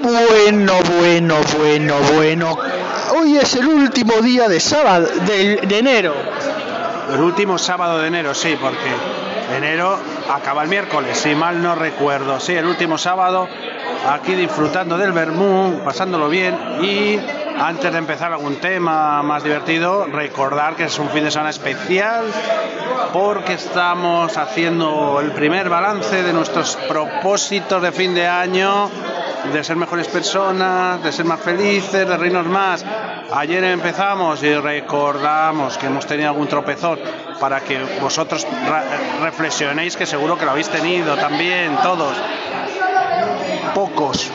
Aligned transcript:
bueno, 0.00 0.72
bueno, 0.98 1.34
bueno, 1.58 1.94
bueno. 2.14 2.58
Hoy 3.18 3.36
es 3.36 3.54
el 3.54 3.66
último 3.66 4.14
día 4.20 4.48
de 4.48 4.60
sábado, 4.60 5.06
de, 5.26 5.78
enero. 5.78 6.14
El 7.12 7.20
último 7.20 7.56
sábado 7.56 7.98
de 7.98 8.08
enero, 8.08 8.34
sí, 8.34 8.56
porque 8.60 9.56
enero 9.56 9.98
acaba 10.32 10.62
el 10.64 10.68
miércoles, 10.68 11.16
si 11.18 11.34
mal 11.34 11.62
no 11.62 11.74
recuerdo. 11.74 12.40
Sí, 12.40 12.54
el 12.54 12.66
último 12.66 12.98
sábado, 12.98 13.48
aquí 14.08 14.34
disfrutando 14.34 14.98
del 14.98 15.12
vermú, 15.12 15.80
pasándolo 15.84 16.28
bien 16.28 16.58
y 16.82 17.18
antes 17.58 17.90
de 17.90 17.98
empezar 17.98 18.32
algún 18.32 18.56
tema 18.56 19.22
más 19.22 19.42
divertido, 19.42 20.04
recordar 20.06 20.76
que 20.76 20.84
es 20.84 20.98
un 20.98 21.08
fin 21.08 21.24
de 21.24 21.30
semana 21.30 21.50
especial 21.50 22.26
porque 23.12 23.54
estamos 23.54 24.36
haciendo 24.36 25.20
el 25.20 25.32
primer 25.32 25.70
balance 25.70 26.22
de 26.22 26.32
nuestros 26.32 26.76
propósitos 26.88 27.80
de 27.80 27.92
fin 27.92 28.14
de 28.14 28.26
año, 28.26 28.90
de 29.52 29.64
ser 29.64 29.76
mejores 29.76 30.08
personas, 30.08 31.02
de 31.02 31.12
ser 31.12 31.24
más 31.24 31.40
felices, 31.40 32.08
de 32.08 32.16
reírnos 32.16 32.46
más. 32.46 32.84
Ayer 33.32 33.62
empezamos 33.64 34.42
y 34.42 34.54
recordamos 34.54 35.78
que 35.78 35.86
hemos 35.86 36.06
tenido 36.06 36.30
algún 36.30 36.48
tropezón 36.48 36.98
para 37.40 37.60
que 37.60 37.82
vosotros 38.00 38.46
reflexionéis 39.22 39.96
que 39.96 40.06
seguro 40.06 40.38
que 40.38 40.44
lo 40.44 40.52
habéis 40.52 40.68
tenido 40.68 41.16
también 41.16 41.76
todos. 41.82 42.16
Pocos, 43.74 44.30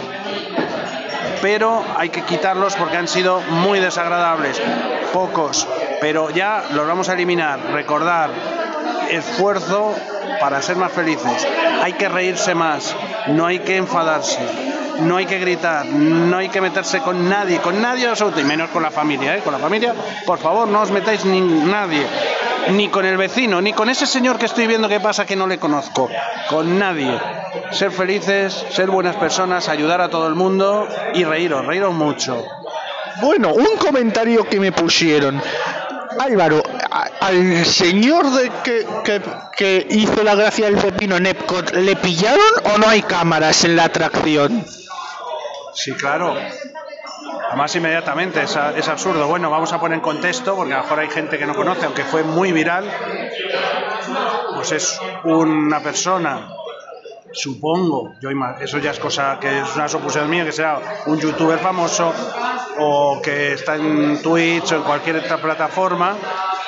pero 1.42 1.84
hay 1.98 2.10
que 2.10 2.24
quitarlos 2.24 2.76
porque 2.76 2.98
han 2.98 3.08
sido 3.08 3.42
muy 3.42 3.80
desagradables. 3.80 4.62
Pocos, 5.14 5.68
pero 6.00 6.30
ya 6.30 6.64
los 6.74 6.88
vamos 6.88 7.10
a 7.10 7.14
eliminar. 7.14 7.60
Recordar, 7.72 8.30
esfuerzo 9.10 9.96
para 10.40 10.62
ser 10.62 10.76
más 10.76 10.92
felices. 10.92 11.48
Hay 11.82 11.94
que 11.94 12.10
reírse 12.10 12.56
más, 12.56 12.96
no 13.28 13.46
hay 13.46 13.60
que 13.60 13.78
enfadarse, 13.78 14.40
no 15.02 15.18
hay 15.18 15.26
que 15.26 15.40
gritar, 15.40 15.86
no 15.86 16.38
hay 16.38 16.50
que 16.50 16.62
meterse 16.62 17.00
con 17.00 17.30
nadie, 17.30 17.60
con 17.60 17.82
nadie 17.82 18.08
absoluto, 18.08 18.40
y 18.40 18.44
menos 18.44 18.70
con 18.70 18.84
la 18.84 18.92
familia, 18.92 19.36
¿eh? 19.36 19.42
Con 19.42 19.54
la 19.54 19.60
familia, 19.60 19.94
por 20.26 20.40
favor, 20.40 20.68
no 20.68 20.82
os 20.82 20.92
metáis 20.92 21.26
ni 21.26 21.42
nadie, 21.42 22.06
ni 22.70 22.90
con 22.90 23.06
el 23.06 23.18
vecino, 23.18 23.62
ni 23.62 23.74
con 23.74 23.90
ese 23.90 24.06
señor 24.06 24.38
que 24.38 24.46
estoy 24.46 24.68
viendo 24.68 24.88
que 24.88 25.00
pasa 25.00 25.26
que 25.26 25.36
no 25.36 25.48
le 25.48 25.60
conozco, 25.60 26.10
con 26.50 26.78
nadie. 26.78 27.20
Ser 27.72 27.92
felices, 27.92 28.66
ser 28.70 28.90
buenas 28.90 29.16
personas, 29.16 29.70
ayudar 29.70 30.02
a 30.02 30.10
todo 30.10 30.28
el 30.28 30.36
mundo 30.36 30.88
y 31.14 31.24
reíros, 31.24 31.66
reíros 31.66 31.94
mucho. 31.94 32.46
Bueno, 33.22 33.54
un 33.54 33.78
comentario 33.78 34.48
que 34.48 34.60
me 34.60 34.72
pusieron. 34.72 35.42
Álvaro, 36.20 36.62
al 37.22 37.66
señor 37.66 38.30
de 38.32 38.52
que, 38.64 38.86
que, 39.04 39.22
que 39.58 39.88
hizo 39.90 40.24
la 40.24 40.36
gracia 40.36 40.66
del 40.66 40.76
pepino 40.76 41.18
en 41.18 41.26
Epcot, 41.26 41.72
¿le 41.72 41.96
pillaron 41.96 42.42
o 42.74 42.78
no 42.78 42.88
hay 42.88 43.02
cámaras 43.02 43.64
en 43.64 43.76
la 43.76 43.86
atracción? 43.86 44.66
Sí, 45.74 45.94
claro. 45.94 46.36
Además, 47.48 47.76
inmediatamente, 47.76 48.44
es, 48.44 48.56
absurdo. 48.88 49.28
Bueno, 49.28 49.50
vamos 49.50 49.74
a 49.74 49.80
poner 49.80 49.98
en 49.98 50.02
contexto, 50.02 50.56
porque 50.56 50.74
a 50.74 50.78
lo 50.78 50.84
mejor 50.84 51.00
hay 51.00 51.10
gente 51.10 51.38
que 51.38 51.46
no 51.46 51.54
conoce, 51.54 51.86
aunque 51.86 52.04
fue 52.04 52.24
muy 52.24 52.52
viral. 52.52 52.90
Pues 54.56 54.72
es 54.72 55.00
una 55.24 55.82
persona, 55.82 56.50
supongo, 57.32 58.14
yo 58.22 58.30
eso 58.60 58.78
ya 58.78 58.92
es 58.92 59.00
cosa 59.00 59.38
que 59.40 59.60
es 59.60 59.76
una 59.76 59.88
suposición 59.88 60.30
mía, 60.30 60.46
que 60.46 60.52
será 60.52 60.80
un 61.08 61.20
youtuber 61.20 61.60
famoso 61.60 62.14
o 62.78 63.22
que 63.22 63.54
está 63.54 63.76
en 63.76 64.22
Twitch 64.22 64.72
o 64.72 64.76
en 64.78 64.84
cualquier 64.84 65.18
otra 65.18 65.38
plataforma 65.38 66.16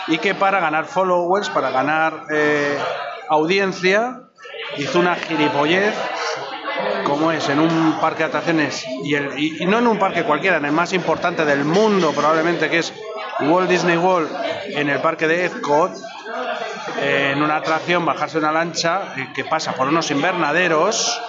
y 0.07 0.17
que 0.17 0.35
para 0.35 0.59
ganar 0.59 0.85
followers, 0.85 1.49
para 1.49 1.69
ganar 1.71 2.25
eh, 2.33 2.77
audiencia, 3.29 4.21
hizo 4.77 4.99
una 4.99 5.15
gilipollez 5.15 5.93
como 7.05 7.31
es 7.31 7.47
en 7.49 7.59
un 7.59 7.99
parque 7.99 8.19
de 8.19 8.25
atracciones 8.25 8.85
y, 9.03 9.15
el, 9.15 9.37
y, 9.37 9.65
no 9.65 9.79
en 9.79 9.87
un 9.87 9.99
parque 9.99 10.23
cualquiera, 10.23 10.57
en 10.57 10.65
el 10.65 10.71
más 10.71 10.93
importante 10.93 11.45
del 11.45 11.65
mundo 11.65 12.11
probablemente 12.11 12.69
que 12.69 12.79
es 12.79 12.93
Walt 13.41 13.69
Disney 13.69 13.97
World 13.97 14.29
en 14.67 14.89
el 14.89 14.99
parque 14.99 15.27
de 15.27 15.45
Epcot 15.45 15.91
eh, 16.99 17.31
en 17.33 17.41
una 17.41 17.57
atracción 17.57 18.05
bajarse 18.05 18.37
una 18.37 18.51
lancha 18.51 19.13
eh, 19.17 19.29
que 19.33 19.45
pasa 19.45 19.73
por 19.73 19.87
unos 19.87 20.09
invernaderos 20.11 21.19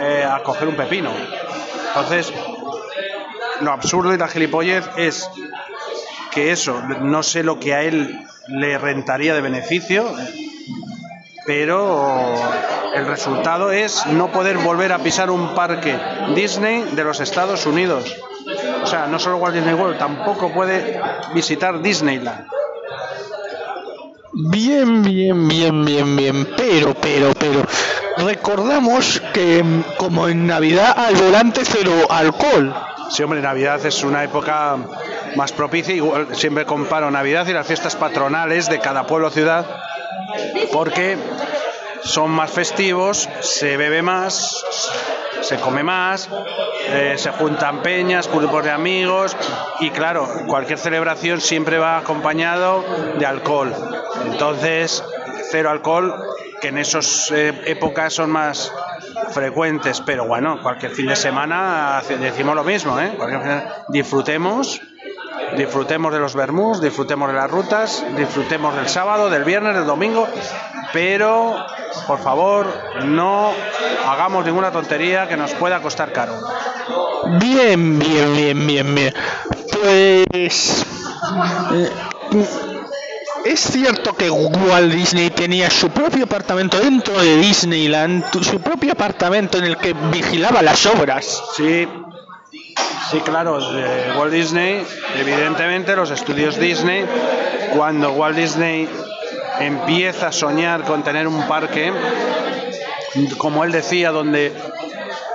eh, 0.00 0.24
a 0.24 0.42
coger 0.42 0.68
un 0.68 0.76
pepino. 0.76 1.10
Entonces 1.88 2.32
lo 3.60 3.70
absurdo 3.70 4.14
y 4.14 4.18
la 4.18 4.28
gilipollez 4.28 4.84
es 4.96 5.28
que 6.32 6.50
eso 6.50 6.80
no 6.82 7.22
sé 7.22 7.42
lo 7.42 7.60
que 7.60 7.74
a 7.74 7.82
él 7.82 8.26
le 8.48 8.78
rentaría 8.78 9.34
de 9.34 9.40
beneficio 9.40 10.04
pero 11.46 12.34
el 12.94 13.06
resultado 13.06 13.72
es 13.72 14.06
no 14.06 14.30
poder 14.30 14.58
volver 14.58 14.92
a 14.92 14.98
pisar 14.98 15.30
un 15.30 15.54
parque 15.54 15.98
Disney 16.34 16.82
de 16.94 17.04
los 17.04 17.20
Estados 17.20 17.66
Unidos. 17.66 18.16
O 18.82 18.86
sea, 18.86 19.06
no 19.06 19.18
solo 19.18 19.36
Walt 19.36 19.54
Disney 19.54 19.74
World, 19.74 19.98
tampoco 19.98 20.52
puede 20.52 21.00
visitar 21.34 21.80
Disneyland. 21.80 22.46
Bien, 24.34 25.02
bien, 25.02 25.46
bien, 25.46 25.84
bien, 25.84 26.16
bien, 26.16 26.48
pero, 26.56 26.94
pero, 26.94 27.34
pero, 27.38 27.62
recordamos 28.16 29.22
que 29.34 29.62
como 29.98 30.26
en 30.26 30.46
Navidad 30.46 30.94
al 30.96 31.16
volante 31.16 31.62
cero 31.64 31.92
alcohol. 32.08 32.74
Sí, 33.10 33.22
hombre, 33.22 33.42
Navidad 33.42 33.84
es 33.84 34.02
una 34.02 34.24
época 34.24 34.78
más 35.36 35.52
propicia, 35.52 35.94
igual 35.94 36.28
siempre 36.32 36.64
comparo 36.64 37.10
Navidad 37.10 37.46
y 37.46 37.52
las 37.52 37.66
fiestas 37.66 37.94
patronales 37.94 38.70
de 38.70 38.80
cada 38.80 39.06
pueblo 39.06 39.28
o 39.28 39.30
ciudad, 39.30 39.66
porque 40.72 41.16
son 42.02 42.30
más 42.30 42.50
festivos, 42.50 43.28
se 43.40 43.76
bebe 43.76 44.02
más, 44.02 44.64
se 45.42 45.56
come 45.56 45.82
más, 45.82 46.28
eh, 46.88 47.14
se 47.16 47.30
juntan 47.30 47.82
peñas, 47.82 48.28
grupos 48.30 48.64
de 48.64 48.70
amigos 48.70 49.36
y 49.80 49.90
claro, 49.90 50.28
cualquier 50.46 50.78
celebración 50.78 51.40
siempre 51.40 51.78
va 51.78 51.98
acompañado 51.98 52.84
de 53.18 53.26
alcohol. 53.26 53.72
Entonces, 54.26 55.04
cero 55.50 55.70
alcohol, 55.70 56.14
que 56.60 56.68
en 56.68 56.78
esas 56.78 57.30
eh, 57.30 57.52
épocas 57.66 58.12
son 58.12 58.30
más 58.30 58.72
frecuentes, 59.30 60.00
pero 60.00 60.26
bueno, 60.26 60.60
cualquier 60.62 60.92
fin 60.92 61.06
de 61.06 61.16
semana 61.16 62.02
decimos 62.20 62.54
lo 62.54 62.64
mismo, 62.64 62.98
¿eh? 63.00 63.12
disfrutemos 63.88 64.80
disfrutemos 65.56 66.12
de 66.12 66.18
los 66.18 66.34
vermús, 66.34 66.80
disfrutemos 66.80 67.28
de 67.28 67.34
las 67.34 67.50
rutas, 67.50 68.04
disfrutemos 68.16 68.74
del 68.74 68.88
sábado, 68.88 69.30
del 69.30 69.44
viernes, 69.44 69.74
del 69.74 69.86
domingo, 69.86 70.26
pero 70.92 71.56
por 72.06 72.20
favor 72.20 72.66
no 73.04 73.52
hagamos 74.08 74.44
ninguna 74.44 74.70
tontería 74.70 75.28
que 75.28 75.36
nos 75.36 75.52
pueda 75.54 75.80
costar 75.80 76.12
caro. 76.12 76.34
Bien, 77.38 77.98
bien, 77.98 78.36
bien, 78.36 78.66
bien, 78.66 78.94
bien. 78.94 79.14
Pues 79.70 80.84
eh, 81.72 81.90
es 83.44 83.60
cierto 83.60 84.14
que 84.14 84.30
Walt 84.30 84.92
Disney 84.92 85.30
tenía 85.30 85.68
su 85.70 85.90
propio 85.90 86.24
apartamento 86.24 86.78
dentro 86.78 87.20
de 87.20 87.36
Disneyland, 87.36 88.24
su 88.42 88.60
propio 88.60 88.92
apartamento 88.92 89.58
en 89.58 89.64
el 89.64 89.76
que 89.76 89.94
vigilaba 90.12 90.62
las 90.62 90.86
obras. 90.86 91.42
Sí, 91.56 91.88
Sí, 93.10 93.20
claro, 93.20 93.58
Walt 94.18 94.32
Disney, 94.32 94.84
evidentemente 95.18 95.94
los 95.94 96.10
estudios 96.10 96.58
Disney, 96.58 97.04
cuando 97.76 98.12
Walt 98.12 98.36
Disney 98.36 98.88
empieza 99.60 100.28
a 100.28 100.32
soñar 100.32 100.84
con 100.84 101.02
tener 101.02 101.28
un 101.28 101.46
parque, 101.46 101.92
como 103.38 103.64
él 103.64 103.72
decía, 103.72 104.10
donde 104.10 104.52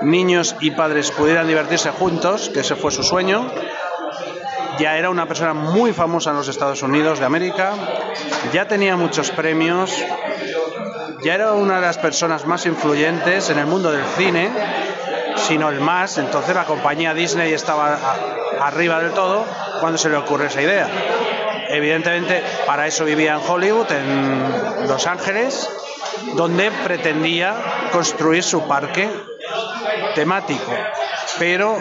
niños 0.01 0.55
y 0.59 0.71
padres 0.71 1.11
pudieran 1.11 1.47
divertirse 1.47 1.91
juntos, 1.91 2.49
que 2.53 2.61
ese 2.61 2.75
fue 2.75 2.91
su 2.91 3.03
sueño, 3.03 3.51
ya 4.79 4.97
era 4.97 5.09
una 5.09 5.27
persona 5.27 5.53
muy 5.53 5.93
famosa 5.93 6.31
en 6.31 6.37
los 6.37 6.47
Estados 6.47 6.81
Unidos 6.81 7.19
de 7.19 7.25
América, 7.25 7.73
ya 8.53 8.67
tenía 8.67 8.95
muchos 8.95 9.31
premios, 9.31 9.91
ya 11.23 11.35
era 11.35 11.53
una 11.53 11.75
de 11.75 11.81
las 11.81 11.97
personas 11.97 12.45
más 12.45 12.65
influyentes 12.65 13.49
en 13.49 13.59
el 13.59 13.65
mundo 13.65 13.91
del 13.91 14.05
cine, 14.17 14.49
sino 15.37 15.69
el 15.69 15.79
más, 15.79 16.17
entonces 16.17 16.55
la 16.55 16.65
compañía 16.65 17.13
Disney 17.13 17.53
estaba 17.53 17.97
arriba 18.61 18.99
del 18.99 19.13
todo 19.13 19.45
cuando 19.79 19.97
se 19.97 20.09
le 20.09 20.17
ocurre 20.17 20.47
esa 20.47 20.61
idea. 20.61 20.89
Evidentemente, 21.69 22.43
para 22.65 22.87
eso 22.87 23.05
vivía 23.05 23.33
en 23.33 23.41
Hollywood, 23.45 23.91
en 23.91 24.87
Los 24.87 25.05
Ángeles, 25.05 25.69
donde 26.35 26.71
pretendía 26.71 27.55
construir 27.91 28.43
su 28.43 28.67
parque 28.67 29.09
temático. 30.15 30.71
Pero 31.39 31.77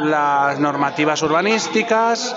las 0.00 0.58
normativas 0.58 1.22
urbanísticas, 1.22 2.36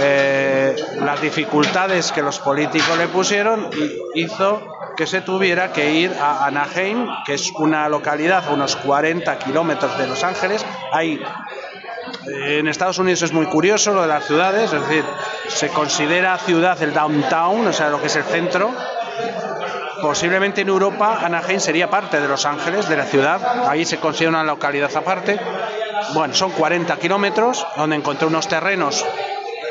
eh, 0.00 0.76
las 1.00 1.20
dificultades 1.20 2.12
que 2.12 2.22
los 2.22 2.38
políticos 2.38 2.96
le 2.98 3.08
pusieron, 3.08 3.68
hizo 4.14 4.62
que 5.00 5.06
se 5.06 5.22
tuviera 5.22 5.72
que 5.72 5.94
ir 5.94 6.12
a 6.20 6.44
Anaheim, 6.44 7.08
que 7.24 7.32
es 7.32 7.50
una 7.52 7.88
localidad 7.88 8.46
a 8.46 8.50
unos 8.50 8.76
40 8.76 9.38
kilómetros 9.38 9.96
de 9.96 10.06
Los 10.06 10.22
Ángeles. 10.22 10.62
Hay 10.92 11.18
en 12.26 12.68
Estados 12.68 12.98
Unidos 12.98 13.22
es 13.22 13.32
muy 13.32 13.46
curioso 13.46 13.94
lo 13.94 14.02
de 14.02 14.08
las 14.08 14.26
ciudades, 14.26 14.70
es 14.70 14.78
decir, 14.82 15.02
se 15.48 15.68
considera 15.68 16.36
ciudad 16.36 16.82
el 16.82 16.92
downtown, 16.92 17.66
o 17.68 17.72
sea, 17.72 17.88
lo 17.88 17.98
que 17.98 18.08
es 18.08 18.16
el 18.16 18.24
centro, 18.24 18.70
posiblemente 20.02 20.60
en 20.60 20.68
Europa 20.68 21.20
Anaheim 21.22 21.60
sería 21.60 21.88
parte 21.88 22.20
de 22.20 22.28
Los 22.28 22.44
Ángeles, 22.44 22.86
de 22.86 22.98
la 22.98 23.04
ciudad. 23.04 23.70
Ahí 23.70 23.86
se 23.86 23.96
considera 24.00 24.28
una 24.28 24.44
localidad 24.44 24.94
aparte. 24.94 25.40
Bueno, 26.12 26.34
son 26.34 26.50
40 26.50 26.94
kilómetros 26.98 27.66
donde 27.74 27.96
encontró 27.96 28.28
unos 28.28 28.48
terrenos 28.48 29.02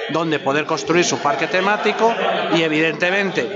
donde 0.10 0.40
poder 0.40 0.66
construir 0.66 1.06
su 1.06 1.20
parque 1.20 1.46
temático 1.46 2.12
y 2.56 2.64
evidentemente 2.64 3.48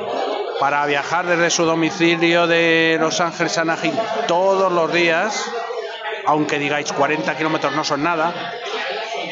para 0.60 0.86
viajar 0.86 1.26
desde 1.26 1.50
su 1.50 1.66
domicilio 1.66 2.48
de 2.48 2.98
Los 3.00 3.20
Ángeles 3.20 3.58
a 3.58 3.62
Anaheim 3.62 3.96
todos 4.28 4.72
los 4.72 4.92
días, 4.94 5.50
aunque 6.26 6.60
digáis 6.60 6.92
40 6.94 7.36
kilómetros 7.38 7.74
no 7.76 7.84
son 7.84 8.04
nada, 8.04 8.34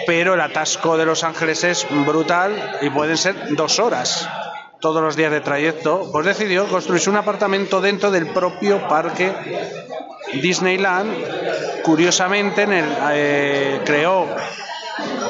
pero 0.06 0.34
el 0.34 0.42
atasco 0.42 0.98
de 0.98 1.06
Los 1.06 1.24
Ángeles 1.24 1.64
es 1.64 1.88
brutal 2.06 2.80
y 2.82 2.90
pueden 2.90 3.18
ser 3.18 3.56
dos 3.56 3.80
horas 3.80 4.28
todos 4.82 5.02
los 5.02 5.16
días 5.16 5.32
de 5.32 5.42
trayecto, 5.42 6.10
pues 6.12 6.26
decidió 6.26 6.68
construirse 6.68 7.10
un 7.10 7.16
apartamento 7.16 7.80
dentro 7.82 8.10
del 8.10 8.28
propio 8.28 8.88
parque 8.88 9.32
Disneyland. 10.42 11.84
Curiosamente, 11.84 12.64
en 12.64 12.74
el, 12.74 12.86
eh, 13.12 13.82
creó 13.86 14.28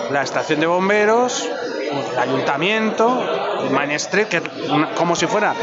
la 0.09 0.23
estación 0.23 0.61
de 0.61 0.67
bomberos, 0.67 1.47
el 1.91 2.19
ayuntamiento, 2.19 3.23
Main 3.71 3.91
Street, 3.91 4.27
que 4.27 4.41
como 4.95 5.15
si 5.15 5.27
fuera 5.27 5.53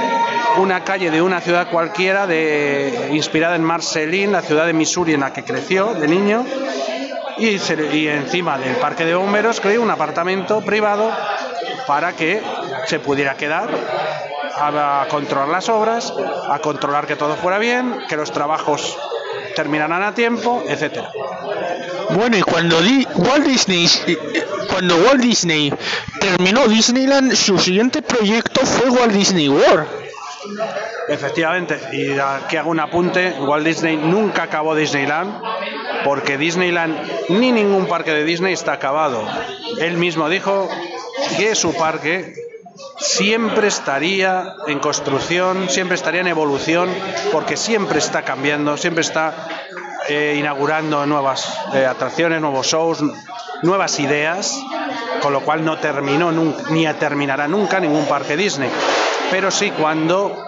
una 0.58 0.84
calle 0.84 1.10
de 1.10 1.22
una 1.22 1.40
ciudad 1.40 1.70
cualquiera, 1.70 2.26
de, 2.26 3.10
inspirada 3.12 3.56
en 3.56 3.62
Marceline, 3.62 4.32
la 4.32 4.42
ciudad 4.42 4.66
de 4.66 4.72
Missouri 4.72 5.14
en 5.14 5.20
la 5.20 5.32
que 5.32 5.44
creció 5.44 5.94
de 5.94 6.08
niño, 6.08 6.44
y, 7.38 7.56
y 7.92 8.08
encima 8.08 8.58
del 8.58 8.76
parque 8.76 9.04
de 9.04 9.14
bomberos 9.14 9.60
creó 9.60 9.82
un 9.82 9.90
apartamento 9.90 10.60
privado 10.60 11.10
para 11.86 12.14
que 12.14 12.42
se 12.86 12.98
pudiera 12.98 13.36
quedar 13.36 13.68
a 14.60 15.06
controlar 15.08 15.48
las 15.48 15.68
obras, 15.68 16.12
a 16.48 16.58
controlar 16.58 17.06
que 17.06 17.16
todo 17.16 17.36
fuera 17.36 17.58
bien, 17.58 18.00
que 18.08 18.16
los 18.16 18.32
trabajos 18.32 18.98
terminaran 19.54 20.02
a 20.02 20.14
tiempo, 20.14 20.64
etcétera. 20.66 21.10
Bueno, 22.10 22.36
y 22.36 22.42
cuando 22.42 22.78
Walt 23.14 23.44
Disney 23.44 23.86
cuando 24.78 24.96
Walt 25.08 25.20
Disney 25.20 25.74
terminó 26.20 26.68
Disneyland, 26.68 27.34
su 27.34 27.58
siguiente 27.58 28.00
proyecto 28.00 28.60
fue 28.64 28.88
Walt 28.88 29.12
Disney 29.12 29.48
World. 29.48 29.88
Efectivamente, 31.08 31.80
y 31.92 32.16
aquí 32.16 32.56
hago 32.56 32.70
un 32.70 32.78
apunte, 32.78 33.34
Walt 33.40 33.66
Disney 33.66 33.96
nunca 33.96 34.44
acabó 34.44 34.76
Disneyland, 34.76 35.42
porque 36.04 36.38
Disneyland 36.38 36.96
ni 37.30 37.50
ningún 37.50 37.86
parque 37.86 38.12
de 38.12 38.22
Disney 38.22 38.52
está 38.52 38.74
acabado. 38.74 39.26
Él 39.80 39.96
mismo 39.96 40.28
dijo 40.28 40.68
que 41.36 41.56
su 41.56 41.74
parque 41.74 42.36
siempre 42.98 43.66
estaría 43.66 44.54
en 44.68 44.78
construcción, 44.78 45.68
siempre 45.68 45.96
estaría 45.96 46.20
en 46.20 46.28
evolución, 46.28 46.88
porque 47.32 47.56
siempre 47.56 47.98
está 47.98 48.22
cambiando, 48.22 48.76
siempre 48.76 49.00
está 49.00 49.48
eh, 50.08 50.36
inaugurando 50.38 51.04
nuevas 51.04 51.52
eh, 51.74 51.84
atracciones, 51.84 52.40
nuevos 52.40 52.66
shows, 52.66 53.04
nuevas 53.62 54.00
ideas, 54.00 54.58
con 55.20 55.34
lo 55.34 55.40
cual 55.40 55.64
no 55.64 55.78
terminó 55.78 56.32
ni 56.70 56.86
terminará 56.94 57.46
nunca 57.46 57.78
ningún 57.78 58.06
parque 58.06 58.36
Disney. 58.36 58.70
Pero 59.30 59.50
sí 59.50 59.70
cuando 59.70 60.44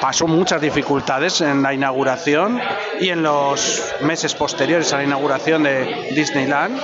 pasó 0.00 0.26
muchas 0.26 0.60
dificultades 0.60 1.40
en 1.42 1.62
la 1.62 1.72
inauguración 1.72 2.60
y 3.00 3.10
en 3.10 3.22
los 3.22 3.84
meses 4.00 4.34
posteriores 4.34 4.92
a 4.92 4.96
la 4.96 5.04
inauguración 5.04 5.62
de 5.62 6.10
Disneyland, 6.14 6.80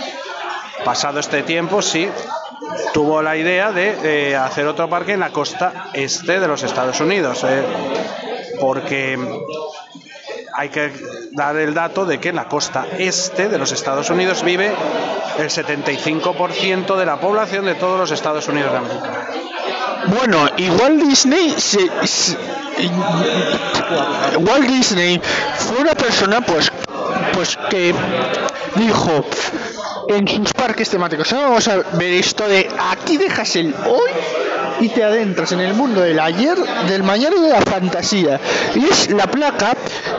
pasado 0.84 1.18
este 1.18 1.42
tiempo, 1.42 1.82
sí 1.82 2.08
tuvo 2.92 3.22
la 3.22 3.36
idea 3.36 3.72
de 3.72 4.30
eh, 4.30 4.36
hacer 4.36 4.68
otro 4.68 4.88
parque 4.88 5.14
en 5.14 5.20
la 5.20 5.30
costa 5.30 5.90
este 5.94 6.38
de 6.38 6.46
los 6.46 6.62
Estados 6.62 7.00
Unidos, 7.00 7.44
porque 8.60 9.18
hay 10.56 10.70
que 10.70 10.90
dar 11.32 11.54
el 11.56 11.74
dato 11.74 12.06
de 12.06 12.18
que 12.18 12.30
en 12.30 12.36
la 12.36 12.48
costa 12.48 12.86
este 12.98 13.48
de 13.48 13.58
los 13.58 13.72
Estados 13.72 14.08
Unidos 14.08 14.42
vive 14.42 14.72
el 15.38 15.50
75% 15.50 16.96
de 16.96 17.06
la 17.06 17.20
población 17.20 17.66
de 17.66 17.74
todos 17.74 17.98
los 18.00 18.10
Estados 18.10 18.48
Unidos 18.48 18.72
de 18.72 18.78
América. 18.78 19.28
Bueno, 20.06 20.48
igual 20.56 20.98
Disney 20.98 21.54
Walt 24.38 24.66
Disney 24.66 25.20
fue 25.58 25.78
una 25.78 25.94
persona 25.94 26.40
pues 26.40 26.72
pues 27.34 27.58
que 27.68 27.94
dijo 28.76 29.24
en 30.08 30.26
sus 30.26 30.54
parques 30.54 30.88
temáticos. 30.88 31.32
vamos 31.32 31.68
a 31.68 31.76
ver 31.76 32.12
esto 32.12 32.48
de 32.48 32.66
aquí 32.78 33.18
dejas 33.18 33.56
el 33.56 33.74
hoy 33.86 34.10
y 34.80 34.88
te 34.88 35.02
adentras 35.04 35.52
en 35.52 35.60
el 35.60 35.74
mundo 35.74 36.00
del 36.00 36.18
ayer, 36.20 36.56
del 36.88 37.02
mañana 37.02 37.36
y 37.36 37.42
de 37.42 37.50
la 37.50 37.62
fantasía. 37.62 38.40
Y 38.74 38.84
es 38.86 39.10
la 39.10 39.26
placa 39.26 39.74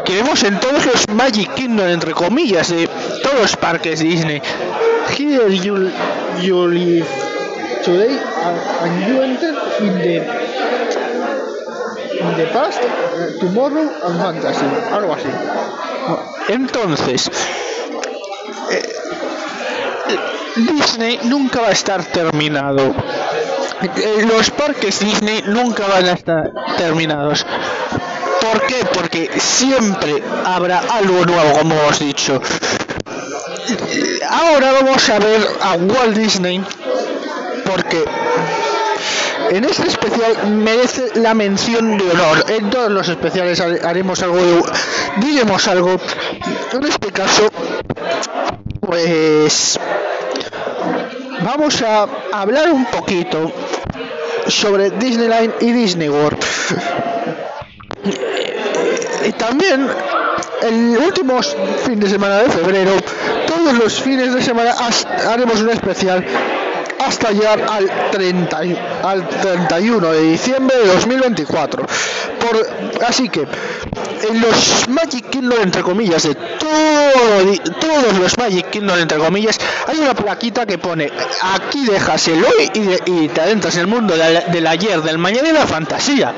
que 0.05 0.15
vemos 0.15 0.43
en 0.43 0.59
todos 0.59 0.85
los 0.85 1.07
Magic 1.09 1.53
Kingdom, 1.53 1.87
entre 1.87 2.13
comillas, 2.13 2.69
de 2.69 2.87
todos 3.21 3.39
los 3.39 3.55
parques 3.57 3.99
Disney. 3.99 4.41
Here 5.17 5.49
you, 5.49 5.91
you 6.41 6.67
live 6.67 7.07
today 7.83 8.19
and 8.81 9.07
you 9.07 9.21
enter 9.21 9.53
in 9.79 9.97
the, 9.99 10.15
in 12.19 12.37
the 12.37 12.47
past, 12.51 12.81
tomorrow 13.39 13.89
and 14.03 14.19
fantasy. 14.19 14.65
Algo 14.91 15.13
así. 15.13 15.29
Entonces, 16.49 17.29
eh, 18.71 18.93
Disney 20.55 21.19
nunca 21.23 21.61
va 21.61 21.67
a 21.67 21.71
estar 21.71 22.03
terminado. 22.03 22.95
Los 24.27 24.49
parques 24.51 24.99
Disney 24.99 25.43
nunca 25.45 25.87
van 25.87 26.05
a 26.05 26.13
estar 26.13 26.51
terminados. 26.77 27.45
¿Por 28.41 28.65
qué? 28.65 28.85
Porque 28.93 29.29
siempre 29.39 30.23
habrá 30.45 30.79
algo 30.79 31.25
nuevo, 31.25 31.59
como 31.59 31.75
hemos 31.75 31.99
dicho. 31.99 32.41
Ahora 34.29 34.71
vamos 34.71 35.09
a 35.09 35.19
ver 35.19 35.47
a 35.61 35.73
Walt 35.75 36.17
Disney 36.17 36.63
porque 37.65 38.05
en 39.51 39.63
este 39.63 39.87
especial 39.87 40.47
merece 40.49 41.11
la 41.15 41.33
mención 41.33 41.97
de 41.97 42.09
honor. 42.11 42.45
En 42.49 42.69
todos 42.69 42.91
los 42.91 43.07
especiales 43.09 43.59
haremos 43.61 44.21
algo, 44.23 44.39
diremos 45.17 45.67
algo. 45.67 45.97
En 46.73 46.83
este 46.83 47.11
caso, 47.11 47.49
pues 48.81 49.79
vamos 51.47 51.81
a 51.81 52.05
hablar 52.33 52.73
un 52.73 52.83
poquito 52.87 53.49
sobre 54.49 54.89
Disneyland 54.89 55.53
y 55.61 55.71
Disney 55.71 56.09
World. 56.09 56.43
Y 59.25 59.31
también 59.31 59.87
el 60.61 60.97
último 60.97 61.41
fin 61.85 62.01
de 62.01 62.09
semana 62.09 62.39
de 62.39 62.49
febrero, 62.49 62.91
todos 63.47 63.73
los 63.75 64.01
fines 64.01 64.33
de 64.33 64.41
semana 64.41 64.75
haremos 65.29 65.61
un 65.61 65.69
especial 65.69 66.25
hasta 66.99 67.31
llegar 67.31 67.63
al, 67.69 67.89
30, 68.11 68.59
al 69.03 69.27
31 69.27 70.11
de 70.11 70.21
diciembre 70.21 70.77
de 70.77 70.87
2024. 70.87 71.85
Por, 71.85 73.05
así 73.05 73.29
que 73.29 73.47
en 74.29 74.41
los 74.41 74.87
Magic 74.89 75.29
Kingdom, 75.29 75.59
entre 75.61 75.81
comillas, 75.83 76.23
de 76.23 76.35
todo, 76.35 77.71
todos 77.79 78.19
los 78.19 78.37
Magic 78.37 78.69
Kingdom, 78.69 78.97
entre 78.97 79.17
comillas, 79.17 79.59
hay 79.87 79.99
una 79.99 80.13
plaquita 80.13 80.65
que 80.65 80.77
pone 80.77 81.11
aquí 81.41 81.85
dejas 81.85 82.27
el 82.27 82.43
hoy 82.43 82.71
y, 83.05 83.27
te 83.29 83.41
adentras 83.41 83.75
en 83.75 83.81
el 83.81 83.87
mundo 83.87 84.15
del, 84.15 84.67
ayer, 84.67 85.01
del 85.01 85.17
mañana 85.17 85.49
y 85.49 85.53
la 85.53 85.67
fantasía. 85.67 86.33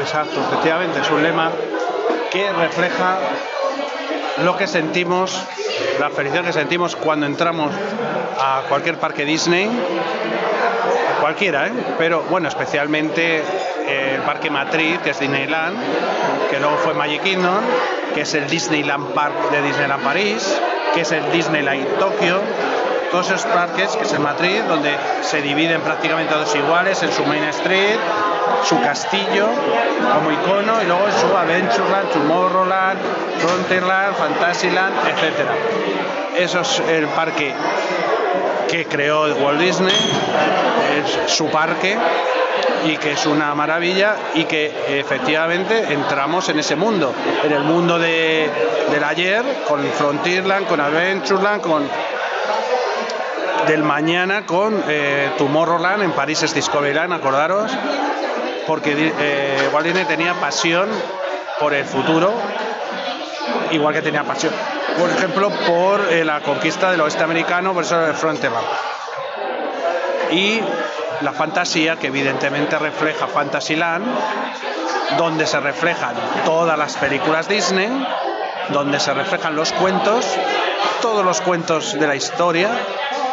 Exacto, 0.00 0.40
efectivamente, 0.48 1.00
es 1.00 1.10
un 1.10 1.22
lema 1.22 1.50
que 2.30 2.52
refleja 2.52 3.18
lo 4.44 4.56
que 4.56 4.66
sentimos, 4.66 5.42
la 5.98 6.10
felicidad 6.10 6.44
que 6.44 6.52
sentimos 6.52 6.96
cuando 6.96 7.26
entramos 7.26 7.72
a 8.40 8.62
cualquier 8.68 8.98
parque 8.98 9.24
Disney, 9.24 9.68
cualquiera, 11.20 11.66
¿eh? 11.66 11.72
pero 11.98 12.22
bueno, 12.30 12.48
especialmente 12.48 13.42
eh, 13.86 14.14
el 14.16 14.22
parque 14.22 14.50
matriz, 14.50 14.98
que 15.00 15.10
es 15.10 15.20
Disneyland, 15.20 15.76
que 16.50 16.60
luego 16.60 16.76
fue 16.78 16.94
Magic 16.94 17.22
Kingdom, 17.22 17.60
que 18.14 18.22
es 18.22 18.34
el 18.34 18.48
Disneyland 18.48 19.12
Park 19.12 19.50
de 19.50 19.62
Disneyland 19.62 20.02
París, 20.02 20.58
que 20.94 21.02
es 21.02 21.12
el 21.12 21.30
Disneyland 21.32 21.98
Tokio, 21.98 22.40
todos 23.10 23.26
esos 23.30 23.46
parques, 23.46 23.96
que 23.96 24.04
es 24.04 24.12
el 24.12 24.20
matriz, 24.20 24.66
donde 24.68 24.94
se 25.22 25.40
dividen 25.42 25.80
prácticamente 25.80 26.32
todos 26.32 26.54
iguales 26.54 27.02
en 27.02 27.12
su 27.12 27.24
Main 27.24 27.44
Street, 27.44 27.98
su 28.64 28.80
castillo 28.80 29.48
como 30.14 30.30
icono 30.30 30.82
y 30.82 30.86
luego 30.86 31.04
su 31.20 31.36
Adventureland, 31.36 32.10
Tomorrowland, 32.10 32.98
Frontierland, 33.38 34.16
Fantasyland, 34.16 34.94
etc. 35.08 35.48
Eso 36.36 36.60
es 36.60 36.82
el 36.88 37.06
parque 37.08 37.54
que 38.68 38.84
creó 38.86 39.34
Walt 39.36 39.60
Disney, 39.60 39.96
es 40.98 41.32
su 41.32 41.48
parque 41.50 41.96
y 42.84 42.96
que 42.96 43.12
es 43.12 43.26
una 43.26 43.54
maravilla 43.54 44.14
y 44.34 44.44
que 44.44 44.72
efectivamente 44.88 45.92
entramos 45.92 46.48
en 46.48 46.58
ese 46.58 46.76
mundo, 46.76 47.12
en 47.44 47.52
el 47.52 47.62
mundo 47.62 47.98
de, 47.98 48.50
del 48.90 49.04
ayer, 49.04 49.44
con 49.66 49.82
Frontierland, 49.82 50.66
con 50.66 50.80
Adventureland, 50.80 51.62
con 51.62 51.88
del 53.66 53.82
mañana 53.82 54.46
con 54.46 54.82
eh, 54.88 55.30
Tomorrowland 55.36 56.02
en 56.02 56.12
París 56.12 56.42
es 56.42 56.54
Discoveryland, 56.54 57.12
acordaros, 57.12 57.70
porque 58.68 59.14
eh, 59.18 59.70
Walt 59.72 59.86
Disney 59.86 60.04
tenía 60.04 60.34
pasión 60.34 60.90
por 61.58 61.72
el 61.72 61.86
futuro, 61.86 62.34
igual 63.70 63.94
que 63.94 64.02
tenía 64.02 64.24
pasión, 64.24 64.52
por 64.98 65.08
ejemplo, 65.08 65.50
por 65.66 66.12
eh, 66.12 66.22
la 66.22 66.42
conquista 66.42 66.90
del 66.90 67.00
oeste 67.00 67.24
americano, 67.24 67.72
por 67.72 67.84
eso 67.84 68.06
el 68.06 68.12
Frontierland. 68.12 68.66
Y 70.32 70.60
la 71.22 71.32
fantasía, 71.32 71.96
que 71.96 72.08
evidentemente 72.08 72.78
refleja 72.78 73.26
Fantasyland, 73.26 74.04
donde 75.16 75.46
se 75.46 75.58
reflejan 75.60 76.14
todas 76.44 76.78
las 76.78 76.94
películas 76.98 77.48
Disney, 77.48 77.88
donde 78.68 79.00
se 79.00 79.14
reflejan 79.14 79.56
los 79.56 79.72
cuentos, 79.72 80.26
todos 81.00 81.24
los 81.24 81.40
cuentos 81.40 81.98
de 81.98 82.06
la 82.06 82.16
historia 82.16 82.68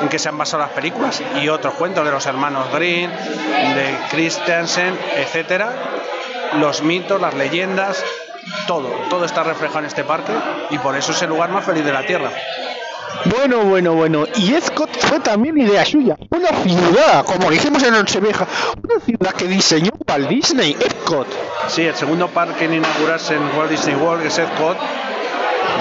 en 0.01 0.09
que 0.09 0.19
se 0.19 0.29
han 0.29 0.37
basado 0.37 0.63
las 0.63 0.71
películas 0.71 1.21
y 1.41 1.47
otros 1.49 1.73
cuentos 1.75 2.05
de 2.05 2.11
los 2.11 2.25
hermanos 2.25 2.67
Green, 2.73 3.09
de 3.11 3.97
Christensen, 4.11 4.97
etcétera, 5.15 5.71
los 6.59 6.81
mitos, 6.81 7.19
las 7.21 7.33
leyendas, 7.33 8.03
todo, 8.67 8.89
todo 9.09 9.25
está 9.25 9.43
reflejado 9.43 9.79
en 9.79 9.85
este 9.85 10.03
parque 10.03 10.33
y 10.69 10.77
por 10.77 10.95
eso 10.95 11.11
es 11.11 11.21
el 11.21 11.29
lugar 11.29 11.49
más 11.49 11.65
feliz 11.65 11.83
de 11.85 11.93
la 11.93 12.05
Tierra. 12.05 12.31
Bueno, 13.25 13.63
bueno, 13.63 13.93
bueno. 13.93 14.25
Y 14.35 14.53
Epcot 14.53 14.89
fue 14.99 15.19
también 15.19 15.57
idea 15.57 15.85
suya. 15.85 16.17
Una 16.29 16.49
ciudad, 16.49 17.25
como 17.25 17.49
dijimos 17.49 17.81
en 17.83 17.93
Nochevieja, 17.93 18.45
una 18.83 18.99
ciudad 18.99 19.31
que 19.31 19.47
diseñó 19.47 19.91
Walt 20.07 20.27
Disney, 20.27 20.75
Epcot. 20.79 21.27
Sí, 21.67 21.83
el 21.83 21.95
segundo 21.95 22.27
parque 22.27 22.65
en 22.65 22.75
inaugurarse 22.75 23.35
en 23.35 23.57
Walt 23.57 23.71
Disney 23.71 23.95
World 23.95 24.25
es 24.25 24.37
Epcot. 24.37 24.77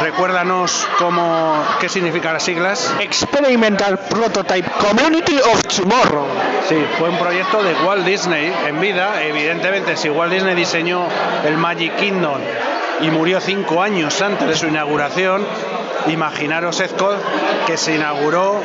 Recuérdanos 0.01 0.89
cómo, 0.99 1.65
qué 1.81 1.89
significan 1.89 2.35
las 2.35 2.43
siglas. 2.43 2.95
Experimental 3.01 3.99
Prototype 3.99 4.69
Community 4.79 5.39
of 5.39 5.63
Tomorrow. 5.63 6.27
Sí, 6.69 6.77
fue 6.99 7.09
un 7.09 7.19
proyecto 7.19 7.63
de 7.63 7.75
Walt 7.87 8.05
Disney 8.05 8.53
en 8.67 8.81
vida. 8.81 9.23
Evidentemente, 9.23 9.97
si 9.97 10.11
Walt 10.11 10.33
Disney 10.33 10.55
diseñó 10.55 11.07
el 11.45 11.57
Magic 11.57 11.97
Kingdom 11.97 12.41
y 13.01 13.11
murió 13.11 13.41
cinco 13.41 13.83
años 13.83 14.21
antes 14.21 14.49
de 14.49 14.57
su 14.57 14.67
inauguración, 14.67 15.47
imaginaros 16.09 16.81
Epcot 16.81 17.19
que 17.67 17.77
se 17.77 17.95
inauguró 17.95 18.61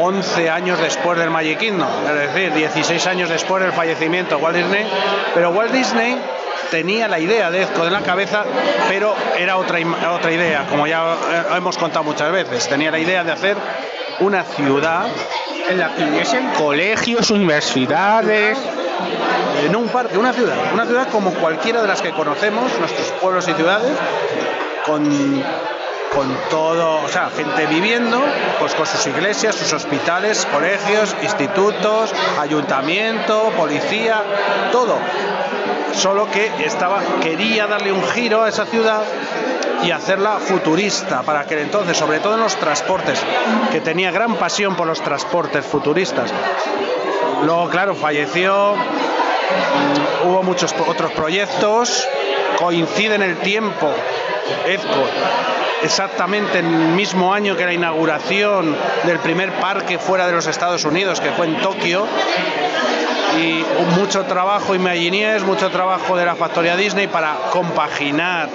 11 0.00 0.50
años 0.50 0.80
después 0.80 1.18
del 1.18 1.30
Magic 1.30 1.58
Kingdom, 1.58 1.88
es 2.08 2.32
decir, 2.32 2.52
16 2.52 3.06
años 3.06 3.28
después 3.28 3.62
del 3.62 3.72
fallecimiento 3.72 4.36
de 4.36 4.42
Walt 4.42 4.56
Disney, 4.56 4.86
pero 5.34 5.50
Walt 5.50 5.72
Disney 5.72 6.18
tenía 6.70 7.08
la 7.08 7.18
idea 7.18 7.50
de 7.50 7.62
Epcot 7.62 7.86
en 7.86 7.92
la 7.92 8.02
cabeza, 8.02 8.44
pero 8.88 9.14
era 9.38 9.56
otra, 9.56 9.78
otra 10.12 10.32
idea, 10.32 10.66
como 10.68 10.86
ya 10.86 11.14
eh, 11.14 11.56
hemos 11.56 11.76
contado 11.76 12.04
muchas 12.04 12.30
veces, 12.32 12.68
tenía 12.68 12.90
la 12.90 12.98
idea 12.98 13.24
de 13.24 13.32
hacer 13.32 13.56
una 14.20 14.44
ciudad 14.44 15.06
en 15.68 15.78
la 15.78 15.94
que 15.94 16.04
hubiesen 16.04 16.50
colegios, 16.50 17.30
universidades, 17.30 18.58
no 19.70 19.78
un 19.78 19.88
parque, 19.88 20.18
una 20.18 20.32
ciudad, 20.32 20.56
una 20.72 20.86
ciudad 20.86 21.08
como 21.08 21.32
cualquiera 21.34 21.82
de 21.82 21.88
las 21.88 22.02
que 22.02 22.10
conocemos, 22.10 22.70
nuestros 22.78 23.12
pueblos 23.20 23.48
y 23.48 23.54
ciudades, 23.54 23.92
con 24.86 25.42
con 26.14 26.36
todo, 26.50 27.02
o 27.02 27.08
sea, 27.08 27.30
gente 27.30 27.66
viviendo, 27.66 28.20
pues 28.58 28.74
con 28.74 28.86
sus 28.86 29.06
iglesias, 29.06 29.54
sus 29.54 29.72
hospitales, 29.72 30.46
colegios, 30.52 31.16
institutos, 31.22 32.12
ayuntamiento, 32.38 33.50
policía, 33.56 34.22
todo. 34.70 34.98
Solo 35.92 36.30
que 36.30 36.50
estaba, 36.64 37.00
quería 37.20 37.66
darle 37.66 37.92
un 37.92 38.02
giro 38.02 38.42
a 38.42 38.48
esa 38.48 38.66
ciudad 38.66 39.02
y 39.84 39.90
hacerla 39.90 40.38
futurista 40.38 41.22
para 41.22 41.44
que 41.44 41.60
entonces, 41.60 41.96
sobre 41.96 42.20
todo 42.20 42.34
en 42.34 42.40
los 42.40 42.56
transportes, 42.56 43.20
que 43.70 43.80
tenía 43.80 44.10
gran 44.10 44.36
pasión 44.36 44.76
por 44.76 44.86
los 44.86 45.00
transportes 45.00 45.64
futuristas. 45.66 46.30
Luego, 47.44 47.68
claro, 47.68 47.94
falleció, 47.94 48.74
hubo 50.24 50.42
muchos 50.42 50.74
otros 50.86 51.12
proyectos, 51.12 52.08
coincide 52.58 53.16
en 53.16 53.22
el 53.22 53.36
tiempo 53.38 53.92
Epcot 54.66 55.51
exactamente 55.82 56.58
en 56.58 56.66
el 56.66 56.88
mismo 56.92 57.32
año 57.34 57.56
que 57.56 57.64
la 57.64 57.72
inauguración 57.72 58.76
del 59.04 59.18
primer 59.18 59.52
parque 59.54 59.98
fuera 59.98 60.26
de 60.26 60.32
los 60.32 60.46
Estados 60.46 60.84
Unidos, 60.84 61.20
que 61.20 61.30
fue 61.32 61.46
en 61.46 61.60
Tokio. 61.60 62.06
Y 63.38 63.64
mucho 63.98 64.24
trabajo 64.24 64.74
Imagineers, 64.74 65.42
mucho 65.42 65.70
trabajo 65.70 66.16
de 66.16 66.26
la 66.26 66.36
factoría 66.36 66.76
Disney 66.76 67.06
para 67.06 67.34
compaginar 67.50 68.50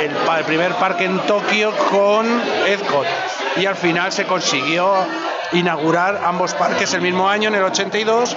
el, 0.00 0.44
primer 0.44 0.74
parque 0.74 1.04
en 1.04 1.18
Tokio 1.20 1.72
con 1.90 2.26
Epcot. 2.66 3.06
Y 3.56 3.66
al 3.66 3.76
final 3.76 4.12
se 4.12 4.24
consiguió 4.24 4.94
inaugurar 5.52 6.20
ambos 6.24 6.54
parques 6.54 6.94
el 6.94 7.00
mismo 7.00 7.28
año, 7.28 7.48
en 7.48 7.56
el 7.56 7.64
82, 7.64 8.36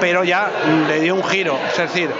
pero 0.00 0.24
ya 0.24 0.50
le 0.88 1.00
dio 1.00 1.14
un 1.14 1.24
giro. 1.24 1.56
Es 1.70 1.78
decir, 1.78 2.10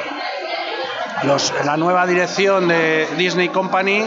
la 1.65 1.77
nueva 1.77 2.07
dirección 2.07 2.69
de 2.69 3.09
Disney 3.17 3.49
Company 3.49 4.05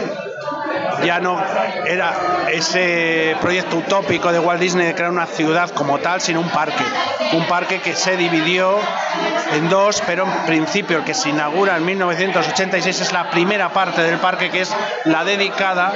ya 1.02 1.20
no 1.20 1.40
era 1.86 2.14
ese 2.50 3.36
proyecto 3.40 3.76
utópico 3.76 4.32
de 4.32 4.38
Walt 4.38 4.60
Disney 4.60 4.86
de 4.86 4.94
crear 4.94 5.10
una 5.10 5.26
ciudad 5.26 5.70
como 5.70 5.98
tal, 5.98 6.20
sino 6.20 6.40
un 6.40 6.48
parque. 6.50 6.84
Un 7.32 7.46
parque 7.46 7.80
que 7.80 7.94
se 7.94 8.16
dividió 8.16 8.78
en 9.52 9.68
dos, 9.68 10.02
pero 10.06 10.24
en 10.24 10.46
principio 10.46 10.98
el 10.98 11.04
que 11.04 11.14
se 11.14 11.30
inaugura 11.30 11.76
en 11.76 11.84
1986 11.84 13.00
es 13.00 13.12
la 13.12 13.30
primera 13.30 13.72
parte 13.72 14.02
del 14.02 14.18
parque 14.18 14.50
que 14.50 14.60
es 14.60 14.74
la 15.04 15.24
dedicada 15.24 15.92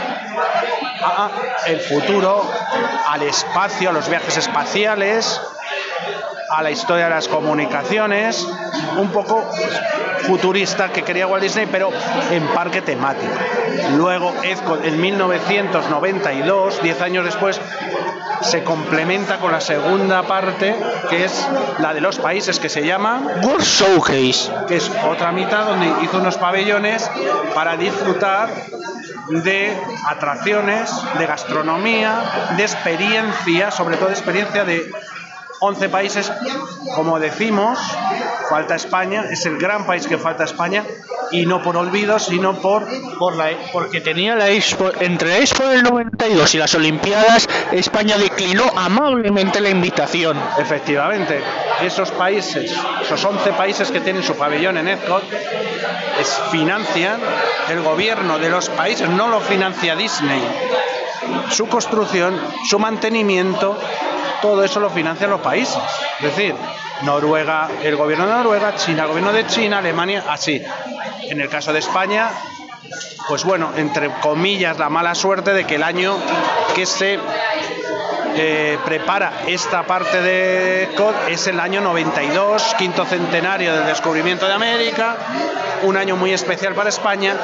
a 1.03 1.31
el 1.67 1.81
futuro, 1.81 2.51
al 3.09 3.23
espacio, 3.23 3.91
a 3.91 3.93
los 3.93 4.09
viajes 4.09 4.37
espaciales, 4.37 5.41
a 6.51 6.63
la 6.63 6.71
historia 6.71 7.05
de 7.05 7.11
las 7.11 7.29
comunicaciones, 7.29 8.47
un 8.97 9.11
poco 9.11 9.51
futurista 10.27 10.91
que 10.91 11.03
quería 11.03 11.27
Walt 11.27 11.43
Disney, 11.43 11.69
pero 11.71 11.91
en 12.31 12.47
parque 12.49 12.83
temático. 12.83 13.33
Luego, 13.97 14.33
en 14.43 15.01
1992, 15.01 16.83
10 16.83 17.01
años 17.03 17.25
después, 17.25 17.61
se 18.41 18.63
complementa 18.63 19.39
con 19.39 19.53
la 19.53 19.61
segunda 19.61 20.23
parte, 20.23 20.75
que 21.11 21.25
es 21.25 21.47
la 21.79 21.93
de 21.93 22.01
los 22.01 22.19
países, 22.19 22.59
que 22.59 22.69
se 22.69 22.87
llama 22.87 23.21
World 23.43 23.65
Showcase, 23.65 24.51
que 24.69 24.77
es 24.77 24.91
otra 25.09 25.33
mitad 25.33 25.67
donde 25.67 26.05
hizo 26.05 26.19
unos 26.19 26.37
pabellones 26.39 27.11
para 27.55 27.77
disfrutar 27.77 28.49
de 29.29 29.77
atracciones, 30.07 30.91
de 31.19 31.27
gastronomía, 31.27 32.21
de 32.57 32.63
experiencia, 32.63 33.71
sobre 33.71 33.97
todo 33.97 34.09
de 34.09 34.15
experiencia 34.15 34.65
de 34.65 34.91
11 35.61 35.89
países, 35.89 36.33
como 36.95 37.19
decimos, 37.19 37.79
falta 38.49 38.77
España, 38.77 39.25
es 39.31 39.45
el 39.47 39.59
gran 39.59 39.87
país 39.87 40.07
que 40.07 40.19
falta 40.19 40.45
España 40.45 40.85
y 41.31 41.47
no 41.47 41.63
por 41.63 41.77
olvido, 41.77 42.19
sino 42.19 42.55
por 42.55 42.87
por 43.19 43.37
la 43.37 43.51
porque 43.73 44.01
tenía 44.01 44.35
la 44.37 44.49
Expo 44.49 44.91
entre 45.01 45.31
la 45.31 45.39
Expo 45.39 45.65
del 45.65 45.83
92 45.83 46.55
y 46.55 46.59
las 46.59 46.75
Olimpiadas, 46.75 47.49
España 47.73 48.17
declinó 48.17 48.65
amablemente 48.77 49.61
la 49.61 49.71
invitación. 49.71 50.39
Efectivamente, 50.59 51.43
esos 51.83 52.11
países, 52.13 52.73
esos 53.03 53.25
11 53.25 53.53
países 53.53 53.91
que 53.91 54.01
tienen 54.01 54.23
su 54.23 54.35
pabellón 54.35 54.79
en 54.79 54.89
Epcot 54.89 55.25
financian 56.51 57.21
el 57.71 57.83
gobierno 57.83 58.39
de 58.39 58.49
los 58.49 58.69
países, 58.71 59.09
no 59.09 59.29
lo 59.29 59.41
financia 59.41 59.95
Disney. 59.95 60.43
Su 61.51 61.69
construcción, 61.69 62.41
su 62.69 62.79
mantenimiento 62.79 63.79
todo 64.41 64.65
eso 64.65 64.81
lo 64.81 64.91
financian 64.91 65.31
los 65.31 65.41
países. 65.41 65.79
Es 66.21 66.37
decir, 66.37 66.55
Noruega, 67.03 67.69
el 67.83 67.97
gobierno 67.97 68.27
de 68.27 68.33
Noruega, 68.33 68.75
China, 68.77 69.03
el 69.03 69.09
gobierno 69.09 69.33
de 69.33 69.47
China, 69.47 69.79
Alemania, 69.79 70.25
así. 70.29 70.63
En 71.23 71.41
el 71.41 71.49
caso 71.49 71.73
de 71.73 71.79
España, 71.79 72.31
pues 73.29 73.45
bueno, 73.45 73.73
entre 73.77 74.11
comillas, 74.21 74.79
la 74.79 74.89
mala 74.89 75.15
suerte 75.15 75.53
de 75.53 75.67
que 75.67 75.77
el 75.77 75.83
año 75.83 76.17
que 76.75 76.87
se 76.87 77.19
prepara 78.85 79.33
esta 79.47 79.83
parte 79.83 80.21
de 80.23 80.91
COD 80.97 81.15
es 81.29 81.47
el 81.49 81.59
año 81.59 81.81
92, 81.81 82.75
quinto 82.79 83.05
centenario 83.05 83.75
del 83.75 83.87
descubrimiento 83.87 84.47
de 84.47 84.55
América, 84.55 85.17
un 85.83 85.97
año 85.97 86.17
muy 86.17 86.33
especial 86.33 86.75
para 86.75 86.89
España, 86.89 87.37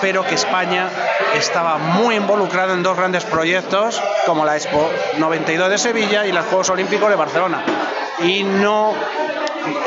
pero 0.00 0.24
que 0.24 0.34
España 0.34 0.90
estaba 1.34 1.78
muy 1.78 2.16
involucrada 2.16 2.74
en 2.74 2.82
dos 2.82 2.96
grandes 2.96 3.24
proyectos 3.24 4.02
como 4.26 4.44
la 4.44 4.56
Expo 4.56 4.90
92 5.18 5.70
de 5.70 5.78
Sevilla 5.78 6.26
y 6.26 6.32
los 6.32 6.44
Juegos 6.46 6.68
Olímpicos 6.70 7.08
de 7.08 7.16
Barcelona. 7.16 7.62
Y 8.22 8.42
no 8.42 8.92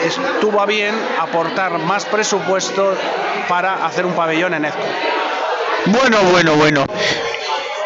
estuvo 0.04 0.60
a 0.60 0.66
bien 0.66 0.96
aportar 1.20 1.78
más 1.80 2.06
presupuesto 2.06 2.96
para 3.48 3.86
hacer 3.86 4.06
un 4.06 4.14
pabellón 4.14 4.56
en 4.56 4.66
Expo. 4.66 4.84
Bueno, 5.86 6.18
bueno, 6.32 6.56
bueno. 6.56 6.86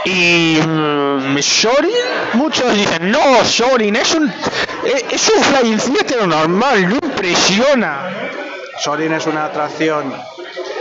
Y 0.05 0.59
mmm, 0.65 1.37
Shorin, 1.37 1.91
muchos 2.33 2.73
dicen, 2.75 3.11
no, 3.11 3.43
Shorin 3.43 3.95
es 3.95 4.15
un 4.15 4.33
es 5.11 5.29
un 5.29 5.43
flying 5.43 5.77
theater 5.77 6.27
normal, 6.27 6.89
no 6.89 6.95
impresiona. 6.95 8.09
Sorin 8.79 9.13
es 9.13 9.27
una 9.27 9.45
atracción 9.45 10.13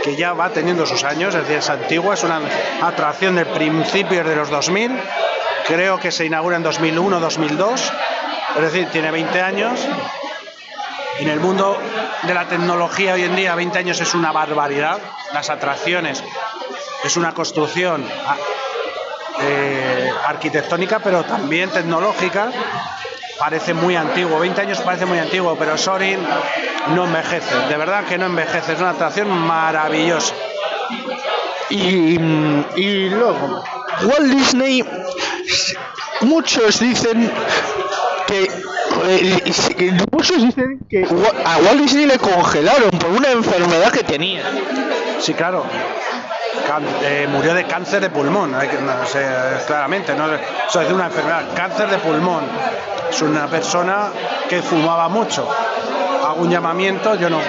que 0.03 0.15
ya 0.15 0.33
va 0.33 0.49
teniendo 0.49 0.85
sus 0.87 1.03
años, 1.03 1.35
es 1.35 1.41
decir, 1.41 1.57
es 1.57 1.69
antigua, 1.69 2.15
es 2.15 2.23
una 2.23 2.41
atracción 2.81 3.35
de 3.35 3.45
principios 3.45 4.25
de 4.25 4.35
los 4.35 4.49
2000, 4.49 4.91
creo 5.67 5.99
que 5.99 6.11
se 6.11 6.25
inaugura 6.25 6.57
en 6.57 6.63
2001-2002, 6.63 7.91
es 8.55 8.61
decir, 8.61 8.87
tiene 8.91 9.11
20 9.11 9.41
años 9.41 9.87
En 11.19 11.29
el 11.29 11.39
mundo 11.39 11.77
de 12.23 12.33
la 12.33 12.47
tecnología 12.47 13.13
hoy 13.13 13.23
en 13.23 13.35
día, 13.35 13.53
20 13.53 13.77
años 13.77 14.01
es 14.01 14.15
una 14.15 14.31
barbaridad. 14.31 14.97
Las 15.33 15.51
atracciones 15.51 16.23
es 17.03 17.17
una 17.17 17.33
construcción 17.33 18.03
ah, 18.25 18.37
eh, 19.39 20.11
arquitectónica, 20.27 20.99
pero 20.99 21.23
también 21.23 21.69
tecnológica. 21.69 22.51
Parece 23.39 23.73
muy 23.73 23.95
antiguo, 23.95 24.39
20 24.39 24.61
años 24.61 24.79
parece 24.81 25.05
muy 25.05 25.17
antiguo, 25.17 25.55
pero 25.57 25.75
Sorin 25.77 26.19
no 26.93 27.05
envejece, 27.05 27.55
de 27.69 27.77
verdad 27.77 28.05
que 28.05 28.17
no 28.17 28.27
envejece, 28.27 28.73
es 28.73 28.79
una 28.79 28.91
atracción 28.91 29.29
maravillosa. 29.29 30.35
Y, 31.71 32.19
y 32.75 33.09
luego, 33.09 33.63
Walt 34.03 34.31
Disney, 34.31 34.85
muchos 36.21 36.79
dicen 36.79 37.31
que 38.27 38.51
eh, 39.03 39.97
muchos 40.11 40.41
dicen 40.43 40.79
que 40.89 41.03
a 41.03 41.57
Walt 41.57 41.81
Disney 41.81 42.05
le 42.05 42.17
congelaron 42.17 42.91
por 42.91 43.09
una 43.09 43.31
enfermedad 43.31 43.91
que 43.91 44.03
tenía. 44.03 44.43
Sí, 45.19 45.33
claro. 45.33 45.65
Eh, 47.03 47.27
murió 47.29 47.53
de 47.53 47.65
cáncer 47.65 48.01
de 48.01 48.09
pulmón, 48.09 48.55
hay 48.55 48.69
que, 48.69 48.77
sé, 49.05 49.25
claramente, 49.67 50.13
eso 50.67 50.81
es 50.81 50.91
una 50.91 51.07
enfermedad, 51.07 51.43
cáncer 51.53 51.89
de 51.89 51.97
pulmón. 51.97 52.43
Es 53.09 53.21
una 53.21 53.47
persona 53.47 54.09
que 54.47 54.61
fumaba 54.61 55.09
mucho. 55.09 55.49
Hago 56.25 56.41
un 56.41 56.49
llamamiento, 56.49 57.15
yo 57.15 57.29
no. 57.29 57.39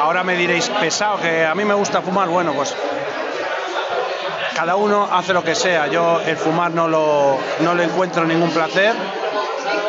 Ahora 0.00 0.22
me 0.22 0.36
diréis 0.36 0.68
pesado, 0.68 1.18
que 1.18 1.44
a 1.44 1.54
mí 1.54 1.64
me 1.64 1.74
gusta 1.74 2.02
fumar, 2.02 2.28
bueno, 2.28 2.52
pues 2.52 2.74
cada 4.54 4.76
uno 4.76 5.08
hace 5.10 5.32
lo 5.32 5.42
que 5.42 5.54
sea. 5.54 5.88
Yo 5.88 6.20
el 6.24 6.36
fumar 6.36 6.70
no 6.70 6.86
lo, 6.86 7.38
no 7.60 7.74
le 7.74 7.84
encuentro 7.84 8.24
ningún 8.24 8.50
placer. 8.50 8.94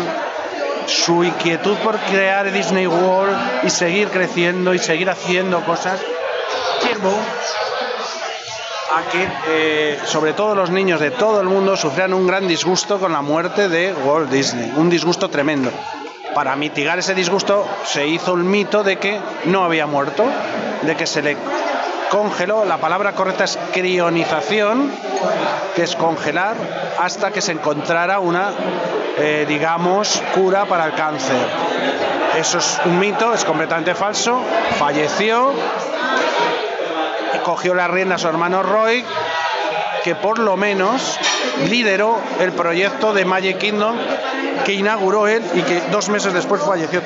su 0.87 1.25
inquietud 1.25 1.77
por 1.79 1.97
crear 2.01 2.53
Disney 2.53 2.87
World 2.87 3.65
y 3.65 3.71
seguir 3.71 4.09
creciendo 4.09 4.75
y 4.75 4.79
seguir 4.79 5.09
haciendo 5.09 5.65
cosas, 5.65 6.01
llevó 6.83 7.17
a 8.93 9.03
que 9.09 9.29
eh, 9.49 10.01
sobre 10.05 10.33
todo 10.33 10.55
los 10.55 10.71
niños 10.71 11.01
de 11.01 11.13
todo 11.13 11.41
el 11.41 11.47
mundo 11.47 11.77
sufrían 11.77 12.13
un 12.13 12.27
gran 12.27 12.49
disgusto 12.49 12.99
con 12.99 13.13
la 13.13 13.23
muerte 13.23 13.69
de 13.69 13.93
Walt 13.93 14.31
Disney, 14.31 14.73
un 14.77 14.91
disgusto 14.91 15.29
tremendo. 15.31 15.71
Para 16.35 16.57
mitigar 16.57 16.99
ese 16.99 17.15
disgusto 17.15 17.67
se 17.85 18.07
hizo 18.07 18.33
un 18.33 18.49
mito 18.49 18.83
de 18.83 18.99
que 18.99 19.21
no 19.45 19.65
había 19.65 19.87
muerto, 19.87 20.25
de 20.83 20.97
que 20.97 21.07
se 21.07 21.23
le 21.23 21.37
congeló, 22.11 22.65
la 22.65 22.79
palabra 22.79 23.13
correcta 23.13 23.45
es 23.45 23.59
crionización, 23.73 24.93
que 25.75 25.85
es 25.85 25.97
congelar 25.97 26.57
hasta 26.99 27.31
que 27.31 27.41
se 27.41 27.53
encontrara 27.53 28.19
una, 28.19 28.51
eh, 29.17 29.47
digamos, 29.49 30.21
cura 30.35 30.67
para 30.67 30.87
el 30.87 30.95
cáncer. 30.95 31.39
Eso 32.37 32.59
es 32.59 32.81
un 32.85 32.99
mito, 32.99 33.33
es 33.33 33.45
completamente 33.45 33.95
falso, 33.95 34.43
falleció, 34.79 35.53
cogió 37.45 37.75
la 37.75 37.89
rienda 37.89 38.17
a 38.17 38.19
su 38.19 38.29
hermano 38.29 38.63
Roy, 38.63 39.05
que 40.03 40.15
por 40.15 40.39
lo 40.39 40.57
menos 40.57 41.17
lideró 41.69 42.19
el 42.41 42.53
proyecto 42.53 43.13
de 43.15 43.25
Magic 43.25 43.59
Kingdom 43.59 43.97
que 44.65 44.73
inauguró 44.73 45.29
él 45.29 45.43
y 45.55 45.63
que 45.63 45.81
dos 45.93 46.09
meses 46.09 46.33
después 46.33 46.61
falleció. 46.63 47.03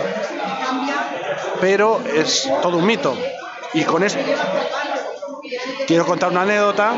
Pero 1.61 2.01
es 2.15 2.49
todo 2.63 2.79
un 2.79 2.87
mito. 2.87 3.17
Y 3.73 3.83
con 3.85 4.03
esto 4.03 4.21
quiero 5.87 6.07
contar 6.07 6.31
una 6.31 6.43
anécdota 6.43 6.93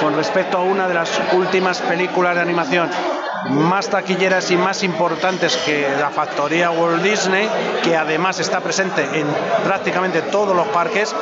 con 0.00 0.16
respecto 0.16 0.58
a 0.58 0.62
una 0.62 0.88
de 0.88 0.94
las 0.94 1.10
últimas 1.32 1.80
películas 1.80 2.34
de 2.34 2.40
animación 2.40 2.90
más 3.48 3.88
taquilleras 3.88 4.50
y 4.50 4.56
más 4.56 4.82
importantes 4.82 5.56
que 5.58 5.88
la 5.98 6.10
factoría 6.10 6.70
Walt 6.70 7.02
Disney, 7.02 7.48
que 7.82 7.96
además 7.96 8.38
está 8.38 8.60
presente 8.60 9.02
en 9.18 9.26
prácticamente 9.64 10.22
todos 10.22 10.54
los 10.54 10.68
parques, 10.68 11.14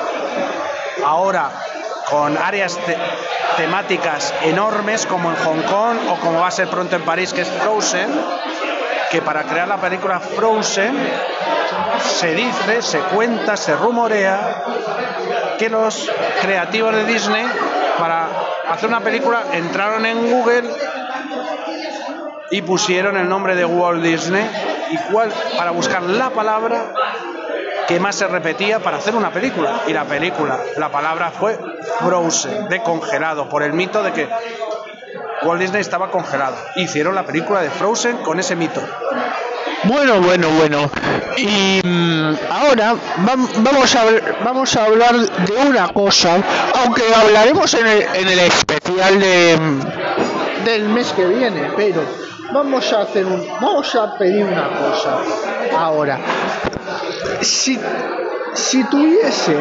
ahora 1.04 1.50
con 2.10 2.36
áreas 2.36 2.78
temáticas 3.56 4.34
enormes 4.42 5.06
como 5.06 5.30
en 5.30 5.36
Hong 5.36 5.62
Kong 5.62 5.96
o 6.10 6.16
como 6.20 6.40
va 6.40 6.48
a 6.48 6.52
ser 6.52 6.68
pronto 6.68 6.96
en 6.96 7.02
París, 7.02 7.32
que 7.32 7.42
es 7.42 7.48
Frozen, 7.48 8.08
que 9.10 9.22
para 9.22 9.44
crear 9.44 9.68
la 9.68 9.76
película 9.76 10.20
Frozen 10.20 10.96
se 12.00 12.34
dice, 12.34 12.82
se 12.82 12.98
cuenta, 13.00 13.56
se 13.56 13.74
rumorea 13.76 14.64
que 15.58 15.68
los 15.68 16.10
creativos 16.40 16.94
de 16.94 17.04
Disney 17.04 17.44
para 17.98 18.28
hacer 18.70 18.88
una 18.88 19.00
película 19.00 19.42
entraron 19.52 20.06
en 20.06 20.30
Google 20.30 20.70
y 22.50 22.62
pusieron 22.62 23.16
el 23.16 23.28
nombre 23.28 23.54
de 23.54 23.64
Walt 23.64 24.02
Disney 24.02 24.48
y 24.90 24.96
cuál 25.12 25.30
para 25.56 25.70
buscar 25.72 26.02
la 26.02 26.30
palabra 26.30 26.92
que 27.86 27.98
más 27.98 28.16
se 28.16 28.26
repetía 28.26 28.80
para 28.80 28.98
hacer 28.98 29.14
una 29.16 29.30
película. 29.30 29.82
Y 29.86 29.92
la 29.92 30.04
película, 30.04 30.58
la 30.76 30.90
palabra 30.90 31.30
fue 31.30 31.58
Frozen, 32.00 32.68
de 32.68 32.82
congelado, 32.82 33.48
por 33.48 33.62
el 33.62 33.72
mito 33.72 34.02
de 34.02 34.12
que 34.12 34.28
Walt 35.42 35.60
Disney 35.60 35.80
estaba 35.80 36.10
congelado. 36.10 36.56
Hicieron 36.76 37.14
la 37.14 37.24
película 37.24 37.60
de 37.60 37.70
Frozen 37.70 38.18
con 38.18 38.38
ese 38.38 38.56
mito. 38.56 38.80
Bueno, 39.84 40.20
bueno, 40.20 40.48
bueno. 40.50 40.90
Y 41.36 41.80
mm, 41.84 42.36
ahora 42.50 42.94
vamos 43.18 43.94
a, 43.94 44.04
vamos 44.44 44.76
a 44.76 44.84
hablar 44.84 45.16
de 45.16 45.52
una 45.66 45.88
cosa, 45.88 46.36
aunque 46.82 47.02
hablaremos 47.14 47.72
en 47.74 47.86
el, 47.86 48.02
en 48.14 48.28
el 48.28 48.38
especial 48.40 49.20
de, 49.20 49.56
mm, 49.56 50.64
del 50.64 50.88
mes 50.88 51.12
que 51.12 51.24
viene, 51.26 51.70
pero 51.76 52.02
vamos 52.52 52.92
a 52.92 53.02
hacer 53.02 53.24
un, 53.24 53.46
vamos 53.60 53.94
a 53.94 54.16
pedir 54.18 54.44
una 54.44 54.68
cosa 54.68 55.18
ahora 55.76 56.18
si, 57.42 57.78
si 58.54 58.84
tuviese 58.84 59.56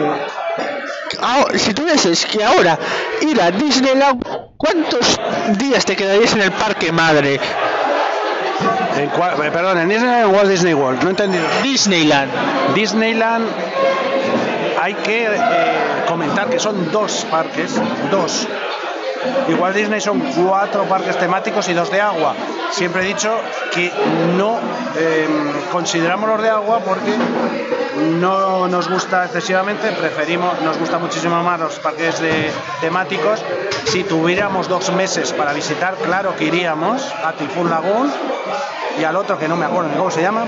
si 1.55 1.73
tuvieses 1.73 2.25
que 2.25 2.43
ahora 2.43 2.77
ir 3.21 3.41
a 3.41 3.49
Disneyland, 3.51 4.23
¿cuántos 4.57 5.19
días 5.57 5.85
te 5.85 5.95
quedarías 5.95 6.33
en 6.33 6.41
el 6.41 6.51
parque 6.51 6.91
madre? 6.91 7.39
¿En 8.97 9.03
eh, 9.03 9.51
perdón, 9.51 9.77
¿en 9.77 9.89
Disneyland 9.89 10.25
o 10.25 10.29
Walt 10.29 10.49
Disney 10.49 10.73
World? 10.73 11.01
No 11.03 11.09
he 11.09 11.11
entendido. 11.11 11.43
Disneyland. 11.61 12.31
Disneyland 12.73 13.47
hay 14.81 14.93
que 14.95 15.25
eh, 15.25 15.37
comentar 16.07 16.49
que 16.49 16.59
son 16.59 16.91
dos 16.91 17.25
parques, 17.29 17.79
dos 18.09 18.47
Igual 19.47 19.73
Disney 19.73 20.01
son 20.01 20.19
cuatro 20.19 20.83
parques 20.85 21.17
temáticos 21.17 21.67
y 21.69 21.73
dos 21.73 21.91
de 21.91 22.01
agua. 22.01 22.35
Siempre 22.71 23.03
he 23.03 23.05
dicho 23.05 23.33
que 23.73 23.91
no 24.37 24.59
em, 24.97 25.53
consideramos 25.71 26.29
los 26.29 26.41
de 26.41 26.49
agua 26.49 26.79
porque 26.79 27.13
no 28.19 28.67
nos 28.67 28.89
gusta 28.89 29.25
excesivamente, 29.25 29.91
preferimos, 29.91 30.61
nos 30.61 30.77
gusta 30.77 30.97
muchísimo 30.97 31.41
más 31.41 31.59
los 31.59 31.79
parques 31.79 32.21
temáticos. 32.81 33.43
Si 33.85 34.03
tuviéramos 34.03 34.67
dos 34.67 34.91
meses 34.91 35.33
para 35.33 35.53
visitar, 35.53 35.95
claro 35.95 36.35
que 36.35 36.45
iríamos 36.45 37.01
a 37.23 37.33
Typhoon 37.33 37.69
Lagoon 37.69 38.11
y 38.99 39.03
al 39.03 39.15
otro 39.15 39.37
que 39.37 39.47
no 39.47 39.55
me 39.55 39.65
acuerdo 39.65 39.89
cómo 39.95 40.11
se 40.11 40.21
llama 40.21 40.45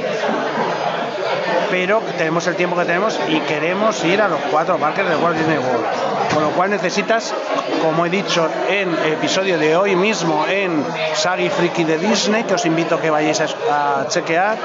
pero 1.69 2.01
tenemos 2.17 2.45
el 2.47 2.55
tiempo 2.55 2.75
que 2.75 2.85
tenemos 2.85 3.19
y 3.27 3.39
queremos 3.41 4.03
ir 4.05 4.21
a 4.21 4.27
los 4.27 4.39
cuatro 4.51 4.77
parques 4.77 5.07
de 5.07 5.15
Walt 5.15 5.37
Disney 5.37 5.57
World. 5.57 5.85
Con 6.33 6.43
lo 6.43 6.51
cual 6.51 6.69
necesitas, 6.69 7.33
como 7.81 8.05
he 8.05 8.09
dicho 8.09 8.47
en 8.69 8.93
episodio 9.05 9.57
de 9.57 9.75
hoy 9.75 9.95
mismo 9.95 10.45
en 10.47 10.85
Sagi 11.13 11.49
Freaky 11.49 11.83
de 11.83 11.97
Disney, 11.97 12.43
que 12.43 12.53
os 12.53 12.65
invito 12.65 12.95
a 12.95 13.01
que 13.01 13.09
vayáis 13.09 13.41
a, 13.41 14.05
chequear, 14.07 14.57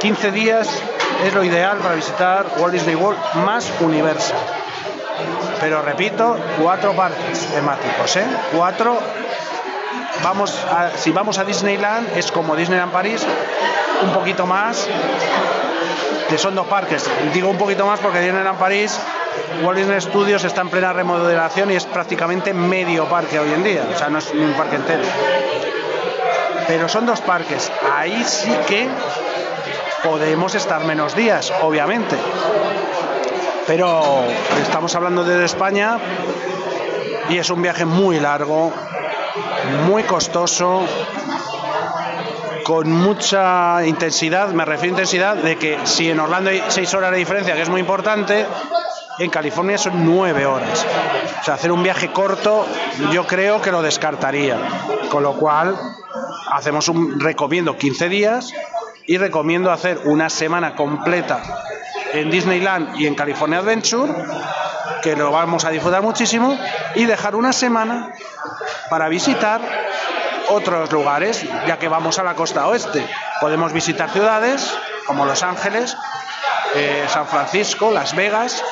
15 0.00 0.32
días 0.32 0.68
es 1.24 1.34
lo 1.34 1.44
ideal 1.44 1.78
para 1.78 1.94
visitar 1.94 2.46
Walt 2.58 2.72
Disney 2.72 2.96
World 2.96 3.18
más 3.44 3.70
Universal. 3.80 4.38
Pero 5.60 5.80
repito, 5.80 6.36
cuatro 6.60 6.92
parques 6.94 7.46
temáticos, 7.46 8.16
¿eh? 8.16 8.24
Cuatro. 8.52 8.98
Vamos 10.22 10.56
si 10.96 11.10
vamos 11.10 11.38
a 11.38 11.44
Disneyland 11.44 12.16
es 12.16 12.30
como 12.30 12.56
Disneyland 12.56 12.92
París, 12.92 13.26
un 14.02 14.12
poquito 14.12 14.46
más, 14.46 14.88
que 16.28 16.38
son 16.38 16.54
dos 16.54 16.66
parques. 16.66 17.08
Digo 17.32 17.48
un 17.48 17.58
poquito 17.58 17.86
más 17.86 18.00
porque 18.00 18.20
Disneyland 18.20 18.58
París 18.58 18.98
Walt 19.62 19.78
Disney 19.78 20.00
Studios 20.00 20.44
está 20.44 20.62
en 20.62 20.68
plena 20.68 20.92
remodelación 20.92 21.70
y 21.70 21.76
es 21.76 21.84
prácticamente 21.86 22.52
medio 22.54 23.06
parque 23.06 23.38
hoy 23.38 23.52
en 23.52 23.62
día, 23.62 23.84
o 23.92 23.96
sea, 23.96 24.08
no 24.08 24.18
es 24.18 24.30
un 24.30 24.52
parque 24.54 24.76
entero. 24.76 25.02
Pero 26.66 26.88
son 26.88 27.06
dos 27.06 27.20
parques, 27.20 27.70
ahí 27.94 28.24
sí 28.24 28.52
que 28.66 28.88
podemos 30.02 30.54
estar 30.54 30.84
menos 30.84 31.14
días, 31.14 31.52
obviamente. 31.62 32.16
Pero 33.66 34.24
estamos 34.60 34.94
hablando 34.94 35.22
de 35.24 35.44
España 35.44 35.98
y 37.28 37.38
es 37.38 37.50
un 37.50 37.62
viaje 37.62 37.84
muy 37.84 38.18
largo, 38.18 38.72
muy 39.86 40.02
costoso, 40.04 40.82
con 42.64 42.90
mucha 42.90 43.84
intensidad, 43.84 44.48
me 44.48 44.64
refiero 44.64 44.96
a 44.96 45.00
intensidad 45.00 45.36
de 45.36 45.56
que 45.56 45.78
si 45.84 46.10
en 46.10 46.20
Orlando 46.20 46.50
hay 46.50 46.62
seis 46.68 46.92
horas 46.94 47.10
de 47.10 47.18
diferencia, 47.18 47.54
que 47.54 47.62
es 47.62 47.68
muy 47.68 47.80
importante, 47.80 48.46
en 49.18 49.30
California 49.30 49.78
son 49.78 50.04
nueve 50.04 50.46
horas. 50.46 50.86
O 51.40 51.44
sea, 51.44 51.54
hacer 51.54 51.72
un 51.72 51.82
viaje 51.82 52.12
corto 52.12 52.66
yo 53.12 53.26
creo 53.26 53.60
que 53.60 53.72
lo 53.72 53.82
descartaría. 53.82 54.58
Con 55.10 55.22
lo 55.22 55.34
cual, 55.34 55.76
hacemos 56.50 56.88
un 56.88 57.20
recomiendo 57.20 57.76
15 57.76 58.08
días 58.08 58.52
y 59.06 59.18
recomiendo 59.18 59.70
hacer 59.70 60.00
una 60.04 60.30
semana 60.30 60.74
completa 60.74 61.42
en 62.12 62.30
Disneyland 62.30 63.00
y 63.00 63.06
en 63.06 63.14
California 63.14 63.58
Adventure, 63.58 64.12
que 65.02 65.16
lo 65.16 65.30
vamos 65.30 65.64
a 65.64 65.70
disfrutar 65.70 66.02
muchísimo, 66.02 66.58
y 66.94 67.04
dejar 67.04 67.34
una 67.34 67.52
semana 67.52 68.12
para 68.88 69.08
visitar 69.08 69.60
otros 70.48 70.90
lugares, 70.92 71.44
ya 71.66 71.78
que 71.78 71.88
vamos 71.88 72.18
a 72.18 72.22
la 72.22 72.34
costa 72.34 72.66
oeste. 72.68 73.06
Podemos 73.40 73.72
visitar 73.72 74.10
ciudades 74.10 74.72
como 75.06 75.26
Los 75.26 75.42
Ángeles, 75.42 75.96
eh, 76.74 77.04
San 77.08 77.26
Francisco, 77.26 77.90
Las 77.90 78.14
Vegas, 78.14 78.62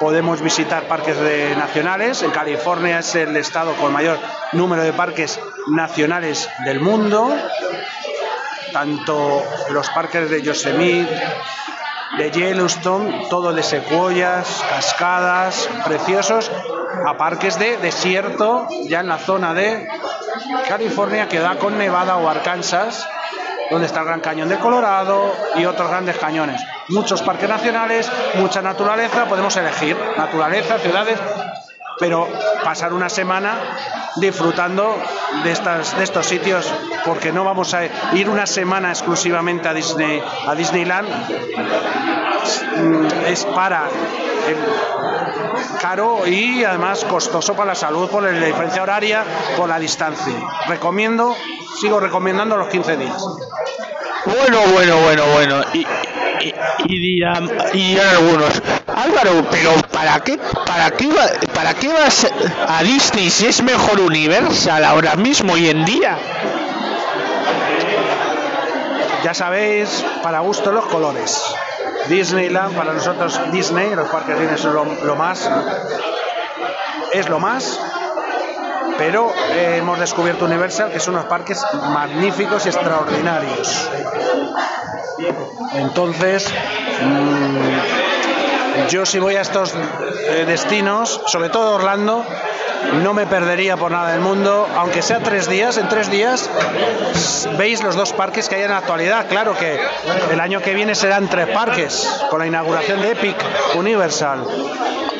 podemos 0.00 0.40
visitar 0.40 0.84
parques 0.84 1.16
nacionales. 1.56 2.22
En 2.22 2.30
California 2.30 2.98
es 2.98 3.14
el 3.14 3.36
estado 3.36 3.74
con 3.74 3.92
mayor 3.92 4.18
número 4.52 4.82
de 4.82 4.92
parques 4.92 5.40
nacionales 5.68 6.48
del 6.64 6.80
mundo. 6.80 7.34
Tanto 8.72 9.42
los 9.70 9.88
parques 9.90 10.28
de 10.30 10.42
Yosemite, 10.42 11.22
de 12.18 12.30
Yellowstone, 12.30 13.26
todo 13.28 13.52
de 13.52 13.62
secuoyas, 13.62 14.64
cascadas, 14.68 15.68
preciosos, 15.84 16.50
a 17.06 17.16
parques 17.16 17.58
de 17.58 17.76
desierto, 17.78 18.68
ya 18.88 19.00
en 19.00 19.08
la 19.08 19.18
zona 19.18 19.54
de 19.54 19.88
California 20.68 21.28
que 21.28 21.40
da 21.40 21.56
con 21.56 21.76
Nevada 21.78 22.16
o 22.16 22.28
Arkansas, 22.28 23.06
donde 23.70 23.86
está 23.86 24.00
el 24.00 24.06
Gran 24.06 24.20
Cañón 24.20 24.48
de 24.48 24.58
Colorado 24.58 25.32
y 25.56 25.64
otros 25.64 25.88
grandes 25.88 26.18
cañones. 26.18 26.60
Muchos 26.88 27.22
parques 27.22 27.48
nacionales, 27.48 28.10
mucha 28.34 28.62
naturaleza, 28.62 29.24
podemos 29.24 29.56
elegir 29.56 29.96
naturaleza, 30.16 30.78
ciudades, 30.78 31.18
pero 31.98 32.28
pasar 32.62 32.92
una 32.92 33.08
semana 33.08 33.58
disfrutando 34.16 34.96
de, 35.42 35.50
estas, 35.50 35.96
de 35.96 36.04
estos 36.04 36.26
sitios, 36.26 36.72
porque 37.04 37.32
no 37.32 37.44
vamos 37.44 37.74
a 37.74 37.84
ir 38.14 38.28
una 38.28 38.46
semana 38.46 38.90
exclusivamente 38.90 39.68
a, 39.68 39.74
Disney, 39.74 40.22
a 40.46 40.54
Disneyland, 40.54 41.08
mm, 42.76 43.06
es 43.26 43.44
para 43.46 43.88
el 44.48 44.56
caro 45.80 46.26
y 46.26 46.64
además 46.64 47.04
costoso 47.04 47.54
para 47.54 47.68
la 47.68 47.74
salud 47.74 48.08
por 48.08 48.22
la 48.22 48.46
diferencia 48.46 48.82
horaria, 48.82 49.24
por 49.56 49.68
la 49.68 49.78
distancia. 49.78 50.34
Recomiendo, 50.68 51.34
sigo 51.80 52.00
recomendando 52.00 52.56
los 52.56 52.68
15 52.68 52.96
días. 52.96 53.22
Bueno, 54.26 54.60
bueno, 54.72 54.98
bueno, 55.00 55.26
bueno. 55.34 55.62
Y, 56.86 56.98
dirán, 56.98 57.50
y 57.72 57.96
algunos, 57.98 58.62
Álvaro, 58.86 59.46
pero 59.50 59.72
¿para 59.92 60.20
qué, 60.20 60.38
para 60.66 60.90
qué, 60.90 61.08
para 61.54 61.74
qué 61.74 61.88
vas 61.88 62.26
a 62.68 62.82
Disney 62.82 63.30
si 63.30 63.46
es 63.46 63.62
mejor 63.62 64.00
Universal 64.00 64.84
ahora 64.84 65.16
mismo, 65.16 65.54
hoy 65.54 65.68
en 65.68 65.84
día? 65.84 66.18
Ya 69.22 69.32
sabéis, 69.32 70.04
para 70.22 70.40
gusto 70.40 70.70
los 70.70 70.84
colores. 70.86 71.42
Disneyland, 72.08 72.76
para 72.76 72.92
nosotros 72.92 73.40
Disney, 73.50 73.94
los 73.94 74.08
parques 74.08 74.38
Disney 74.38 74.58
son 74.58 74.74
lo 75.06 75.16
más, 75.16 75.50
es 77.12 77.28
lo 77.28 77.38
más, 77.38 77.80
pero 78.98 79.32
eh, 79.52 79.76
hemos 79.78 79.98
descubierto 79.98 80.44
Universal, 80.44 80.90
que 80.92 81.00
son 81.00 81.14
unos 81.14 81.26
parques 81.26 81.66
magníficos 81.72 82.66
y 82.66 82.68
extraordinarios. 82.68 83.90
Entonces, 85.72 86.52
mm, 87.02 88.03
yo 88.88 89.06
si 89.06 89.18
voy 89.18 89.36
a 89.36 89.40
estos 89.40 89.74
eh, 89.74 90.44
destinos, 90.46 91.20
sobre 91.26 91.48
todo 91.48 91.74
Orlando, 91.74 92.24
no 93.02 93.14
me 93.14 93.26
perdería 93.26 93.76
por 93.76 93.90
nada 93.90 94.12
del 94.12 94.20
mundo, 94.20 94.68
aunque 94.76 95.02
sea 95.02 95.20
tres 95.20 95.48
días, 95.48 95.78
en 95.78 95.88
tres 95.88 96.10
días 96.10 96.50
veis 97.56 97.82
los 97.82 97.96
dos 97.96 98.12
parques 98.12 98.48
que 98.48 98.56
hay 98.56 98.62
en 98.62 98.70
la 98.70 98.78
actualidad. 98.78 99.26
Claro 99.28 99.56
que 99.56 99.78
el 100.30 100.40
año 100.40 100.60
que 100.60 100.74
viene 100.74 100.94
serán 100.94 101.28
tres 101.28 101.48
parques, 101.48 102.08
con 102.30 102.38
la 102.40 102.46
inauguración 102.46 103.00
de 103.00 103.12
Epic 103.12 103.36
Universal. 103.74 104.44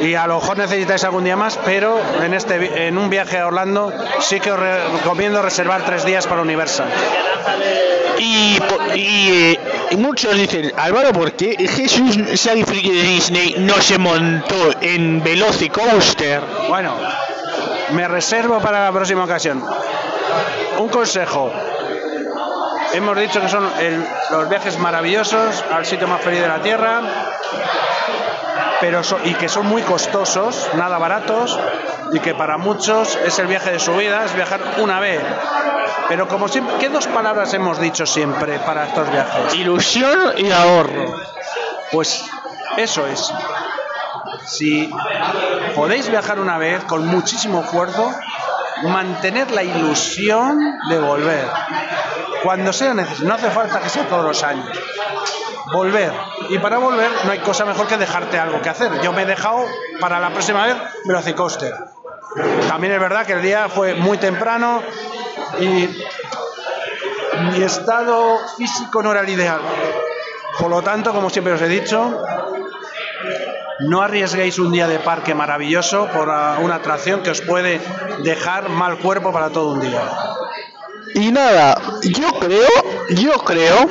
Y 0.00 0.14
a 0.14 0.26
lo 0.26 0.40
mejor 0.40 0.58
necesitáis 0.58 1.04
algún 1.04 1.24
día 1.24 1.36
más, 1.36 1.58
pero 1.64 1.98
en, 2.22 2.34
este, 2.34 2.88
en 2.88 2.98
un 2.98 3.10
viaje 3.10 3.38
a 3.38 3.46
Orlando 3.46 3.92
sí 4.20 4.40
que 4.40 4.50
os 4.50 4.58
recomiendo 4.58 5.40
reservar 5.40 5.84
tres 5.84 6.04
días 6.04 6.26
para 6.26 6.42
Universal. 6.42 6.88
Y, 8.18 8.58
muchos 9.96 10.34
dicen, 10.36 10.72
Álvaro, 10.76 11.12
¿por 11.12 11.32
qué 11.32 11.56
Jesús 11.68 12.16
Friki 12.66 12.90
de 12.90 13.02
Disney 13.02 13.54
no 13.58 13.74
se 13.74 13.98
montó 13.98 14.72
en 14.80 15.22
Velocicoaster? 15.22 16.42
Bueno, 16.68 16.94
me 17.92 18.08
reservo 18.08 18.60
para 18.60 18.84
la 18.84 18.92
próxima 18.92 19.24
ocasión. 19.24 19.64
Un 20.78 20.88
consejo. 20.88 21.52
Hemos 22.92 23.18
dicho 23.18 23.40
que 23.40 23.48
son 23.48 23.68
los 24.30 24.48
viajes 24.48 24.78
maravillosos 24.78 25.64
al 25.70 25.84
sitio 25.84 26.06
más 26.06 26.22
feliz 26.22 26.40
de 26.40 26.48
la 26.48 26.60
Tierra, 26.60 27.02
pero 28.80 29.00
y 29.24 29.34
que 29.34 29.48
son 29.48 29.66
muy 29.66 29.82
costosos, 29.82 30.70
nada 30.74 30.98
baratos, 30.98 31.58
y 32.12 32.20
que 32.20 32.34
para 32.34 32.56
muchos 32.56 33.18
es 33.24 33.38
el 33.38 33.46
viaje 33.46 33.72
de 33.72 33.80
su 33.80 33.94
vida, 33.96 34.24
es 34.24 34.34
viajar 34.34 34.60
una 34.78 35.00
vez. 35.00 35.20
Pero 36.08 36.28
como 36.28 36.48
siempre, 36.48 36.76
¿qué 36.78 36.88
dos 36.88 37.06
palabras 37.06 37.52
hemos 37.54 37.80
dicho 37.80 38.06
siempre 38.06 38.58
para 38.60 38.86
estos 38.86 39.10
viajes? 39.10 39.54
Ilusión 39.54 40.34
y 40.36 40.50
ahorro. 40.50 41.14
Pues 41.92 42.24
eso 42.76 43.06
es. 43.06 43.32
Si 44.46 44.90
podéis 45.74 46.08
viajar 46.10 46.38
una 46.38 46.58
vez 46.58 46.84
con 46.84 47.06
muchísimo 47.06 47.60
esfuerzo, 47.60 48.12
mantener 48.82 49.50
la 49.50 49.62
ilusión 49.62 50.58
de 50.88 50.98
volver. 50.98 51.48
Cuando 52.42 52.72
sea 52.72 52.92
necesario, 52.92 53.28
no 53.28 53.34
hace 53.34 53.50
falta 53.50 53.80
que 53.80 53.88
sea 53.88 54.06
todos 54.06 54.24
los 54.24 54.42
años. 54.42 54.68
Volver. 55.72 56.12
Y 56.50 56.58
para 56.58 56.78
volver 56.78 57.10
no 57.24 57.32
hay 57.32 57.38
cosa 57.38 57.64
mejor 57.64 57.86
que 57.86 57.96
dejarte 57.96 58.38
algo 58.38 58.60
que 58.60 58.68
hacer. 58.68 59.00
Yo 59.00 59.12
me 59.12 59.22
he 59.22 59.26
dejado 59.26 59.64
para 60.00 60.20
la 60.20 60.30
próxima 60.30 60.66
vez 60.66 60.76
Velocicoaster. 61.06 61.74
También 62.68 62.92
es 62.92 63.00
verdad 63.00 63.24
que 63.24 63.32
el 63.32 63.42
día 63.42 63.68
fue 63.68 63.94
muy 63.94 64.18
temprano 64.18 64.82
y 65.60 66.04
mi 67.52 67.62
estado 67.62 68.38
físico 68.56 69.02
no 69.02 69.12
era 69.12 69.20
el 69.20 69.28
ideal. 69.28 69.60
Por 70.58 70.70
lo 70.70 70.82
tanto, 70.82 71.12
como 71.12 71.30
siempre 71.30 71.54
os 71.54 71.62
he 71.62 71.68
dicho, 71.68 72.22
no 73.80 74.02
arriesguéis 74.02 74.58
un 74.58 74.72
día 74.72 74.86
de 74.86 74.98
parque 74.98 75.34
maravilloso 75.34 76.08
por 76.12 76.28
una 76.28 76.76
atracción 76.76 77.22
que 77.22 77.30
os 77.30 77.40
puede 77.40 77.80
dejar 78.22 78.68
mal 78.68 78.98
cuerpo 78.98 79.32
para 79.32 79.50
todo 79.50 79.72
un 79.72 79.80
día. 79.80 80.02
Y 81.14 81.30
nada, 81.32 81.76
yo 82.02 82.38
creo, 82.38 82.68
yo 83.10 83.32
creo 83.44 83.88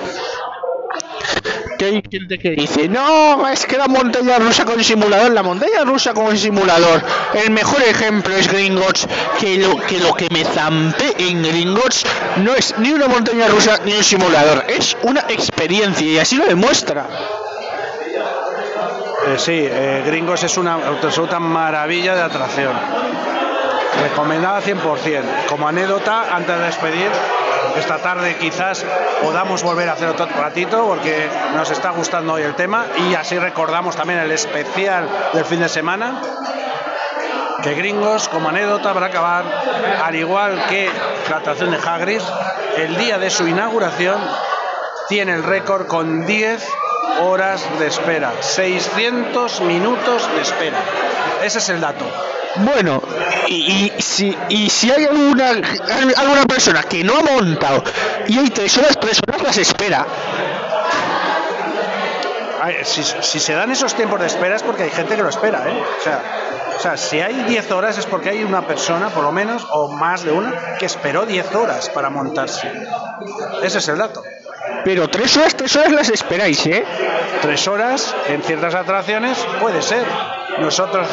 que 1.78 1.86
hay 1.86 2.04
gente 2.10 2.38
que 2.38 2.52
dice, 2.52 2.88
no, 2.88 3.48
es 3.48 3.66
que 3.66 3.78
la 3.78 3.88
montaña 3.88 4.40
rusa 4.40 4.66
con 4.66 4.84
simulador, 4.84 5.32
la 5.32 5.44
montaña 5.44 5.84
rusa 5.84 6.14
con 6.14 6.38
simulador, 6.38 7.02
el 7.34 7.52
mejor 7.52 7.82
ejemplo 7.84 8.36
es 8.36 8.48
Gringotts, 8.48 9.08
que 9.40 9.58
lo 9.58 9.78
que, 9.82 10.00
lo 10.00 10.14
que 10.14 10.28
me 10.32 10.44
zampé 10.44 11.14
en 11.18 11.44
Gringotts 11.44 12.06
no 12.38 12.54
es 12.54 12.76
ni 12.78 12.92
una 12.92 13.08
montaña 13.08 13.48
rusa 13.48 13.80
ni 13.86 13.94
un 13.94 14.04
simulador, 14.04 14.66
es 14.68 14.98
una 15.04 15.22
experiencia 15.30 16.08
y 16.08 16.18
así 16.20 16.36
lo 16.36 16.46
demuestra. 16.46 17.08
Eh, 19.26 19.36
sí, 19.38 19.66
eh, 19.70 20.04
Gringos 20.06 20.44
es 20.44 20.58
una 20.58 20.74
absoluta 20.74 21.40
maravilla 21.40 22.14
de 22.14 22.22
atracción. 22.24 22.74
Recomendada 24.02 24.62
100%. 24.62 25.46
Como 25.48 25.68
anécdota, 25.68 26.36
antes 26.36 26.58
de 26.58 26.66
despedir, 26.66 27.10
esta 27.78 27.98
tarde 27.98 28.38
quizás 28.38 28.86
podamos 29.22 29.64
volver 29.64 29.90
a 29.90 29.94
hacer 29.94 30.10
otro 30.10 30.26
ratito 30.26 30.86
porque 30.86 31.28
nos 31.56 31.72
está 31.72 31.92
gustando 31.92 32.34
hoy 32.34 32.44
el 32.44 32.56
tema 32.56 32.86
y 33.10 33.16
así 33.16 33.38
recordamos 33.38 33.96
también 33.96 34.20
el 34.20 34.32
especial 34.32 35.08
del 35.34 35.46
fin 35.46 35.60
de 35.60 35.70
semana. 35.70 36.22
Que 37.62 37.76
Gringos, 37.76 38.28
como 38.28 38.50
anécdota 38.50 38.94
para 38.94 39.06
acabar, 39.06 39.46
al 40.04 40.16
igual 40.16 40.66
que 40.68 40.90
la 41.30 41.38
atracción 41.38 41.72
de 41.72 41.78
Hagrid, 41.78 42.22
el 42.78 42.98
día 42.98 43.18
de 43.18 43.30
su 43.30 43.48
inauguración 43.48 44.20
tiene 45.08 45.34
el 45.34 45.44
récord 45.44 45.88
con 45.88 46.26
10 46.26 46.68
horas 47.22 47.66
de 47.80 47.88
espera. 47.88 48.34
600 48.42 49.62
minutos 49.62 50.30
de 50.36 50.42
espera. 50.42 50.80
Ese 51.42 51.60
es 51.60 51.70
el 51.70 51.80
dato. 51.80 52.06
Bueno, 52.58 53.02
y, 53.48 53.92
y 53.98 54.02
si, 54.02 54.38
y 54.50 54.70
si 54.70 54.92
hay 54.92 55.06
alguna, 55.06 55.50
alguna 56.18 56.46
persona 56.48 56.84
que 56.84 57.04
no 57.04 57.18
ha 57.18 57.22
montado 57.22 57.84
y 58.28 58.38
hay 58.38 58.50
tres 58.50 58.78
horas, 58.78 58.98
tres 59.00 59.20
horas 59.28 59.42
las 59.42 59.58
espera. 59.58 60.06
Ay, 62.62 62.78
Si, 62.84 63.04
si 63.04 63.40
se 63.40 63.54
dan 63.54 63.72
esos 63.72 63.94
tiempos 63.96 64.20
de 64.20 64.28
espera 64.28 64.56
es 64.56 64.64
porque 64.64 64.84
hay 64.84 64.92
gente 64.92 65.16
que 65.16 65.24
lo 65.24 65.30
espera, 65.30 65.68
¿eh? 65.68 65.84
O 66.00 66.04
sea, 66.04 66.22
o 66.78 66.80
sea, 66.80 66.98
si 66.98 67.20
hay 67.20 67.44
10 67.44 67.72
horas 67.72 67.98
es 67.98 68.06
porque 68.06 68.30
hay 68.30 68.44
una 68.44 68.66
persona, 68.66 69.10
por 69.10 69.24
lo 69.24 69.32
menos, 69.32 69.66
o 69.72 69.90
más 69.90 70.24
de 70.24 70.32
una, 70.32 70.76
que 70.80 70.86
esperó 70.86 71.26
10 71.26 71.54
horas 71.56 71.90
para 71.90 72.10
montarse. 72.10 72.72
Ese 73.62 73.78
es 73.78 73.88
el 73.88 73.98
dato. 73.98 74.24
Pero 74.84 75.08
tres 75.10 75.38
horas, 75.38 75.56
tres 75.56 75.76
horas 75.76 75.92
las 75.92 76.10
esperáis, 76.10 76.66
¿eh? 76.66 76.84
Tres 77.42 77.68
horas 77.68 78.14
en 78.28 78.42
ciertas 78.44 78.76
atracciones 78.76 79.38
puede 79.62 79.82
ser. 79.82 80.04
Nosotros, 80.60 81.08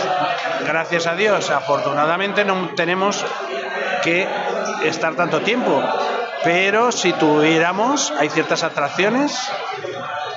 gracias 0.67 1.07
a 1.07 1.15
Dios, 1.15 1.51
afortunadamente 1.51 2.45
no 2.45 2.71
tenemos 2.77 3.25
que 4.03 4.29
estar 4.85 5.15
tanto 5.15 5.41
tiempo. 5.41 5.83
Pero 6.45 6.91
si 6.93 7.13
tuviéramos, 7.13 8.13
hay 8.19 8.31
ciertas 8.31 8.63
atracciones 8.63 9.39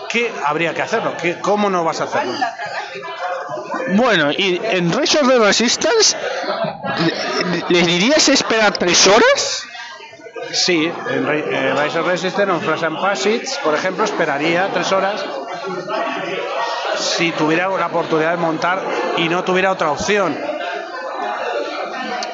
que 0.10 0.34
habría 0.46 0.74
que 0.74 0.82
hacerlo. 0.82 1.14
¿Qué- 1.22 1.40
¿Cómo 1.40 1.70
no 1.70 1.84
vas 1.84 2.02
a 2.02 2.06
hacerlo? 2.06 2.34
Bueno, 3.96 4.32
y 4.32 4.60
en 4.64 4.92
Rise 4.92 5.20
of 5.20 5.28
the 5.28 5.40
Resistance, 5.40 6.16
¿le- 7.52 7.64
¿les 7.70 7.86
dirías 7.88 8.28
esperar 8.30 8.78
tres 8.78 9.08
horas? 9.08 9.64
Sí, 10.52 10.92
en 11.10 11.26
Re- 11.26 11.46
eh, 11.50 11.74
Rise 11.74 12.00
of 12.00 12.08
Resistance 12.08 12.52
o 12.52 12.60
Flash 12.60 12.84
and 12.84 13.00
Passage, 13.02 13.46
por 13.64 13.74
ejemplo, 13.74 14.04
esperaría 14.04 14.70
tres 14.74 14.92
horas 14.92 15.24
si 16.98 17.32
tuviera 17.32 17.68
la 17.70 17.88
oportunidad 17.88 18.32
de 18.32 18.38
montar 18.38 18.82
y 19.18 19.30
no 19.30 19.44
tuviera 19.44 19.72
otra 19.72 19.92
opción. 19.92 20.38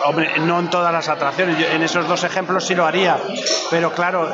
Hombre, 0.05 0.39
no 0.39 0.59
en 0.59 0.69
todas 0.69 0.93
las 0.93 1.09
atracciones, 1.09 1.57
en 1.71 1.83
esos 1.83 2.07
dos 2.07 2.23
ejemplos 2.23 2.65
sí 2.65 2.73
lo 2.73 2.85
haría, 2.85 3.17
pero 3.69 3.91
claro, 3.91 4.27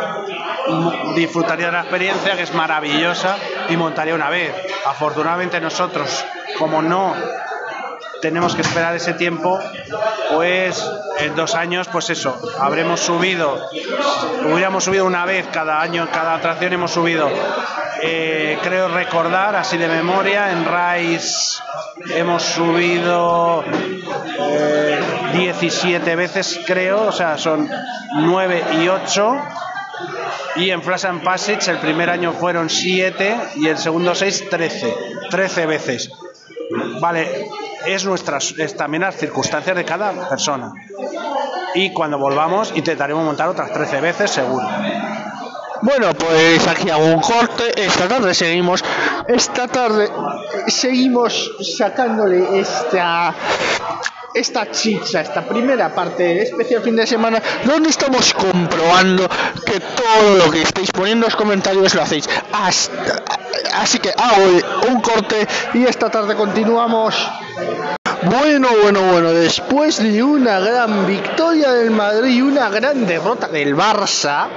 disfrutaría 1.15 1.67
de 1.67 1.71
la 1.71 1.81
experiencia 1.81 2.35
que 2.35 2.43
es 2.43 2.53
maravillosa 2.53 3.38
y 3.67 3.75
montaría 3.75 4.13
una 4.15 4.29
vez. 4.29 4.53
Afortunadamente 4.85 5.59
nosotros, 5.59 6.23
como 6.59 6.81
no 6.81 7.13
tenemos 8.25 8.55
que 8.55 8.63
esperar 8.63 8.95
ese 8.95 9.13
tiempo, 9.13 9.59
pues 10.33 10.83
en 11.19 11.35
dos 11.35 11.53
años, 11.53 11.88
pues 11.91 12.09
eso, 12.09 12.35
habremos 12.59 12.99
subido, 12.99 13.69
hubiéramos 14.51 14.83
subido 14.83 15.05
una 15.05 15.25
vez 15.25 15.45
cada 15.53 15.79
año, 15.79 16.07
cada 16.11 16.33
atracción 16.33 16.73
hemos 16.73 16.89
subido, 16.89 17.29
eh, 18.01 18.57
creo 18.63 18.88
recordar, 18.88 19.55
así 19.55 19.77
de 19.77 19.88
memoria, 19.88 20.51
en 20.51 20.65
Rise 20.65 21.61
hemos 22.15 22.41
subido 22.41 23.63
eh, 24.39 24.99
17 25.33 26.15
veces, 26.15 26.61
creo, 26.65 27.03
o 27.03 27.11
sea, 27.11 27.38
son 27.38 27.69
9 28.21 28.63
y 28.81 28.88
8. 28.88 29.38
Y 30.57 30.71
en 30.71 30.81
Flash 30.81 31.05
and 31.05 31.23
Passage 31.23 31.69
el 31.69 31.77
primer 31.77 32.09
año 32.09 32.33
fueron 32.33 32.69
7 32.69 33.38
y 33.57 33.67
el 33.67 33.77
segundo 33.77 34.15
6, 34.15 34.49
13. 34.49 34.95
13 35.29 35.65
veces. 35.65 36.09
Vale, 36.99 37.47
es 37.86 38.06
nuestras, 38.06 38.54
es 38.58 38.76
también 38.76 39.02
las 39.02 39.15
circunstancias 39.15 39.76
de 39.76 39.86
cada 39.86 40.12
persona. 40.30 40.71
Y 41.74 41.91
cuando 41.91 42.17
volvamos 42.17 42.71
intentaremos 42.76 43.24
montar 43.24 43.50
otras 43.50 43.71
13 43.71 44.02
veces 44.02 44.32
seguro. 44.32 44.67
Bueno, 45.82 46.13
pues 46.13 46.65
aquí 46.67 46.89
hago 46.89 47.06
un 47.06 47.21
corte. 47.21 47.86
Esta 47.86 48.08
tarde 48.08 48.34
seguimos. 48.34 48.84
Esta 49.28 49.67
tarde 49.67 50.10
seguimos 50.67 51.52
sacándole 51.78 52.60
esta. 52.60 53.36
Esta 54.34 54.69
chicha, 54.69 55.21
esta 55.21 55.43
primera 55.43 55.95
parte 55.95 56.24
del 56.24 56.39
especial 56.39 56.82
fin 56.82 56.95
de 56.98 57.08
semana, 57.08 57.41
donde 57.63 57.89
estamos 57.89 58.34
comprobando 58.34 59.30
que 59.65 59.80
todo 59.80 60.36
lo 60.36 60.52
que 60.52 60.62
estáis 60.62 60.91
poniendo 60.91 61.26
en 61.26 61.32
los 61.32 61.38
comentarios 61.38 61.95
lo 61.95 62.02
hacéis. 62.02 62.28
Hasta, 62.52 63.24
así 63.76 64.00
que 64.00 64.10
hago 64.10 64.89
un 64.89 65.02
corte 65.02 65.48
y 65.74 65.86
esta 65.86 66.10
tarde 66.10 66.36
continuamos. 66.36 67.15
Bueno, 68.24 68.70
bueno, 68.82 69.02
bueno, 69.12 69.32
después 69.32 70.02
de 70.02 70.22
una 70.22 70.60
gran 70.60 71.06
victoria 71.08 71.72
del 71.72 71.91
Madrid 71.91 72.36
y 72.36 72.41
una 72.41 72.70
gran 72.70 73.06
derrota 73.06 73.48
del 73.48 73.76
Barça, 73.76 74.48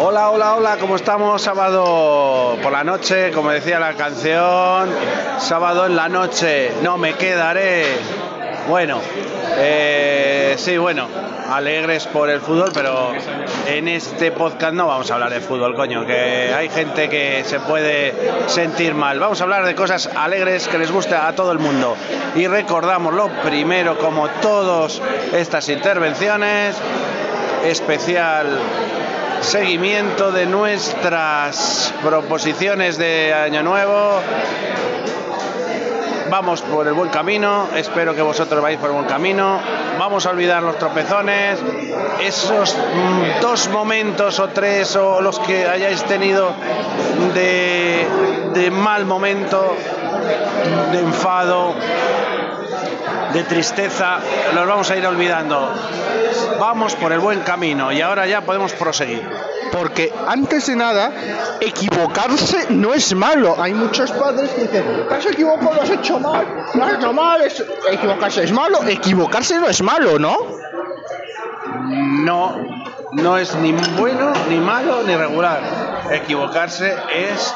Hola, 0.00 0.30
hola, 0.30 0.54
hola, 0.54 0.76
¿cómo 0.78 0.94
estamos? 0.94 1.42
Sábado 1.42 2.56
por 2.62 2.70
la 2.70 2.84
noche, 2.84 3.32
como 3.32 3.50
decía 3.50 3.80
la 3.80 3.94
canción, 3.94 4.88
sábado 5.38 5.86
en 5.86 5.96
la 5.96 6.08
noche, 6.08 6.70
no 6.82 6.96
me 6.96 7.14
quedaré. 7.14 7.96
Bueno, 8.68 9.00
eh, 9.56 10.54
sí, 10.56 10.78
bueno, 10.78 11.08
alegres 11.48 12.06
por 12.06 12.28
el 12.30 12.40
fútbol, 12.40 12.70
pero 12.72 13.12
en 13.66 13.88
este 13.88 14.32
podcast 14.32 14.74
no 14.74 14.86
vamos 14.86 15.10
a 15.10 15.14
hablar 15.14 15.32
de 15.32 15.40
fútbol, 15.40 15.74
coño, 15.74 16.06
que 16.06 16.52
hay 16.54 16.68
gente 16.68 17.08
que 17.08 17.42
se 17.44 17.60
puede 17.60 18.14
sentir 18.46 18.94
mal. 18.94 19.18
Vamos 19.18 19.40
a 19.40 19.44
hablar 19.44 19.64
de 19.64 19.74
cosas 19.74 20.08
alegres 20.14 20.68
que 20.68 20.78
les 20.78 20.90
gusta 20.90 21.26
a 21.26 21.34
todo 21.34 21.52
el 21.52 21.58
mundo. 21.58 21.96
Y 22.36 22.46
recordamos 22.46 23.14
lo 23.14 23.28
primero, 23.42 23.98
como 23.98 24.28
todas 24.28 25.00
estas 25.32 25.68
intervenciones, 25.68 26.76
especial 27.64 28.58
seguimiento 29.40 30.32
de 30.32 30.46
nuestras 30.46 31.94
proposiciones 32.02 32.98
de 32.98 33.32
Año 33.32 33.62
Nuevo. 33.62 34.20
Vamos 36.30 36.60
por 36.60 36.86
el 36.86 36.92
buen 36.92 37.10
camino, 37.10 37.68
espero 37.74 38.14
que 38.14 38.20
vosotros 38.20 38.62
vais 38.62 38.78
por 38.78 38.90
el 38.90 38.96
buen 38.96 39.06
camino. 39.06 39.60
Vamos 39.98 40.26
a 40.26 40.30
olvidar 40.30 40.62
los 40.62 40.78
tropezones, 40.78 41.58
esos 42.20 42.76
mm, 42.76 43.40
dos 43.40 43.68
momentos 43.68 44.38
o 44.38 44.48
tres 44.48 44.94
o 44.96 45.20
los 45.22 45.38
que 45.38 45.66
hayáis 45.66 46.04
tenido 46.04 46.52
de, 47.34 48.06
de 48.52 48.70
mal 48.70 49.06
momento, 49.06 49.74
de 50.92 51.00
enfado, 51.00 51.74
de 53.32 53.42
tristeza, 53.44 54.18
los 54.54 54.66
vamos 54.66 54.90
a 54.90 54.96
ir 54.96 55.06
olvidando. 55.06 55.74
Vamos 56.58 56.94
por 56.96 57.12
el 57.12 57.20
buen 57.20 57.40
camino 57.40 57.92
y 57.92 58.00
ahora 58.00 58.26
ya 58.26 58.40
podemos 58.40 58.72
proseguir. 58.72 59.22
Porque 59.72 60.12
antes 60.26 60.66
de 60.66 60.76
nada, 60.76 61.12
equivocarse 61.60 62.66
no 62.70 62.94
es 62.94 63.14
malo. 63.14 63.54
Hay 63.60 63.74
muchos 63.74 64.10
padres 64.12 64.50
que 64.52 64.62
dicen, 64.62 65.06
te 65.08 65.14
has 65.14 65.26
equivocado, 65.26 65.74
lo 65.74 65.82
has 65.82 65.90
hecho 65.90 66.18
mal, 66.18 66.46
lo 66.74 66.84
has 66.84 66.94
hecho 66.94 67.12
mal, 67.12 67.42
es- 67.42 67.64
equivocarse 67.90 68.44
es 68.44 68.52
malo, 68.52 68.82
equivocarse 68.88 69.58
no 69.60 69.68
es 69.68 69.82
malo, 69.82 70.18
¿no? 70.18 70.36
No, 72.24 72.56
no 73.12 73.38
es 73.38 73.54
ni 73.56 73.72
bueno, 73.98 74.32
ni 74.48 74.56
malo, 74.58 75.02
ni 75.04 75.14
regular. 75.16 75.60
Equivocarse 76.10 76.94
es 77.14 77.54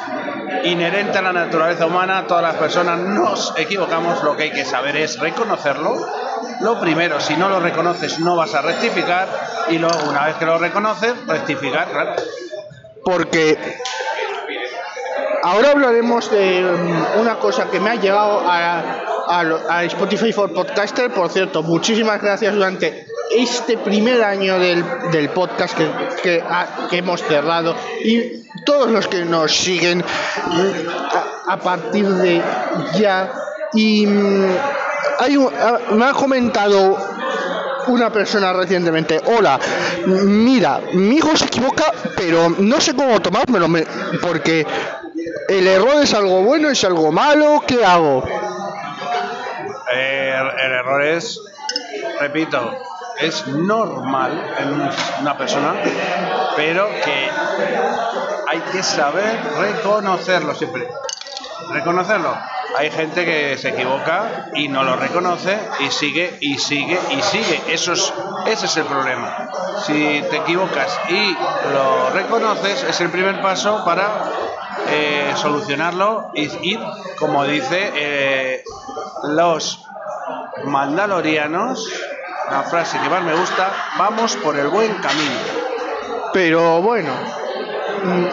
inherente 0.64 1.18
a 1.18 1.22
la 1.22 1.33
naturaleza 1.33 1.87
humana. 1.87 2.26
Todas 2.26 2.42
las 2.42 2.57
personas 2.57 2.98
nos 2.98 3.55
equivocamos. 3.57 4.22
Lo 4.22 4.37
que 4.37 4.44
hay 4.44 4.50
que 4.50 4.64
saber 4.64 4.96
es 4.96 5.18
reconocerlo. 5.18 5.94
Lo 6.61 6.81
primero, 6.81 7.20
si 7.20 7.37
no 7.37 7.48
lo 7.48 7.61
reconoces, 7.61 8.20
no 8.20 8.37
vas 8.37 8.55
a 8.55 8.62
rectificar. 8.62 9.28
Y 9.70 9.78
luego, 9.78 9.98
una 10.09 10.26
vez 10.26 10.37
que 10.37 10.46
lo 10.46 10.59
reconoces, 10.59 11.14
rectificar. 11.26 12.16
Porque 13.05 13.59
ahora 15.42 15.72
hablaremos 15.72 16.31
de 16.31 16.62
mm, 16.62 17.20
una 17.20 17.38
cosa 17.38 17.68
que 17.70 17.81
me 17.81 17.90
ha 17.90 17.94
llegado 17.96 18.40
a, 18.48 18.81
a, 19.26 19.40
a 19.68 19.85
Spotify 19.85 20.33
for 20.33 20.52
Podcaster. 20.52 21.11
Por 21.11 21.31
cierto, 21.31 21.62
muchísimas 21.62 22.22
gracias 22.22 22.55
durante 22.55 23.07
este 23.37 23.79
primer 23.79 24.23
año 24.23 24.59
del, 24.59 24.85
del 25.11 25.31
podcast 25.31 25.77
que, 25.77 25.90
que, 26.23 26.42
ha- 26.47 26.88
que 26.90 26.99
hemos 26.99 27.23
cerrado 27.23 27.75
y 28.05 28.42
todos 28.64 28.90
los 28.90 29.09
que 29.09 29.25
nos 29.25 29.53
siguen 29.57 29.99
mm, 29.99 30.88
a, 31.49 31.53
a 31.55 31.57
partir 31.59 32.07
de 32.09 32.42
ya. 32.99 33.33
Y 33.75 34.07
mm, 34.07 34.47
hay 35.21 35.37
un- 35.37 35.53
ah, 35.59 35.79
me 35.92 36.05
ha 36.07 36.12
comentado 36.12 36.97
una 37.88 38.12
persona 38.12 38.53
recientemente, 38.53 39.21
hola, 39.37 39.59
mira, 40.07 40.81
mi 40.92 41.16
hijo 41.16 41.37
se 41.37 41.47
equivoca, 41.47 41.92
pero 42.16 42.49
no 42.59 42.81
sé 42.81 42.95
cómo 42.95 43.21
tomármelo, 43.21 43.66
me- 43.68 43.87
porque 44.21 44.64
el 45.49 45.66
error 45.66 46.03
es 46.03 46.14
algo 46.14 46.42
bueno, 46.42 46.68
es 46.71 46.85
algo 46.85 47.11
malo, 47.11 47.62
¿qué 47.66 47.85
hago? 47.85 48.23
Eh, 49.95 50.35
el 50.64 50.73
error 50.73 51.03
es, 51.03 51.40
repito, 52.21 52.77
es 53.18 53.46
normal 53.46 54.55
en 54.59 54.90
una 55.20 55.37
persona, 55.37 55.75
pero 56.57 56.88
que 56.88 57.31
hay 58.48 58.61
que 58.72 58.83
saber 58.83 59.40
reconocerlo 59.59 60.55
siempre. 60.55 60.88
Reconocerlo. 61.70 62.37
Hay 62.77 62.90
gente 62.90 63.25
que 63.25 63.59
se 63.59 63.70
equivoca 63.70 64.46
y 64.55 64.68
no 64.68 64.83
lo 64.83 64.96
reconoce 64.96 65.59
y 65.81 65.90
sigue 65.90 66.38
y 66.40 66.59
sigue 66.59 66.98
y 67.11 67.22
sigue. 67.22 67.61
Eso 67.68 67.92
es, 67.92 68.12
ese 68.46 68.66
es 68.66 68.77
el 68.79 68.85
problema. 68.85 69.51
Si 69.85 70.25
te 70.31 70.37
equivocas 70.38 70.98
y 71.09 71.37
lo 71.72 72.11
reconoces, 72.11 72.83
es 72.85 73.01
el 73.01 73.11
primer 73.11 73.42
paso 73.42 73.85
para 73.85 74.09
eh, 74.88 75.33
solucionarlo 75.37 76.31
y 76.35 76.70
ir, 76.70 76.81
como 77.18 77.44
dice 77.44 77.92
eh, 77.94 78.64
los 79.25 79.85
mandalorianos, 80.64 81.88
la 82.53 82.65
frase 82.65 82.99
que 83.01 83.09
más 83.09 83.25
me 83.25 83.35
gusta, 83.35 83.73
vamos 83.97 84.37
por 84.37 84.59
el 84.59 84.69
buen 84.69 84.93
camino. 84.97 85.41
Pero 86.35 86.83
bueno, 86.83 87.11
mm, 88.05 88.27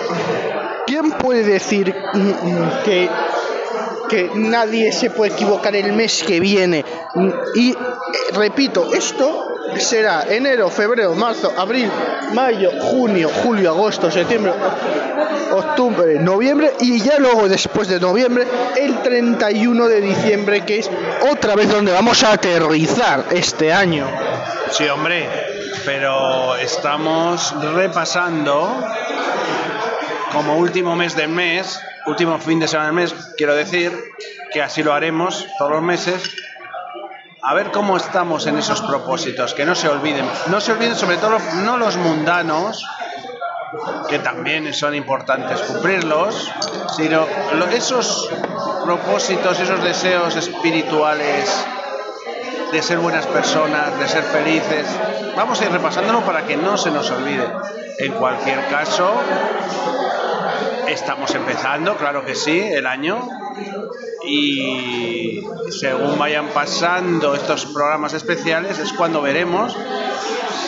¿quién 0.85 1.11
puede 1.11 1.43
decir 1.43 1.95
mm, 2.13 2.19
mm, 2.19 2.83
que, 2.83 3.09
que 4.09 4.29
nadie 4.35 4.91
se 4.91 5.09
puede 5.09 5.31
equivocar 5.31 5.73
el 5.73 5.93
mes 5.93 6.21
que 6.23 6.41
viene? 6.41 6.83
Y 7.55 7.71
eh, 7.71 7.77
repito, 8.33 8.93
esto 8.93 9.48
será 9.77 10.25
enero, 10.29 10.69
febrero, 10.69 11.13
marzo, 11.15 11.53
abril, 11.57 11.89
mayo, 12.33 12.71
junio, 12.81 13.29
julio, 13.43 13.71
agosto, 13.71 14.11
septiembre, 14.11 14.53
octubre, 15.51 16.19
noviembre 16.19 16.73
y 16.79 16.99
ya 17.01 17.17
luego 17.19 17.47
después 17.47 17.87
de 17.87 17.99
noviembre 17.99 18.45
el 18.77 19.01
31 19.01 19.87
de 19.87 20.01
diciembre 20.01 20.65
que 20.65 20.79
es 20.79 20.89
otra 21.31 21.55
vez 21.55 21.69
donde 21.69 21.91
vamos 21.91 22.23
a 22.23 22.33
aterrizar 22.33 23.25
este 23.31 23.71
año. 23.71 24.07
Sí, 24.71 24.87
hombre, 24.87 25.27
pero 25.85 26.55
estamos 26.55 27.53
repasando 27.73 28.85
como 30.31 30.57
último 30.57 30.95
mes 30.95 31.15
del 31.15 31.29
mes, 31.29 31.79
último 32.05 32.37
fin 32.39 32.59
de 32.59 32.67
semana 32.67 32.89
del 32.89 32.95
mes, 32.95 33.13
quiero 33.37 33.55
decir 33.55 33.91
que 34.51 34.61
así 34.61 34.83
lo 34.83 34.93
haremos 34.93 35.47
todos 35.57 35.71
los 35.71 35.81
meses. 35.81 36.21
A 37.41 37.53
ver 37.53 37.71
cómo 37.71 37.95
estamos 37.95 38.47
en 38.47 38.57
esos 38.57 38.81
propósitos, 38.81 39.53
que 39.53 39.65
no 39.65 39.73
se 39.73 39.87
olviden. 39.87 40.25
No 40.47 40.59
se 40.59 40.73
olviden 40.73 40.95
sobre 40.95 41.17
todo 41.17 41.37
no 41.63 41.77
los 41.77 41.95
mundanos, 41.95 42.85
que 44.09 44.19
también 44.19 44.73
son 44.73 44.93
importantes 44.93 45.61
cumplirlos, 45.61 46.51
sino 46.97 47.25
esos 47.71 48.29
propósitos, 48.83 49.59
esos 49.59 49.81
deseos 49.83 50.35
espirituales 50.35 51.65
de 52.73 52.81
ser 52.81 52.99
buenas 52.99 53.25
personas, 53.25 53.97
de 53.97 54.07
ser 54.07 54.23
felices. 54.23 54.85
Vamos 55.35 55.61
a 55.61 55.65
ir 55.65 55.71
repasándolo 55.71 56.21
para 56.21 56.45
que 56.45 56.57
no 56.57 56.77
se 56.77 56.91
nos 56.91 57.09
olvide. 57.09 57.47
En 57.99 58.13
cualquier 58.13 58.67
caso, 58.67 59.13
estamos 60.87 61.33
empezando, 61.35 61.95
claro 61.95 62.25
que 62.25 62.35
sí, 62.35 62.59
el 62.59 62.85
año. 62.85 63.38
Y 64.25 65.41
según 65.71 66.17
vayan 66.17 66.49
pasando 66.49 67.35
estos 67.35 67.65
programas 67.67 68.13
especiales 68.13 68.79
es 68.79 68.93
cuando 68.93 69.21
veremos 69.21 69.75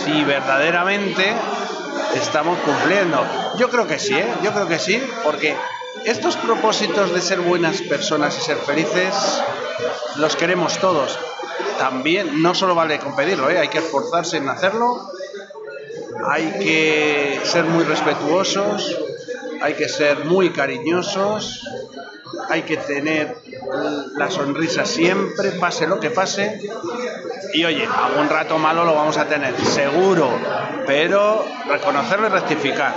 si 0.04 0.24
verdaderamente 0.24 1.34
estamos 2.16 2.58
cumpliendo. 2.60 3.24
Yo 3.58 3.70
creo 3.70 3.88
que 3.88 4.00
sí, 4.00 4.16
¿eh? 4.16 4.28
yo 4.44 4.52
creo 4.52 4.68
que 4.68 4.80
sí, 4.80 5.02
porque 5.24 5.56
estos 6.06 6.36
propósitos 6.38 7.14
de 7.14 7.22
ser 7.22 7.42
buenas 7.42 7.82
personas 7.82 8.38
y 8.38 8.42
ser 8.42 8.58
felices 8.58 9.42
los 10.18 10.36
queremos 10.36 10.78
todos. 10.80 11.18
También 11.78 12.42
no 12.42 12.54
solo 12.56 12.76
vale 12.76 13.00
con 13.00 13.16
pedirlo, 13.16 13.50
¿eh? 13.50 13.60
hay 13.60 13.68
que 13.68 13.80
esforzarse 13.80 14.38
en 14.38 14.50
hacerlo, 14.50 15.02
hay 16.28 16.52
que 16.60 17.42
ser 17.44 17.66
muy 17.66 17.84
respetuosos, 17.84 18.98
hay 19.62 19.74
que 19.74 19.90
ser 19.90 20.26
muy 20.26 20.52
cariñosos, 20.52 21.68
hay 22.50 22.64
que 22.64 22.78
tener 22.78 23.36
la 24.18 24.30
sonrisa 24.30 24.86
siempre, 24.86 25.52
pase 25.54 25.88
lo 25.88 26.00
que 26.00 26.10
pase. 26.10 26.60
Y 27.54 27.64
oye, 27.66 27.86
algún 27.86 28.30
rato 28.30 28.58
malo 28.58 28.86
lo 28.86 28.96
vamos 28.96 29.18
a 29.18 29.26
tener, 29.26 29.54
seguro, 29.66 30.30
pero 30.86 31.46
reconocerlo 31.68 32.28
y 32.28 32.30
rectificar. 32.30 32.94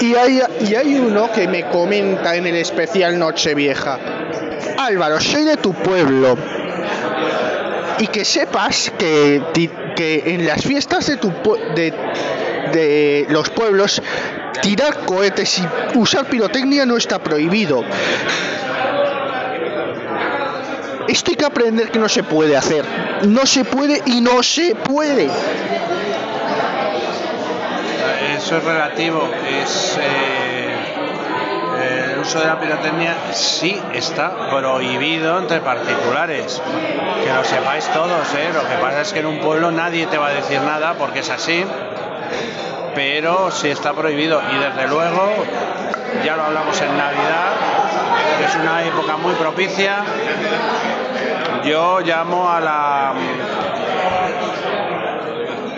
Y 0.00 0.14
hay, 0.14 0.42
y 0.60 0.74
hay 0.74 0.94
uno 0.98 1.32
que 1.32 1.48
me 1.48 1.68
comenta 1.68 2.36
en 2.36 2.46
el 2.46 2.56
especial 2.56 3.18
Nochevieja. 3.18 3.98
Álvaro, 4.78 5.20
soy 5.20 5.44
de 5.44 5.56
tu 5.56 5.72
pueblo. 5.72 6.36
Y 7.98 8.08
que 8.08 8.24
sepas 8.24 8.92
que, 8.98 9.42
que 9.96 10.22
en 10.26 10.46
las 10.46 10.62
fiestas 10.62 11.06
de, 11.06 11.16
tu, 11.16 11.32
de, 11.74 11.94
de 12.72 13.26
los 13.30 13.48
pueblos 13.50 14.02
tirar 14.60 15.04
cohetes 15.04 15.58
y 15.58 15.98
usar 15.98 16.26
pirotecnia 16.26 16.86
no 16.86 16.96
está 16.96 17.18
prohibido. 17.18 17.84
Esto 21.08 21.30
hay 21.30 21.36
que 21.36 21.44
aprender 21.44 21.90
que 21.90 21.98
no 21.98 22.08
se 22.08 22.22
puede 22.22 22.56
hacer. 22.56 22.84
No 23.26 23.46
se 23.46 23.64
puede 23.64 24.02
y 24.06 24.20
no 24.20 24.42
se 24.42 24.74
puede. 24.74 25.28
Eso 28.36 28.58
es 28.58 28.64
relativo. 28.64 29.28
Eh, 29.48 30.74
el 32.12 32.18
uso 32.18 32.40
de 32.40 32.46
la 32.46 32.60
pirotecnia 32.60 33.14
sí 33.32 33.80
está 33.94 34.50
prohibido 34.50 35.38
entre 35.38 35.60
particulares. 35.60 36.60
Que 37.22 37.32
lo 37.32 37.44
sepáis 37.44 37.86
todos. 37.92 38.34
¿eh? 38.34 38.50
Lo 38.52 38.68
que 38.68 38.74
pasa 38.80 39.02
es 39.02 39.12
que 39.12 39.20
en 39.20 39.26
un 39.26 39.38
pueblo 39.38 39.70
nadie 39.70 40.06
te 40.06 40.18
va 40.18 40.28
a 40.28 40.32
decir 40.32 40.60
nada 40.60 40.94
porque 40.94 41.20
es 41.20 41.30
así 41.30 41.64
pero 42.96 43.50
sí 43.50 43.68
está 43.68 43.92
prohibido 43.92 44.40
y 44.50 44.58
desde 44.58 44.88
luego 44.88 45.34
ya 46.24 46.34
lo 46.34 46.44
hablamos 46.44 46.80
en 46.80 46.96
Navidad, 46.96 47.52
es 48.42 48.56
una 48.56 48.84
época 48.84 49.18
muy 49.18 49.34
propicia. 49.34 50.02
Yo 51.62 52.00
llamo 52.00 52.50
a 52.50 52.58
la 52.58 53.12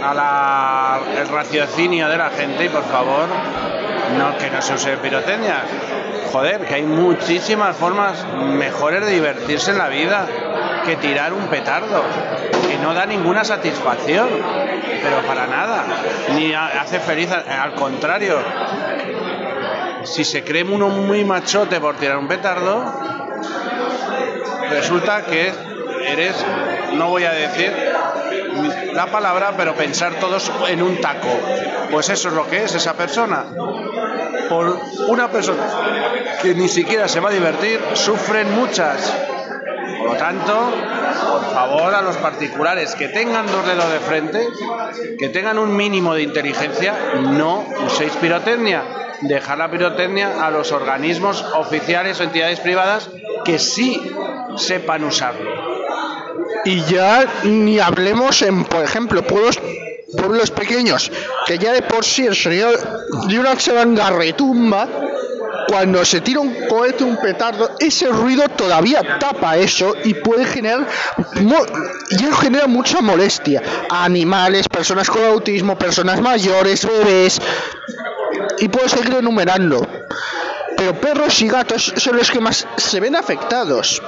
a 0.00 0.14
la 0.14 1.00
el 1.20 1.28
raciocinio 1.28 2.08
de 2.08 2.18
la 2.18 2.30
gente 2.30 2.66
y 2.66 2.68
por 2.68 2.84
favor 2.84 3.26
no 4.16 4.38
que 4.38 4.48
no 4.50 4.62
se 4.62 4.74
use 4.74 4.96
pirotecnia. 4.98 5.64
Joder, 6.30 6.66
que 6.66 6.74
hay 6.74 6.84
muchísimas 6.84 7.76
formas 7.76 8.24
mejores 8.36 9.04
de 9.04 9.10
divertirse 9.10 9.72
en 9.72 9.78
la 9.78 9.88
vida 9.88 10.28
que 10.84 10.96
tirar 10.96 11.32
un 11.32 11.46
petardo, 11.46 12.02
que 12.66 12.78
no 12.78 12.94
da 12.94 13.06
ninguna 13.06 13.44
satisfacción, 13.44 14.28
pero 15.02 15.22
para 15.26 15.46
nada, 15.46 15.84
ni 16.34 16.54
hace 16.54 17.00
feliz, 17.00 17.30
al 17.30 17.74
contrario. 17.74 18.38
Si 20.04 20.24
se 20.24 20.44
cree 20.44 20.64
uno 20.64 20.88
muy 20.88 21.24
machote 21.24 21.80
por 21.80 21.96
tirar 21.96 22.18
un 22.18 22.28
petardo, 22.28 22.84
resulta 24.70 25.24
que 25.24 25.52
eres, 26.06 26.34
no 26.94 27.08
voy 27.08 27.24
a 27.24 27.32
decir 27.32 27.72
la 28.94 29.06
palabra, 29.06 29.54
pero 29.56 29.74
pensar 29.74 30.14
todos 30.14 30.50
en 30.68 30.82
un 30.82 31.00
taco. 31.00 31.28
Pues 31.90 32.08
eso 32.08 32.28
es 32.28 32.34
lo 32.34 32.48
que 32.48 32.64
es 32.64 32.74
esa 32.74 32.94
persona. 32.94 33.44
Por 34.48 34.80
una 35.08 35.28
persona 35.28 35.62
que 36.42 36.54
ni 36.54 36.68
siquiera 36.68 37.08
se 37.08 37.20
va 37.20 37.28
a 37.28 37.32
divertir, 37.32 37.80
sufren 37.94 38.54
muchas 38.54 39.14
por 39.98 40.12
lo 40.12 40.16
tanto, 40.16 40.70
por 41.30 41.52
favor 41.52 41.94
a 41.94 42.02
los 42.02 42.16
particulares 42.16 42.94
que 42.94 43.08
tengan 43.08 43.46
dos 43.46 43.66
dedos 43.66 43.90
de 43.90 43.98
frente, 44.00 44.46
que 45.18 45.28
tengan 45.28 45.58
un 45.58 45.74
mínimo 45.76 46.14
de 46.14 46.22
inteligencia, 46.22 46.94
no 47.22 47.66
uséis 47.84 48.12
pirotecnia. 48.20 48.82
Dejar 49.20 49.58
la 49.58 49.68
pirotecnia 49.68 50.46
a 50.46 50.50
los 50.50 50.70
organismos 50.70 51.44
oficiales 51.56 52.20
o 52.20 52.22
entidades 52.22 52.60
privadas 52.60 53.10
que 53.44 53.58
sí 53.58 54.00
sepan 54.56 55.02
usarlo. 55.02 55.50
Y 56.64 56.82
ya 56.82 57.26
ni 57.42 57.80
hablemos 57.80 58.42
en, 58.42 58.64
por 58.64 58.84
ejemplo, 58.84 59.22
pueblos, 59.22 59.60
pueblos 60.16 60.52
pequeños, 60.52 61.10
que 61.46 61.58
ya 61.58 61.72
de 61.72 61.82
por 61.82 62.04
sí 62.04 62.26
el 62.26 62.36
sonido 62.36 62.70
de 63.26 63.38
una 63.40 64.10
retumba 64.10 64.88
cuando 65.68 66.04
se 66.04 66.22
tira 66.22 66.40
un 66.40 66.66
cohete, 66.66 67.04
un 67.04 67.18
petardo, 67.18 67.70
ese 67.78 68.08
ruido 68.08 68.48
todavía 68.48 69.18
tapa 69.18 69.58
eso 69.58 69.94
y 70.02 70.14
puede 70.14 70.46
generar 70.46 70.86
y 72.10 72.36
genera 72.40 72.66
mucha 72.66 73.00
molestia 73.00 73.62
animales, 73.90 74.68
personas 74.68 75.10
con 75.10 75.22
autismo, 75.24 75.78
personas 75.78 76.20
mayores, 76.20 76.86
bebés 76.86 77.40
y 78.58 78.68
puedo 78.68 78.88
seguir 78.88 79.14
enumerando. 79.14 79.86
Pero 80.76 80.94
perros 81.00 81.42
y 81.42 81.48
gatos 81.48 81.92
son 81.96 82.16
los 82.16 82.30
que 82.30 82.40
más 82.40 82.66
se 82.76 83.00
ven 83.00 83.16
afectados. 83.16 84.00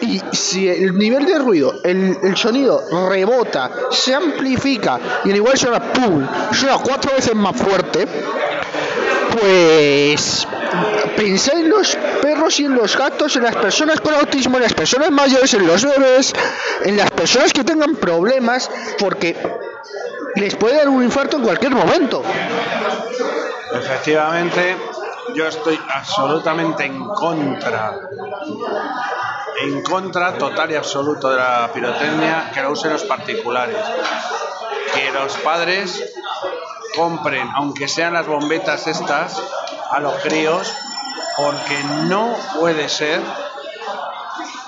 Y 0.00 0.20
si 0.32 0.66
el 0.66 0.96
nivel 0.96 1.26
de 1.26 1.38
ruido, 1.38 1.74
el, 1.84 2.36
sonido 2.36 2.82
rebota, 3.08 3.70
se 3.90 4.14
amplifica 4.14 4.98
y 5.24 5.30
en 5.30 5.36
igual 5.36 5.58
suena 5.58 5.92
pum, 5.92 6.26
suena 6.52 6.78
cuatro 6.78 7.12
veces 7.14 7.34
más 7.34 7.54
fuerte, 7.54 8.08
pues 9.38 10.48
pensar 11.16 11.56
en 11.56 11.70
los 11.70 11.96
perros 12.22 12.60
y 12.60 12.64
en 12.64 12.74
los 12.74 12.96
gatos, 12.96 13.36
en 13.36 13.44
las 13.44 13.56
personas 13.56 14.00
con 14.00 14.14
autismo, 14.14 14.56
en 14.56 14.64
las 14.64 14.74
personas 14.74 15.10
mayores, 15.10 15.52
en 15.54 15.66
los 15.66 15.84
bebés, 15.84 16.32
en 16.84 16.96
las 16.96 17.10
personas 17.10 17.52
que 17.52 17.64
tengan 17.64 17.96
problemas, 17.96 18.70
porque 18.98 19.36
les 20.36 20.54
puede 20.54 20.76
dar 20.76 20.88
un 20.88 21.02
infarto 21.02 21.38
en 21.38 21.44
cualquier 21.44 21.72
momento. 21.72 22.22
Efectivamente, 23.72 24.76
yo 25.34 25.46
estoy 25.46 25.78
absolutamente 25.92 26.84
en 26.84 27.04
contra, 27.08 27.98
en 29.62 29.82
contra 29.82 30.38
total 30.38 30.70
y 30.70 30.76
absoluto 30.76 31.30
de 31.30 31.36
la 31.36 31.70
pirotecnia 31.72 32.50
que 32.52 32.62
lo 32.62 32.72
usen 32.72 32.92
los 32.92 33.04
particulares. 33.04 33.76
Que 34.94 35.10
los 35.12 35.36
padres 35.38 36.14
compren, 36.94 37.48
aunque 37.54 37.88
sean 37.88 38.14
las 38.14 38.26
bombetas 38.26 38.86
estas, 38.86 39.42
a 39.90 40.00
los 40.00 40.14
críos 40.22 40.72
porque 41.36 41.78
no 42.08 42.34
puede 42.58 42.88
ser 42.88 43.20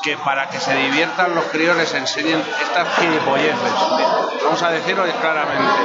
que 0.02 0.16
para 0.18 0.48
que 0.48 0.60
se 0.60 0.74
diviertan 0.74 1.34
los 1.34 1.44
críos 1.46 1.76
les 1.76 1.92
enseñen 1.94 2.42
estas 2.62 2.88
gilipolleces. 2.96 3.72
Vamos 4.44 4.62
a 4.62 4.70
decirlo 4.70 5.04
claramente. 5.20 5.80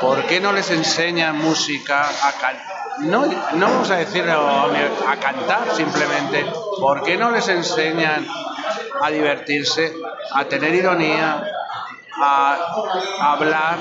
¿Por 0.00 0.24
qué 0.26 0.40
no 0.40 0.52
les 0.52 0.70
enseñan 0.70 1.36
música 1.36 2.08
a 2.08 2.32
cantar? 2.32 2.80
No, 3.00 3.26
no 3.26 3.66
vamos 3.66 3.90
a 3.90 3.96
decirlo 3.96 4.70
a 5.06 5.16
cantar 5.16 5.74
simplemente. 5.74 6.46
¿Por 6.80 7.02
qué 7.02 7.16
no 7.16 7.30
les 7.30 7.48
enseñan 7.48 8.26
a 9.02 9.10
divertirse, 9.10 9.92
a 10.34 10.44
tener 10.44 10.74
ironía, 10.74 11.42
a, 12.22 13.32
hablar, 13.32 13.78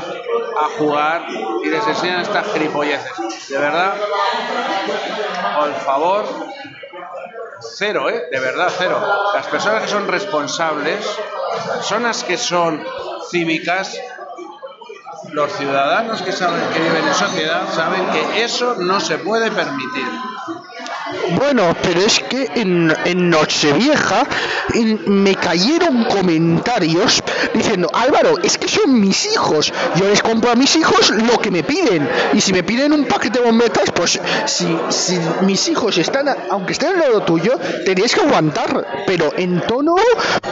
a 0.58 0.78
jugar 0.78 1.28
y 1.64 1.70
les 1.70 1.86
enseñan 1.88 2.22
estas 2.22 2.52
gilipolleces. 2.54 3.50
De 3.50 3.58
verdad, 3.58 3.94
por 5.58 5.74
favor, 5.82 6.26
cero, 7.76 8.10
¿eh? 8.10 8.28
De 8.32 8.40
verdad, 8.40 8.72
cero. 8.78 9.02
Las 9.34 9.48
personas 9.48 9.84
que 9.84 9.90
son 9.90 10.08
responsables, 10.08 11.06
personas 11.76 12.24
que 12.24 12.38
son 12.38 12.84
cívicas, 13.30 14.00
los 15.32 15.52
ciudadanos 15.54 16.22
que 16.22 16.32
saben 16.32 16.62
que 16.74 16.80
viven 16.80 17.08
en 17.08 17.14
sociedad 17.14 17.62
saben 17.72 18.06
que 18.10 18.44
eso 18.44 18.76
no 18.76 19.00
se 19.00 19.18
puede 19.18 19.52
permitir. 19.52 20.08
Bueno, 21.36 21.76
pero 21.82 22.02
es 22.02 22.20
que 22.20 22.50
en, 22.56 22.94
en 23.06 23.30
Nochevieja 23.30 24.26
me 25.06 25.36
cayeron 25.36 26.06
comentarios 26.06 27.22
diciendo, 27.54 27.90
Álvaro, 27.94 28.38
es 28.42 28.58
que 28.58 28.68
son 28.68 29.00
mis 29.00 29.34
hijos. 29.34 29.72
Yo 29.96 30.08
les 30.08 30.22
compro 30.22 30.52
a 30.52 30.56
mis 30.56 30.76
hijos 30.76 31.12
lo 31.12 31.38
que 31.40 31.52
me 31.52 31.64
piden. 31.64 32.10
Y 32.34 32.42
si 32.42 32.54
me 32.54 32.64
piden 32.64 32.94
un 32.94 33.06
paquete 33.06 33.40
de 33.40 33.46
bombetas, 33.46 33.92
pues 33.94 34.20
si, 34.46 34.78
si 34.90 35.20
mis 35.42 35.68
hijos 35.70 35.98
están, 35.98 36.28
aunque 36.50 36.74
estén 36.74 36.94
al 36.94 37.00
lado 37.00 37.22
tuyo, 37.22 37.58
tenéis 37.86 38.16
que 38.16 38.22
aguantar. 38.22 39.04
Pero 39.06 39.32
en 39.38 39.62
tono 39.62 39.96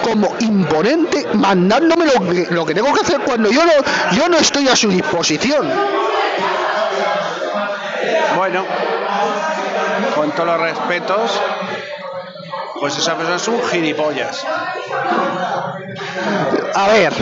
como 0.04 0.36
imponente, 0.40 1.26
mandándome 1.34 2.06
lo 2.06 2.28
que, 2.28 2.48
lo 2.52 2.66
que 2.66 2.74
tengo 2.74 2.94
que 2.94 3.02
hacer 3.02 3.20
cuando 3.22 3.50
yo 3.52 3.66
no, 3.66 3.74
yo 4.16 4.30
no 4.30 4.38
estoy 4.38 4.68
a 4.68 4.76
su 4.76 4.90
disposición. 4.90 5.68
Bueno, 8.36 8.66
con 10.18 10.32
todos 10.32 10.48
los 10.48 10.60
respetos, 10.60 11.40
pues 12.80 12.98
esa 12.98 13.16
persona 13.16 13.36
es 13.38 13.48
un 13.48 13.62
gilipollas. 13.62 14.46
A 16.74 16.88
ver. 16.88 17.14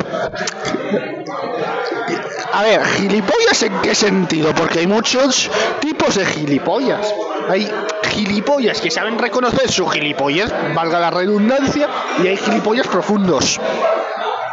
A 2.53 2.63
ver, 2.63 2.85
gilipollas 2.85 3.63
en 3.63 3.81
qué 3.81 3.93
sentido? 3.93 4.55
Porque 4.55 4.79
hay 4.79 4.87
muchos 4.87 5.51
tipos 5.81 6.15
de 6.15 6.25
gilipollas. 6.25 7.13
Hay 7.49 7.69
gilipollas 8.09 8.79
que 8.79 8.89
saben 8.89 9.19
reconocer 9.19 9.69
su 9.69 9.85
gilipollas, 9.87 10.53
valga 10.73 10.99
la 10.99 11.11
redundancia, 11.11 11.89
y 12.23 12.27
hay 12.27 12.37
gilipollas 12.37 12.87
profundos. 12.87 13.59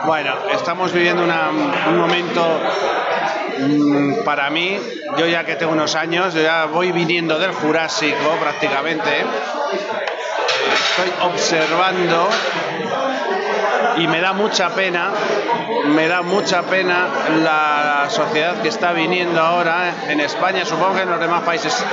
Bueno, 0.04 0.34
estamos 0.52 0.92
viviendo 0.92 1.22
un 1.22 1.96
momento 1.96 2.60
para 4.24 4.50
mí, 4.50 4.78
yo 5.16 5.26
ya 5.26 5.44
que 5.44 5.56
tengo 5.56 5.72
unos 5.72 5.94
años, 5.94 6.34
ya 6.34 6.66
voy 6.66 6.92
viniendo 6.92 7.38
del 7.38 7.52
Jurásico 7.52 8.36
prácticamente, 8.40 9.24
estoy 10.72 11.12
observando 11.22 12.28
y 13.96 14.06
me 14.06 14.20
da 14.20 14.32
mucha 14.32 14.70
pena, 14.70 15.10
me 15.86 16.08
da 16.08 16.22
mucha 16.22 16.62
pena 16.62 17.08
la 17.42 18.06
sociedad 18.08 18.62
que 18.62 18.68
está 18.68 18.92
viniendo 18.92 19.40
ahora 19.40 19.94
en 20.08 20.20
España, 20.20 20.64
supongo 20.64 20.94
que 20.94 21.02
en 21.02 21.10
los 21.10 21.20
demás 21.20 21.42
países 21.42 21.84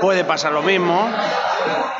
puede 0.00 0.24
pasar 0.24 0.52
lo 0.52 0.62
mismo. 0.62 1.10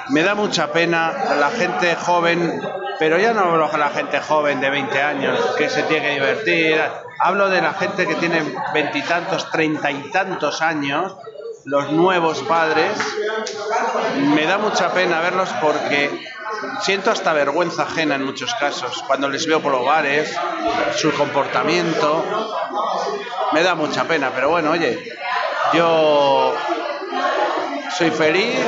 Me 0.09 0.23
da 0.23 0.35
mucha 0.35 0.73
pena 0.73 1.13
la 1.39 1.51
gente 1.51 1.95
joven, 1.97 2.61
pero 2.99 3.19
ya 3.19 3.33
no 3.33 3.41
hablo 3.41 3.69
de 3.69 3.79
la 3.79 3.91
gente 3.91 4.21
joven 4.21 4.61
de 4.61 4.71
20 4.71 5.03
años 5.03 5.39
que 5.57 5.69
se 5.69 5.83
tiene 5.85 6.09
que 6.09 6.15
divertir, 6.15 6.81
hablo 7.19 7.49
de 7.49 7.63
la 7.63 7.75
gente 7.75 8.07
que 8.07 8.17
tiene 8.17 8.43
veintitantos, 8.75 9.51
treinta 9.51 9.91
y 9.91 10.11
tantos 10.11 10.63
años, 10.63 11.17
los 11.65 11.93
nuevos 11.93 12.43
padres. 12.43 12.93
Me 14.35 14.47
da 14.47 14.59
mucha 14.59 14.93
pena 14.93 15.21
verlos 15.21 15.49
porque 15.61 16.11
siento 16.81 17.11
hasta 17.11 17.33
vergüenza 17.33 17.83
ajena 17.83 18.17
en 18.17 18.25
muchos 18.25 18.55
casos, 18.55 19.03
cuando 19.07 19.29
les 19.29 19.47
veo 19.47 19.61
por 19.61 19.73
los 19.73 19.85
bares, 19.85 20.35
su 20.97 21.13
comportamiento, 21.13 22.25
me 23.53 23.63
da 23.63 23.75
mucha 23.75 24.05
pena, 24.05 24.33
pero 24.35 24.51
bueno, 24.51 24.73
oye, 24.73 25.13
yo 25.73 26.55
soy 27.97 28.11
feliz, 28.11 28.59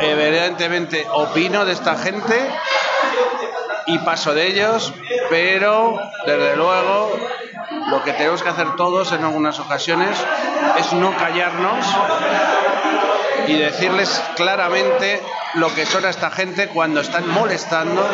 evidentemente 0.00 1.06
opino 1.12 1.64
de 1.64 1.72
esta 1.72 1.96
gente 1.96 2.50
y 3.86 3.98
paso 3.98 4.34
de 4.34 4.46
ellos, 4.46 4.92
pero 5.30 5.98
desde 6.26 6.56
luego 6.56 7.12
lo 7.88 8.02
que 8.02 8.12
tenemos 8.12 8.42
que 8.42 8.48
hacer 8.48 8.76
todos 8.76 9.12
en 9.12 9.24
algunas 9.24 9.58
ocasiones 9.60 10.16
es 10.78 10.92
no 10.94 11.16
callarnos 11.16 11.86
y 13.46 13.56
decirles 13.56 14.22
claramente 14.36 15.22
lo 15.54 15.72
que 15.74 15.86
son 15.86 16.04
a 16.04 16.10
esta 16.10 16.30
gente 16.30 16.68
cuando 16.68 17.00
están 17.00 17.28
molestando, 17.28 18.06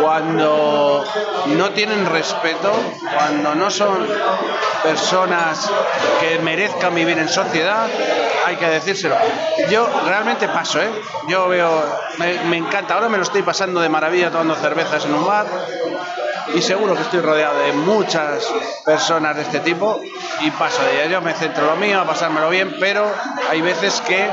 cuando 0.00 1.04
no 1.46 1.70
tienen 1.70 2.06
respeto, 2.06 2.72
cuando 3.14 3.54
no 3.54 3.70
son 3.70 4.06
personas 4.82 5.70
que 6.20 6.38
merezcan 6.38 6.94
vivir 6.94 7.18
en 7.18 7.28
sociedad, 7.28 7.88
hay 8.46 8.56
que 8.56 8.68
decírselo. 8.68 9.16
Yo 9.70 9.88
realmente 10.06 10.48
paso, 10.48 10.80
¿eh? 10.80 10.90
Yo 11.28 11.48
veo, 11.48 11.84
me, 12.18 12.56
encanta, 12.56 12.94
ahora 12.94 13.08
me 13.08 13.16
lo 13.16 13.22
estoy 13.22 13.42
pasando 13.42 13.80
de 13.80 13.88
maravilla 13.88 14.30
tomando 14.30 14.54
cervezas 14.56 15.04
en 15.06 15.14
un 15.14 15.26
bar, 15.26 15.46
y 16.54 16.60
seguro 16.60 16.94
que 16.94 17.02
estoy 17.02 17.20
rodeado 17.20 17.58
de 17.60 17.72
muchas 17.72 18.46
personas 18.84 19.36
de 19.36 19.42
este 19.42 19.60
tipo 19.60 20.00
y 20.40 20.50
paso 20.50 20.82
de 20.82 20.96
ellas. 20.96 21.10
Yo 21.10 21.20
me 21.22 21.32
centro 21.34 21.64
en 21.64 21.70
lo 21.70 21.76
mío, 21.76 22.00
a 22.00 22.04
pasármelo 22.04 22.50
bien, 22.50 22.76
pero 22.78 23.10
hay 23.50 23.62
veces 23.62 24.00
que 24.02 24.28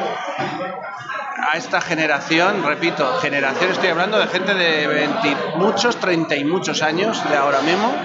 a 1.38 1.58
esta 1.58 1.82
generación, 1.82 2.64
repito, 2.64 3.18
generación 3.20 3.72
estoy 3.72 3.90
hablando 3.90 4.20
de 4.20 4.28
gente 4.28 4.54
de 4.54 4.88
20 4.88 5.36
muchos, 5.56 5.98
30 6.00 6.36
y 6.36 6.44
muchos 6.44 6.82
años 6.82 7.22
de 7.30 7.36
ahora 7.36 7.62
mismo, 7.62 7.96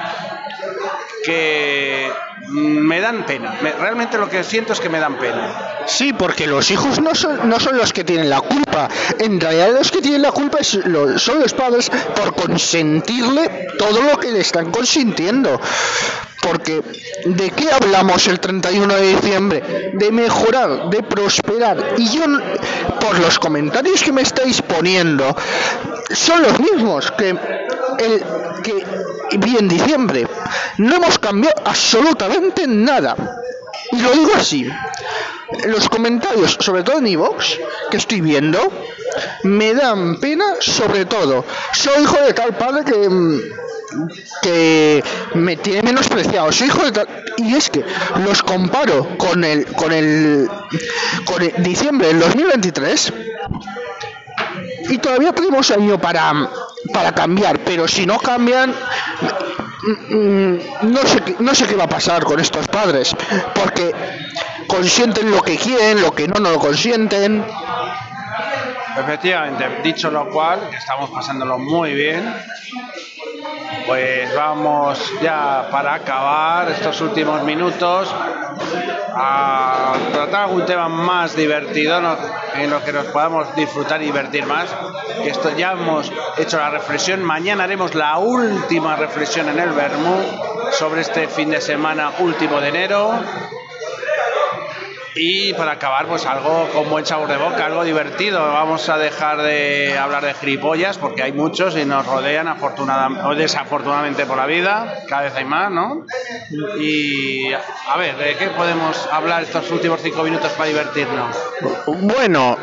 que 1.24 2.10
me 2.48 3.00
dan 3.00 3.26
pena. 3.26 3.56
realmente 3.78 4.18
lo 4.18 4.28
que 4.28 4.44
siento 4.44 4.72
es 4.72 4.80
que 4.80 4.88
me 4.88 5.00
dan 5.00 5.18
pena. 5.18 5.76
Sí, 5.86 6.12
porque 6.12 6.46
los 6.46 6.70
hijos 6.70 7.00
no 7.00 7.14
son, 7.14 7.48
no 7.48 7.58
son 7.58 7.76
los 7.76 7.92
que 7.92 8.04
tienen 8.04 8.30
la 8.30 8.40
culpa. 8.40 8.88
En 9.18 9.40
realidad 9.40 9.70
los 9.72 9.90
que 9.90 10.00
tienen 10.00 10.22
la 10.22 10.32
culpa 10.32 10.58
es 10.58 10.68
son 10.68 11.40
los 11.40 11.54
padres 11.54 11.90
por 12.14 12.34
consentirle 12.34 13.68
todo 13.78 14.02
lo 14.02 14.18
que 14.18 14.32
le 14.32 14.40
están 14.40 14.70
consintiendo. 14.70 15.60
Porque 16.42 16.82
¿de 17.24 17.50
qué 17.50 17.70
hablamos 17.70 18.26
el 18.28 18.40
31 18.40 18.94
de 18.94 19.16
diciembre? 19.16 19.92
De 19.94 20.12
mejorar, 20.12 20.90
de 20.90 21.02
prosperar. 21.02 21.94
Y 21.96 22.08
yo, 22.10 22.24
por 23.00 23.18
los 23.18 23.38
comentarios 23.38 24.02
que 24.02 24.12
me 24.12 24.22
estáis 24.22 24.62
poniendo, 24.62 25.36
son 26.10 26.42
los 26.42 26.60
mismos 26.60 27.10
que 27.12 27.30
el 27.30 28.24
que 28.62 28.84
vi 29.38 29.56
en 29.56 29.68
diciembre. 29.68 30.26
No 30.78 30.96
hemos 30.96 31.18
cambiado 31.18 31.62
absolutamente 31.64 32.66
nada. 32.66 33.16
Y 33.92 34.00
lo 34.00 34.12
digo 34.12 34.32
así. 34.36 34.68
Los 35.66 35.88
comentarios, 35.88 36.56
sobre 36.60 36.82
todo 36.82 36.98
en 36.98 37.06
Evox, 37.06 37.58
que 37.90 37.96
estoy 37.96 38.20
viendo, 38.20 38.58
me 39.44 39.74
dan 39.74 40.18
pena 40.20 40.44
sobre 40.60 41.04
todo. 41.04 41.44
Soy 41.72 42.02
hijo 42.02 42.20
de 42.20 42.32
tal 42.32 42.56
padre 42.56 42.84
que 42.84 43.08
mm, 43.08 43.40
que 44.42 45.04
me 45.34 45.56
tiene 45.56 45.82
menospreciado. 45.82 46.50
Soy 46.52 46.68
hijo 46.68 46.84
de 46.84 46.92
tal... 46.92 47.08
Y 47.38 47.54
es 47.54 47.70
que 47.70 47.84
los 48.24 48.42
comparo 48.42 49.16
con 49.18 49.44
el 49.44 49.66
con 49.66 49.92
el 49.92 50.48
con 51.24 51.42
el 51.42 51.62
diciembre 51.62 52.08
del 52.08 52.20
2023 52.20 53.12
y 54.88 54.98
todavía 54.98 55.32
tenemos 55.32 55.70
año 55.70 55.98
para 55.98 56.32
para 56.92 57.12
cambiar, 57.12 57.58
pero 57.60 57.88
si 57.88 58.06
no 58.06 58.18
cambian 58.18 58.70
mm, 60.10 60.56
no 60.82 61.02
sé 61.02 61.36
no 61.40 61.54
sé 61.54 61.66
qué 61.66 61.76
va 61.76 61.84
a 61.84 61.88
pasar 61.88 62.24
con 62.24 62.40
estos 62.40 62.68
padres, 62.68 63.14
porque 63.54 63.94
consienten 64.66 65.30
lo 65.30 65.42
que 65.42 65.56
quieren, 65.56 66.00
lo 66.00 66.14
que 66.14 66.28
no 66.28 66.40
no 66.40 66.50
lo 66.50 66.58
consienten. 66.58 67.44
Efectivamente, 68.98 69.82
dicho 69.82 70.10
lo 70.10 70.30
cual, 70.30 70.70
estamos 70.72 71.10
pasándolo 71.10 71.58
muy 71.58 71.92
bien, 71.92 72.34
pues 73.86 74.34
vamos 74.34 74.98
ya 75.22 75.68
para 75.70 75.94
acabar 75.94 76.70
estos 76.70 77.00
últimos 77.00 77.42
minutos 77.42 78.14
a 79.14 79.94
tratar 80.12 80.42
algún 80.42 80.66
tema 80.66 80.88
más 80.88 81.34
divertido 81.36 82.00
en 82.54 82.70
lo 82.70 82.82
que 82.84 82.92
nos 82.92 83.06
podamos 83.06 83.54
disfrutar 83.54 84.02
y 84.02 84.06
divertir 84.06 84.46
más. 84.46 84.68
Que 85.22 85.30
esto 85.30 85.56
ya 85.56 85.72
hemos 85.72 86.12
hecho 86.36 86.58
la 86.58 86.70
reflexión. 86.70 87.22
Mañana 87.22 87.64
haremos 87.64 87.94
la 87.94 88.18
última 88.18 88.96
reflexión 88.96 89.48
en 89.48 89.58
el 89.58 89.70
Bermú 89.70 90.16
sobre 90.72 91.00
este 91.00 91.28
fin 91.28 91.50
de 91.50 91.60
semana 91.60 92.12
último 92.18 92.60
de 92.60 92.68
enero. 92.68 93.12
Y 95.18 95.54
para 95.54 95.72
acabar, 95.72 96.06
pues 96.06 96.26
algo 96.26 96.68
con 96.74 96.90
buen 96.90 97.06
sabor 97.06 97.28
de 97.28 97.38
boca, 97.38 97.64
algo 97.64 97.84
divertido. 97.84 98.38
Vamos 98.38 98.88
a 98.90 98.98
dejar 98.98 99.40
de 99.40 99.96
hablar 99.98 100.24
de 100.24 100.34
gilipollas 100.34 100.98
porque 100.98 101.22
hay 101.22 101.32
muchos 101.32 101.74
y 101.76 101.86
nos 101.86 102.06
rodean 102.06 102.48
afortunadamente 102.48 103.24
o 103.24 103.34
desafortunadamente 103.34 104.26
por 104.26 104.36
la 104.36 104.46
vida. 104.46 105.04
Cada 105.08 105.22
vez 105.22 105.34
hay 105.34 105.46
más, 105.46 105.70
¿no? 105.70 106.04
Y 106.78 107.50
a 107.52 107.96
ver, 107.96 108.16
¿de 108.18 108.36
qué 108.36 108.48
podemos 108.48 109.08
hablar 109.10 109.42
estos 109.42 109.70
últimos 109.70 110.00
cinco 110.02 110.22
minutos 110.22 110.52
para 110.52 110.68
divertirnos? 110.68 111.34
Bueno, 111.86 112.58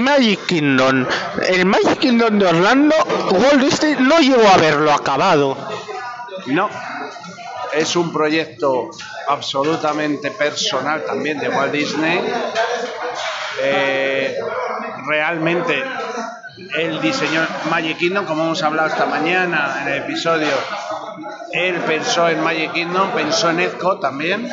Magic 0.00 0.46
Kingdom. 0.46 1.06
El 1.48 1.66
Magic 1.66 1.98
Kingdom 1.98 2.38
de 2.38 2.46
Orlando, 2.46 2.96
Walt 3.30 3.62
Disney 3.62 3.96
no 3.98 4.20
llegó 4.20 4.48
a 4.48 4.56
verlo 4.56 4.92
acabado. 4.92 5.56
No, 6.46 6.70
es 7.76 7.96
un 7.96 8.12
proyecto 8.12 8.90
absolutamente 9.28 10.30
personal 10.30 11.04
también 11.04 11.38
de 11.38 11.48
Walt 11.48 11.72
Disney. 11.72 12.20
Eh, 13.62 14.38
realmente 15.06 15.82
el 16.78 17.00
diseño 17.00 17.46
Magic 17.70 17.98
Kingdom, 17.98 18.24
como 18.24 18.44
hemos 18.44 18.62
hablado 18.62 18.88
esta 18.88 19.06
mañana 19.06 19.82
en 19.82 19.88
el 19.88 19.98
episodio, 20.02 20.48
él 21.52 21.76
pensó 21.86 22.28
en 22.28 22.42
Magic 22.42 22.72
Kingdom, 22.72 23.10
pensó 23.10 23.50
en 23.50 23.60
Ezco 23.60 23.98
también, 23.98 24.50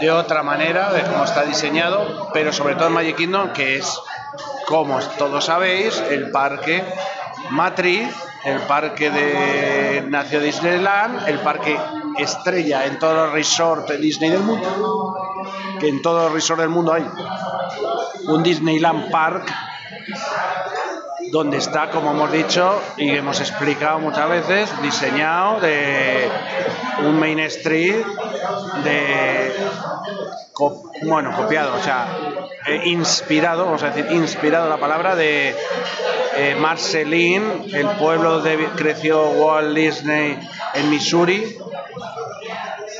de 0.00 0.10
otra 0.10 0.42
manera, 0.42 0.92
de 0.92 1.02
cómo 1.02 1.24
está 1.24 1.44
diseñado, 1.44 2.30
pero 2.32 2.52
sobre 2.52 2.74
todo 2.74 2.88
en 2.88 2.94
Magic 2.94 3.16
Kingdom, 3.16 3.52
que 3.52 3.76
es, 3.76 4.00
como 4.66 4.98
todos 5.18 5.44
sabéis, 5.44 6.02
el 6.10 6.30
parque 6.30 6.84
matriz, 7.50 8.08
el 8.44 8.60
parque 8.60 9.10
de 9.10 10.04
Nacio 10.08 10.40
Disneyland, 10.40 11.28
el 11.28 11.38
parque 11.40 11.78
estrella 12.18 12.86
en 12.86 12.98
todos 12.98 13.16
los 13.16 13.32
resorts 13.32 14.00
Disney 14.00 14.30
del 14.30 14.42
mundo, 14.42 15.16
que 15.80 15.88
en 15.88 16.02
todos 16.02 16.24
los 16.24 16.32
resorts 16.32 16.62
del 16.62 16.70
mundo 16.70 16.92
hay 16.92 17.06
un 18.26 18.42
Disneyland 18.42 19.10
Park 19.10 19.52
donde 21.34 21.56
está, 21.56 21.90
como 21.90 22.12
hemos 22.12 22.30
dicho 22.30 22.80
y 22.96 23.10
hemos 23.10 23.40
explicado 23.40 23.98
muchas 23.98 24.28
veces, 24.28 24.82
diseñado 24.82 25.58
de 25.58 26.28
un 27.04 27.18
Main 27.18 27.40
Street 27.40 28.04
de 28.84 29.52
bueno, 31.02 31.34
copiado, 31.36 31.74
o 31.74 31.82
sea, 31.82 32.06
eh, 32.68 32.82
inspirado, 32.84 33.64
vamos 33.64 33.82
a 33.82 33.90
decir, 33.90 34.12
inspirado 34.12 34.68
la 34.68 34.76
palabra 34.76 35.16
de 35.16 35.56
eh, 36.36 36.54
Marceline, 36.56 37.64
el 37.72 37.88
pueblo 37.98 38.38
donde 38.38 38.68
creció 38.76 39.30
Walt 39.30 39.74
Disney 39.74 40.38
en 40.74 40.88
Missouri, 40.88 41.58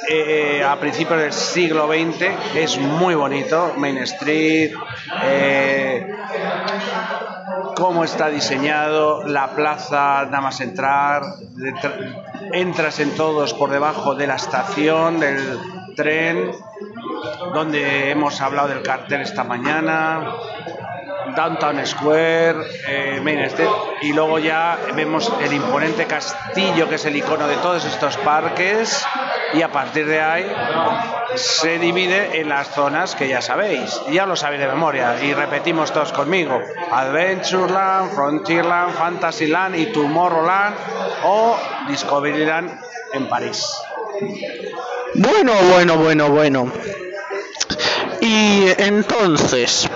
eh, 0.08 0.64
a 0.66 0.74
principios 0.80 1.20
del 1.20 1.32
siglo 1.32 1.86
XX. 1.86 2.56
Es 2.56 2.78
muy 2.78 3.14
bonito, 3.14 3.74
Main 3.76 3.98
Street, 3.98 4.72
cómo 7.74 8.04
está 8.04 8.28
diseñado, 8.28 9.24
la 9.26 9.54
plaza, 9.54 10.24
nada 10.26 10.40
más 10.40 10.60
entrar, 10.60 11.22
entras 12.52 13.00
en 13.00 13.14
todos 13.16 13.54
por 13.54 13.70
debajo 13.70 14.14
de 14.14 14.26
la 14.26 14.36
estación, 14.36 15.20
del 15.20 15.58
tren, 15.96 16.52
donde 17.52 18.10
hemos 18.10 18.40
hablado 18.40 18.68
del 18.68 18.82
cartel 18.82 19.20
esta 19.20 19.44
mañana. 19.44 20.34
Downtown 21.34 21.84
Square, 21.84 22.56
eh, 22.86 23.20
Main 23.22 23.40
Street, 23.40 23.68
y 24.02 24.12
luego 24.12 24.38
ya 24.38 24.78
vemos 24.94 25.32
el 25.42 25.52
imponente 25.52 26.06
castillo 26.06 26.88
que 26.88 26.94
es 26.94 27.04
el 27.06 27.16
icono 27.16 27.48
de 27.48 27.56
todos 27.56 27.84
estos 27.84 28.16
parques, 28.18 29.04
y 29.54 29.62
a 29.62 29.70
partir 29.70 30.06
de 30.06 30.20
ahí 30.20 30.52
se 31.36 31.78
divide 31.78 32.40
en 32.40 32.48
las 32.48 32.68
zonas 32.68 33.14
que 33.14 33.28
ya 33.28 33.40
sabéis, 33.40 34.00
ya 34.10 34.26
lo 34.26 34.36
sabéis 34.36 34.60
de 34.62 34.68
memoria, 34.68 35.22
y 35.22 35.32
repetimos 35.32 35.92
todos 35.92 36.12
conmigo: 36.12 36.60
Adventureland, 36.90 38.12
Frontierland, 38.12 38.94
Fantasyland 38.94 39.76
y 39.76 39.86
Tomorrowland 39.86 40.76
o 41.24 41.56
Discoveryland 41.88 42.78
en 43.12 43.28
París. 43.28 43.64
Bueno, 45.14 45.52
bueno, 45.70 45.96
bueno, 45.96 46.28
bueno. 46.28 46.72
Y 48.20 48.66
entonces, 48.78 49.88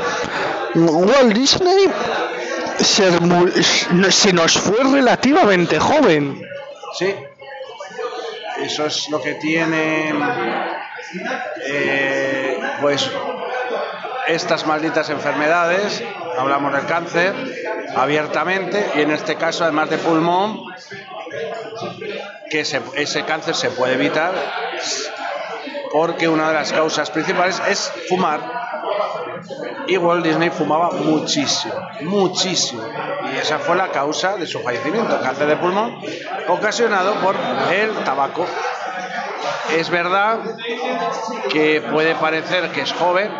Walt 0.75 1.33
Disney 1.33 1.89
se, 2.79 4.33
nos 4.33 4.53
fue 4.59 4.85
relativamente 4.85 5.79
joven. 5.79 6.43
Sí, 6.99 7.15
eso 8.63 8.87
es 8.87 9.09
lo 9.09 9.21
que 9.21 9.35
tiene, 9.35 10.13
eh, 11.65 12.59
pues, 12.81 13.11
estas 14.27 14.67
malditas 14.67 15.11
enfermedades. 15.11 16.03
Hablamos 16.39 16.73
del 16.73 16.87
cáncer 16.87 17.35
abiertamente 17.97 18.93
y 18.95 19.01
en 19.01 19.11
este 19.11 19.37
caso, 19.37 19.65
además 19.65 19.91
de 19.91 19.99
pulmón, 19.99 20.63
que 22.51 22.61
ese 22.61 23.25
cáncer 23.25 23.55
se 23.55 23.71
puede 23.71 23.95
evitar 23.95 24.33
porque 25.91 26.29
una 26.29 26.49
de 26.49 26.55
las 26.55 26.73
causas 26.73 27.11
principales 27.11 27.61
es 27.69 27.93
fumar. 28.09 28.58
Y 29.87 29.97
Walt 29.97 30.25
Disney 30.25 30.51
fumaba 30.51 30.91
muchísimo, 30.91 31.75
muchísimo. 32.03 32.83
Y 33.33 33.39
esa 33.39 33.59
fue 33.59 33.77
la 33.77 33.89
causa 33.89 34.37
de 34.37 34.47
su 34.47 34.61
fallecimiento, 34.61 35.21
cáncer 35.21 35.47
de 35.47 35.57
pulmón, 35.57 35.99
ocasionado 36.49 37.15
por 37.17 37.35
el 37.73 37.93
tabaco. 38.05 38.47
Es 39.77 39.91
verdad 39.91 40.39
que 41.51 41.83
puede 41.83 42.15
parecer 42.15 42.71
que 42.71 42.83
es 42.83 42.93
joven. 42.93 43.31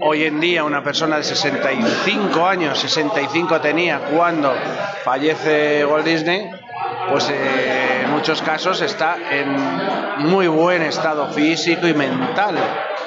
Hoy 0.00 0.24
en 0.24 0.40
día 0.40 0.64
una 0.64 0.82
persona 0.82 1.16
de 1.16 1.24
65 1.24 2.46
años, 2.46 2.78
65 2.78 3.60
tenía 3.60 4.00
cuando 4.00 4.52
fallece 5.04 5.84
Walt 5.86 6.04
Disney, 6.04 6.50
pues 7.10 7.30
eh, 7.30 8.02
en 8.04 8.10
muchos 8.10 8.42
casos 8.42 8.80
está 8.82 9.16
en 9.30 9.56
muy 10.26 10.48
buen 10.48 10.82
estado 10.82 11.32
físico 11.32 11.86
y 11.86 11.94
mental, 11.94 12.56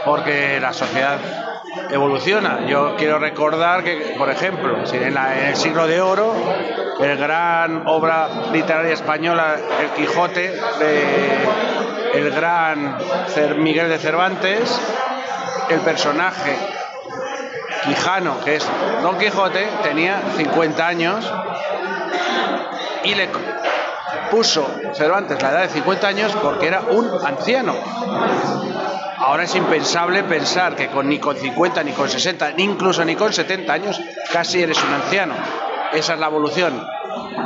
porque 0.05 0.59
la 0.59 0.73
sociedad 0.73 1.46
evoluciona. 1.91 2.65
Yo 2.67 2.95
quiero 2.97 3.19
recordar 3.19 3.83
que, 3.83 4.15
por 4.17 4.29
ejemplo, 4.29 4.77
en, 4.91 5.17
el 5.17 5.55
siglo 5.55 5.87
de 5.87 6.01
oro, 6.01 6.33
el 6.99 7.17
gran 7.17 7.87
obra 7.87 8.29
literaria 8.51 8.93
española, 8.93 9.55
El 9.81 9.89
Quijote, 9.91 10.59
de 10.79 11.77
el 12.13 12.31
gran 12.31 12.97
Miguel 13.57 13.89
de 13.89 13.97
Cervantes, 13.99 14.81
el 15.69 15.79
personaje 15.81 16.55
Quijano, 17.83 18.39
que 18.43 18.55
es 18.55 18.67
Don 19.01 19.17
Quijote, 19.17 19.67
tenía 19.83 20.21
50 20.35 20.87
años 20.87 21.31
y 23.03 23.15
le 23.15 23.29
puso 24.31 24.67
Cervantes 24.93 25.41
la 25.41 25.51
edad 25.51 25.61
de 25.61 25.69
50 25.69 26.07
años 26.07 26.35
porque 26.41 26.67
era 26.67 26.81
un 26.81 27.09
anciano. 27.25 27.75
Ahora 29.17 29.43
es 29.43 29.55
impensable 29.55 30.23
pensar 30.23 30.75
que 30.75 30.89
con, 30.89 31.09
ni 31.09 31.17
con 31.17 31.35
50, 31.35 31.83
ni 31.83 31.91
con 31.91 32.07
60, 32.07 32.51
ni 32.51 32.63
incluso 32.63 33.03
ni 33.03 33.15
con 33.15 33.33
70 33.33 33.73
años 33.73 33.99
casi 34.31 34.61
eres 34.61 34.81
un 34.83 34.93
anciano. 34.93 35.33
Esa 35.91 36.13
es 36.13 36.19
la 36.19 36.27
evolución. 36.27 36.87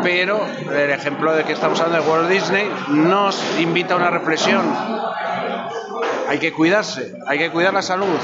Pero 0.03 0.45
el 0.45 0.89
ejemplo 0.89 1.33
de 1.33 1.43
que 1.43 1.53
estamos 1.53 1.79
hablando 1.79 2.03
de 2.03 2.11
Walt 2.11 2.29
Disney 2.29 2.69
nos 2.89 3.41
invita 3.59 3.93
a 3.93 3.97
una 3.97 4.09
reflexión. 4.09 4.65
Hay 6.27 6.39
que 6.39 6.51
cuidarse, 6.51 7.13
hay 7.27 7.37
que 7.37 7.51
cuidar 7.51 7.73
la 7.73 7.81
salud, 7.81 8.19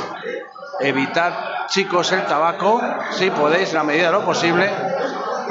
evitar, 0.79 1.67
chicos, 1.67 2.11
el 2.11 2.25
tabaco, 2.25 2.81
si 3.11 3.29
podéis, 3.31 3.69
en 3.69 3.75
la 3.75 3.83
medida 3.83 4.07
de 4.07 4.11
lo 4.13 4.25
posible, 4.25 4.69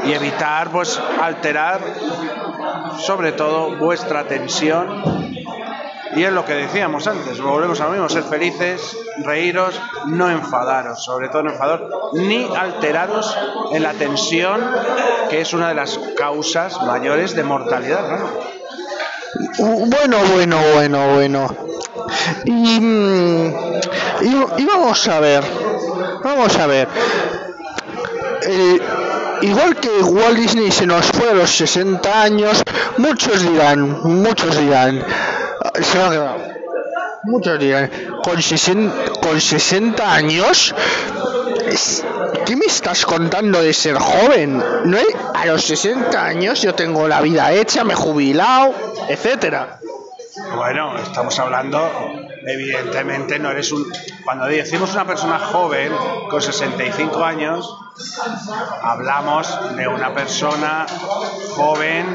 y 0.05 0.13
evitar 0.13 0.71
pues 0.71 1.01
alterar 1.23 1.81
sobre 2.99 3.33
todo 3.33 3.77
vuestra 3.77 4.25
tensión 4.25 5.16
y 6.17 6.25
es 6.25 6.33
lo 6.33 6.47
que 6.47 6.55
decíamos 6.55 7.07
antes, 7.07 7.41
volvemos 7.43 7.79
a 7.81 7.85
lo 7.85 7.91
mismo, 7.91 8.09
ser 8.09 8.23
felices, 8.23 8.97
reíros, 9.23 9.79
no 10.07 10.31
enfadaros, 10.31 11.05
sobre 11.05 11.29
todo 11.29 11.43
no 11.43 11.51
enfadaros, 11.51 11.91
ni 12.15 12.49
alteraros 12.57 13.37
en 13.73 13.83
la 13.83 13.93
tensión, 13.93 14.63
que 15.29 15.43
es 15.43 15.53
una 15.53 15.69
de 15.69 15.75
las 15.75 15.99
causas 16.17 16.81
mayores 16.83 17.37
de 17.37 17.43
mortalidad. 17.43 18.19
Bueno, 19.59 20.17
bueno, 20.33 20.59
bueno, 20.75 21.15
bueno. 21.15 21.57
Y, 22.47 22.81
mm, 22.81 23.55
vamos 24.67 25.09
a 25.09 25.21
ver, 25.21 25.45
vamos 26.25 26.57
a 26.57 26.67
ver. 26.67 26.89
Eh, 28.49 28.81
igual 29.43 29.77
que 29.77 29.91
Walt 30.03 30.39
Disney 30.39 30.71
se 30.71 30.87
nos 30.87 31.05
fue 31.07 31.31
a 31.31 31.35
los 31.35 31.51
60 31.51 32.23
años, 32.23 32.63
muchos 32.97 33.43
dirán, 33.43 34.01
muchos 34.03 34.57
dirán, 34.57 35.05
se 35.83 35.99
va 35.99 36.07
a 36.07 36.11
quedar. 36.11 36.57
Muchos 37.25 37.59
dirán, 37.59 37.91
con 38.23 38.41
60, 38.41 39.21
con 39.21 39.41
60 39.41 40.13
años, 40.13 40.75
¿qué 42.45 42.57
me 42.57 42.67
estás 42.67 43.05
contando 43.05 43.61
de 43.61 43.73
ser 43.73 43.97
joven? 43.97 44.63
¿No? 44.85 44.99
A 45.35 45.47
los 45.47 45.65
60 45.65 46.25
años 46.25 46.63
yo 46.63 46.75
tengo 46.75 47.09
la 47.09 47.21
vida 47.21 47.53
hecha, 47.53 47.83
me 47.83 47.95
he 47.95 47.97
jubilado, 47.97 48.75
etcétera. 49.09 49.81
Bueno, 50.55 50.97
estamos 50.99 51.39
hablando 51.39 51.91
evidentemente 52.47 53.39
no 53.39 53.51
eres 53.51 53.73
un... 53.73 53.85
Cuando 54.25 54.47
decimos 54.47 54.93
una 54.95 55.05
persona 55.05 55.39
joven 55.39 55.93
con 56.31 56.41
65 56.41 57.25
años, 57.25 57.79
hablamos 58.83 59.77
de 59.77 59.89
una 59.89 60.15
persona 60.15 60.87
joven 61.55 62.07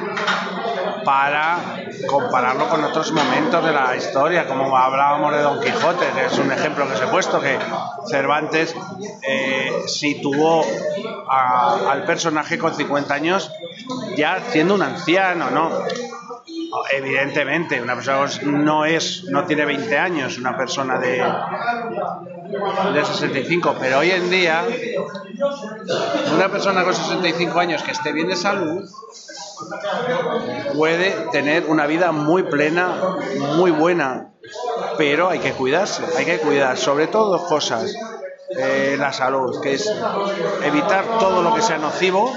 para 1.04 1.60
compararlo 2.08 2.70
con 2.70 2.84
otros 2.84 3.12
momentos 3.12 3.64
de 3.66 3.74
la 3.74 3.96
historia, 3.96 4.48
como 4.48 4.76
hablábamos 4.78 5.34
de 5.34 5.42
Don 5.42 5.60
Quijote, 5.60 6.06
que 6.14 6.26
es 6.26 6.38
un 6.38 6.52
ejemplo 6.52 6.88
que 6.88 6.96
se 6.96 7.04
he 7.04 7.08
puesto, 7.08 7.40
que 7.42 7.58
Cervantes 8.10 8.76
eh, 9.28 9.84
situó 9.88 10.64
al 11.28 12.04
personaje 12.06 12.58
con 12.58 12.74
50 12.74 13.14
años 13.14 13.52
ya 14.16 14.42
siendo 14.52 14.76
un 14.76 14.84
anciano, 14.84 15.50
¿no? 15.50 15.72
Evidentemente, 16.92 17.82
una 17.82 17.96
persona 17.96 18.30
no 18.44 18.86
es, 18.86 19.26
no 19.26 19.46
tiene 19.46 19.66
20 19.66 19.98
años, 19.98 20.38
una 20.38 20.56
persona 20.56 21.00
de, 21.00 21.24
de 22.94 23.06
65, 23.06 23.76
pero 23.80 24.00
hoy 24.00 24.12
en 24.12 24.30
día, 24.30 24.64
una 26.34 26.50
persona 26.50 26.84
con 26.84 26.94
65 26.94 27.60
años 27.60 27.84
que 27.84 27.92
esté 27.92 28.14
bien 28.14 28.28
de 28.28 28.36
salud 28.36 28.90
puede 30.76 31.12
tener 31.32 31.66
una 31.66 31.86
vida 31.88 32.12
muy 32.12 32.44
plena, 32.44 33.18
muy 33.58 33.72
buena, 33.72 34.32
pero 34.98 35.30
hay 35.30 35.40
que 35.40 35.52
cuidarse, 35.52 36.04
hay 36.18 36.26
que 36.26 36.40
cuidar, 36.40 36.78
sobre 36.78 37.08
todo 37.08 37.38
dos 37.38 37.50
cosas. 37.50 37.94
Eh, 38.58 38.98
la 39.00 39.14
salud, 39.14 39.62
que 39.62 39.76
es 39.76 39.90
evitar 40.66 41.06
todo 41.20 41.42
lo 41.42 41.56
que 41.56 41.62
sea 41.62 41.78
nocivo 41.78 42.34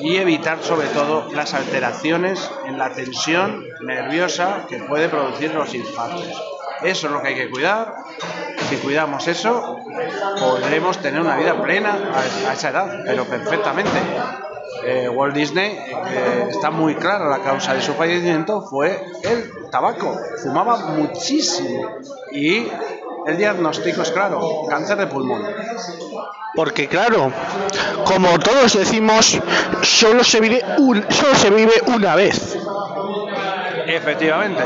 y 0.00 0.16
evitar 0.16 0.62
sobre 0.62 0.88
todo 0.88 1.28
las 1.32 1.54
alteraciones 1.54 2.50
en 2.66 2.78
la 2.78 2.92
tensión 2.92 3.64
nerviosa 3.80 4.66
que 4.68 4.78
puede 4.78 5.08
producir 5.08 5.54
los 5.54 5.74
infartos. 5.74 6.28
Eso 6.82 7.06
es 7.06 7.12
lo 7.12 7.22
que 7.22 7.28
hay 7.28 7.34
que 7.34 7.50
cuidar. 7.50 7.94
Si 8.68 8.76
cuidamos 8.76 9.28
eso, 9.28 9.78
podremos 10.38 10.98
tener 10.98 11.20
una 11.20 11.36
vida 11.36 11.60
plena 11.62 12.12
a 12.48 12.52
esa 12.52 12.70
edad, 12.70 13.02
pero 13.04 13.24
perfectamente. 13.24 13.90
Eh, 14.84 15.08
Walt 15.08 15.34
Disney 15.34 15.70
eh, 15.70 16.46
está 16.48 16.70
muy 16.70 16.96
clara 16.96 17.28
la 17.28 17.38
causa 17.38 17.74
de 17.74 17.82
su 17.82 17.92
fallecimiento 17.94 18.62
fue 18.62 19.04
el 19.22 19.70
tabaco. 19.70 20.18
Fumaba 20.42 20.76
muchísimo 20.96 21.98
y 22.32 22.66
el 23.26 23.36
diagnóstico 23.36 24.02
es 24.02 24.10
claro, 24.10 24.40
cáncer 24.68 24.98
de 24.98 25.06
pulmón. 25.06 25.42
Porque 26.54 26.88
claro, 26.88 27.32
como 28.04 28.38
todos 28.38 28.76
decimos, 28.76 29.40
solo 29.82 30.22
se 30.22 30.40
vive, 30.40 30.62
solo 31.08 31.34
se 31.34 31.50
vive 31.50 31.72
una 31.86 32.14
vez. 32.14 32.58
Efectivamente. 33.86 34.62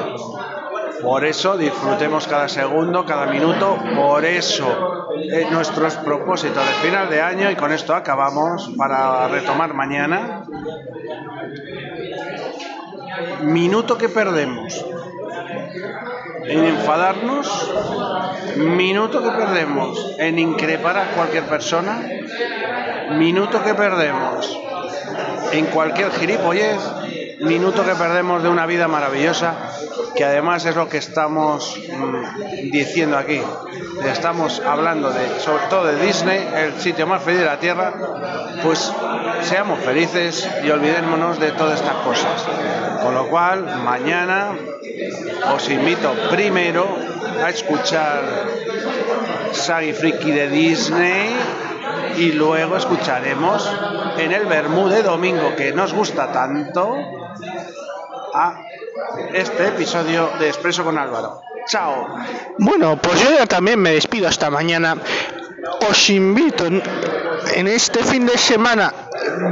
Por 1.02 1.24
eso 1.24 1.56
disfrutemos 1.56 2.26
cada 2.26 2.48
segundo, 2.48 3.04
cada 3.04 3.26
minuto. 3.26 3.78
Por 3.94 4.24
eso 4.24 5.08
eh, 5.14 5.46
nuestros 5.50 5.94
propósitos 5.96 6.66
de 6.66 6.72
final 6.88 7.08
de 7.08 7.20
año, 7.20 7.50
y 7.50 7.54
con 7.54 7.70
esto 7.70 7.94
acabamos 7.94 8.70
para 8.76 9.28
retomar 9.28 9.74
mañana. 9.74 10.44
Minuto 13.42 13.96
que 13.96 14.08
perdemos 14.08 14.84
en 16.44 16.64
enfadarnos, 16.64 17.72
minuto 18.56 19.22
que 19.22 19.30
perdemos 19.30 20.14
en 20.18 20.38
increpar 20.38 20.98
a 20.98 21.10
cualquier 21.12 21.44
persona, 21.44 22.00
minuto 23.12 23.62
que 23.62 23.74
perdemos 23.74 24.58
en 25.52 25.66
cualquier 25.66 26.10
gilipollez, 26.12 26.80
minuto 27.40 27.84
que 27.84 27.94
perdemos 27.94 28.42
de 28.42 28.48
una 28.48 28.66
vida 28.66 28.88
maravillosa, 28.88 29.54
que 30.14 30.24
además 30.24 30.64
es 30.64 30.74
lo 30.74 30.88
que 30.88 30.98
estamos 30.98 31.78
mm, 31.78 32.70
diciendo 32.70 33.18
aquí. 33.18 33.40
Estamos 34.04 34.60
hablando 34.60 35.10
de, 35.10 35.40
sobre 35.40 35.64
todo 35.68 35.84
de 35.84 36.04
Disney, 36.04 36.48
el 36.54 36.80
sitio 36.80 37.06
más 37.06 37.22
feliz 37.22 37.40
de 37.40 37.46
la 37.46 37.58
Tierra, 37.58 37.92
pues 38.62 38.92
seamos 39.42 39.80
felices 39.80 40.48
y 40.64 40.70
olvidémonos 40.70 41.38
de 41.38 41.52
todas 41.52 41.80
estas 41.80 41.96
cosas. 41.96 42.46
Con 43.02 43.14
lo 43.14 43.28
cual, 43.28 43.64
mañana 43.84 44.52
os 45.54 45.70
invito 45.70 46.12
primero 46.30 46.86
a 47.42 47.50
escuchar 47.50 48.22
Sagi 49.52 49.92
Friki 49.92 50.30
de 50.30 50.48
Disney 50.48 51.30
y 52.16 52.32
luego 52.32 52.76
escucharemos 52.76 53.70
en 54.16 54.32
el 54.32 54.46
Bermú 54.46 54.88
de 54.88 55.02
domingo 55.02 55.54
que 55.56 55.72
nos 55.72 55.92
gusta 55.92 56.32
tanto 56.32 56.96
a 58.34 58.62
este 59.32 59.68
episodio 59.68 60.30
de 60.38 60.48
Expreso 60.48 60.84
con 60.84 60.98
Álvaro. 60.98 61.40
Chao. 61.66 62.08
Bueno, 62.58 62.96
pues 62.96 63.22
yo 63.22 63.30
ya 63.36 63.46
también 63.46 63.80
me 63.80 63.90
despido 63.90 64.28
hasta 64.28 64.50
mañana. 64.50 64.96
Os 65.88 66.10
invito 66.10 66.64
en 66.66 67.66
este 67.66 68.02
fin 68.04 68.24
de 68.24 68.38
semana 68.38 68.92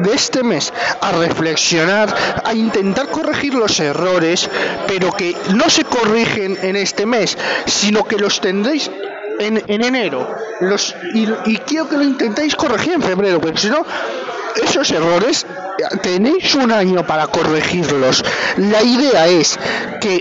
de 0.03 0.15
este 0.15 0.43
mes 0.43 0.73
a 1.01 1.13
reflexionar, 1.13 2.43
a 2.45 2.55
intentar 2.55 3.09
corregir 3.09 3.55
los 3.55 3.79
errores, 3.81 4.49
pero 4.87 5.13
que 5.13 5.37
no 5.55 5.69
se 5.71 5.85
corrigen 5.85 6.59
en 6.63 6.77
este 6.77 7.07
mes, 7.07 7.37
sino 7.67 8.05
que 8.05 8.17
los 8.17 8.41
tendréis 8.41 8.91
en, 9.39 9.63
enero. 9.69 10.29
Los, 10.61 10.95
y, 11.13 11.27
quiero 11.59 11.89
que 11.89 11.97
lo 11.97 12.05
intentéis 12.05 12.55
corregir 12.55 12.95
en 12.95 13.03
febrero, 13.03 13.41
porque 13.41 13.59
si 13.59 13.69
no, 13.69 13.85
esos 14.63 14.91
errores 14.91 15.47
tenéis 16.03 16.55
un 16.55 16.73
año 16.73 17.07
para 17.07 17.27
corregirlos. 17.27 18.25
La 18.57 18.83
idea 18.83 19.27
es 19.27 19.59
que 20.01 20.21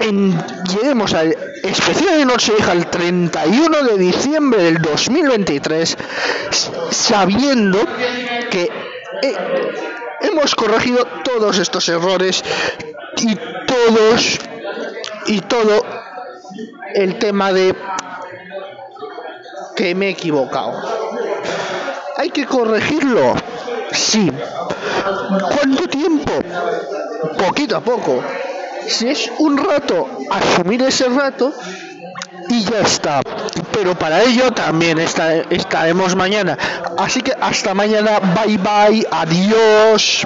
en, 0.00 0.36
lleguemos 0.68 1.14
al 1.14 1.36
especial 1.62 2.18
de 2.18 2.24
Nochevieja 2.24 2.72
el 2.72 2.86
31 2.86 3.82
de 3.84 3.98
diciembre 3.98 4.62
del 4.62 4.78
2023 4.82 5.96
sabiendo 6.90 7.78
que 8.50 8.91
hemos 10.20 10.54
corregido 10.54 11.06
todos 11.24 11.58
estos 11.58 11.88
errores 11.88 12.42
y 13.16 13.36
todos 13.66 14.38
y 15.26 15.40
todo 15.40 15.84
el 16.94 17.18
tema 17.18 17.52
de 17.52 17.74
que 19.76 19.94
me 19.94 20.06
he 20.06 20.10
equivocado. 20.10 20.80
Hay 22.16 22.30
que 22.30 22.46
corregirlo, 22.46 23.34
sí. 23.92 24.30
¿Cuánto 25.54 25.88
tiempo? 25.88 26.32
Poquito 27.38 27.76
a 27.76 27.80
poco. 27.80 28.22
Si 28.86 29.08
es 29.08 29.30
un 29.38 29.56
rato, 29.56 30.08
asumir 30.30 30.82
ese 30.82 31.08
rato 31.08 31.52
y 32.48 32.64
ya 32.64 32.80
está. 32.80 33.22
Pero 33.72 33.94
para 33.94 34.22
ello 34.22 34.50
también 34.50 34.98
estaremos 34.98 36.14
mañana. 36.16 36.56
Así 36.98 37.22
que 37.22 37.32
hasta 37.40 37.74
mañana. 37.74 38.20
Bye 38.20 38.58
bye. 38.58 39.06
Adiós. 39.10 40.20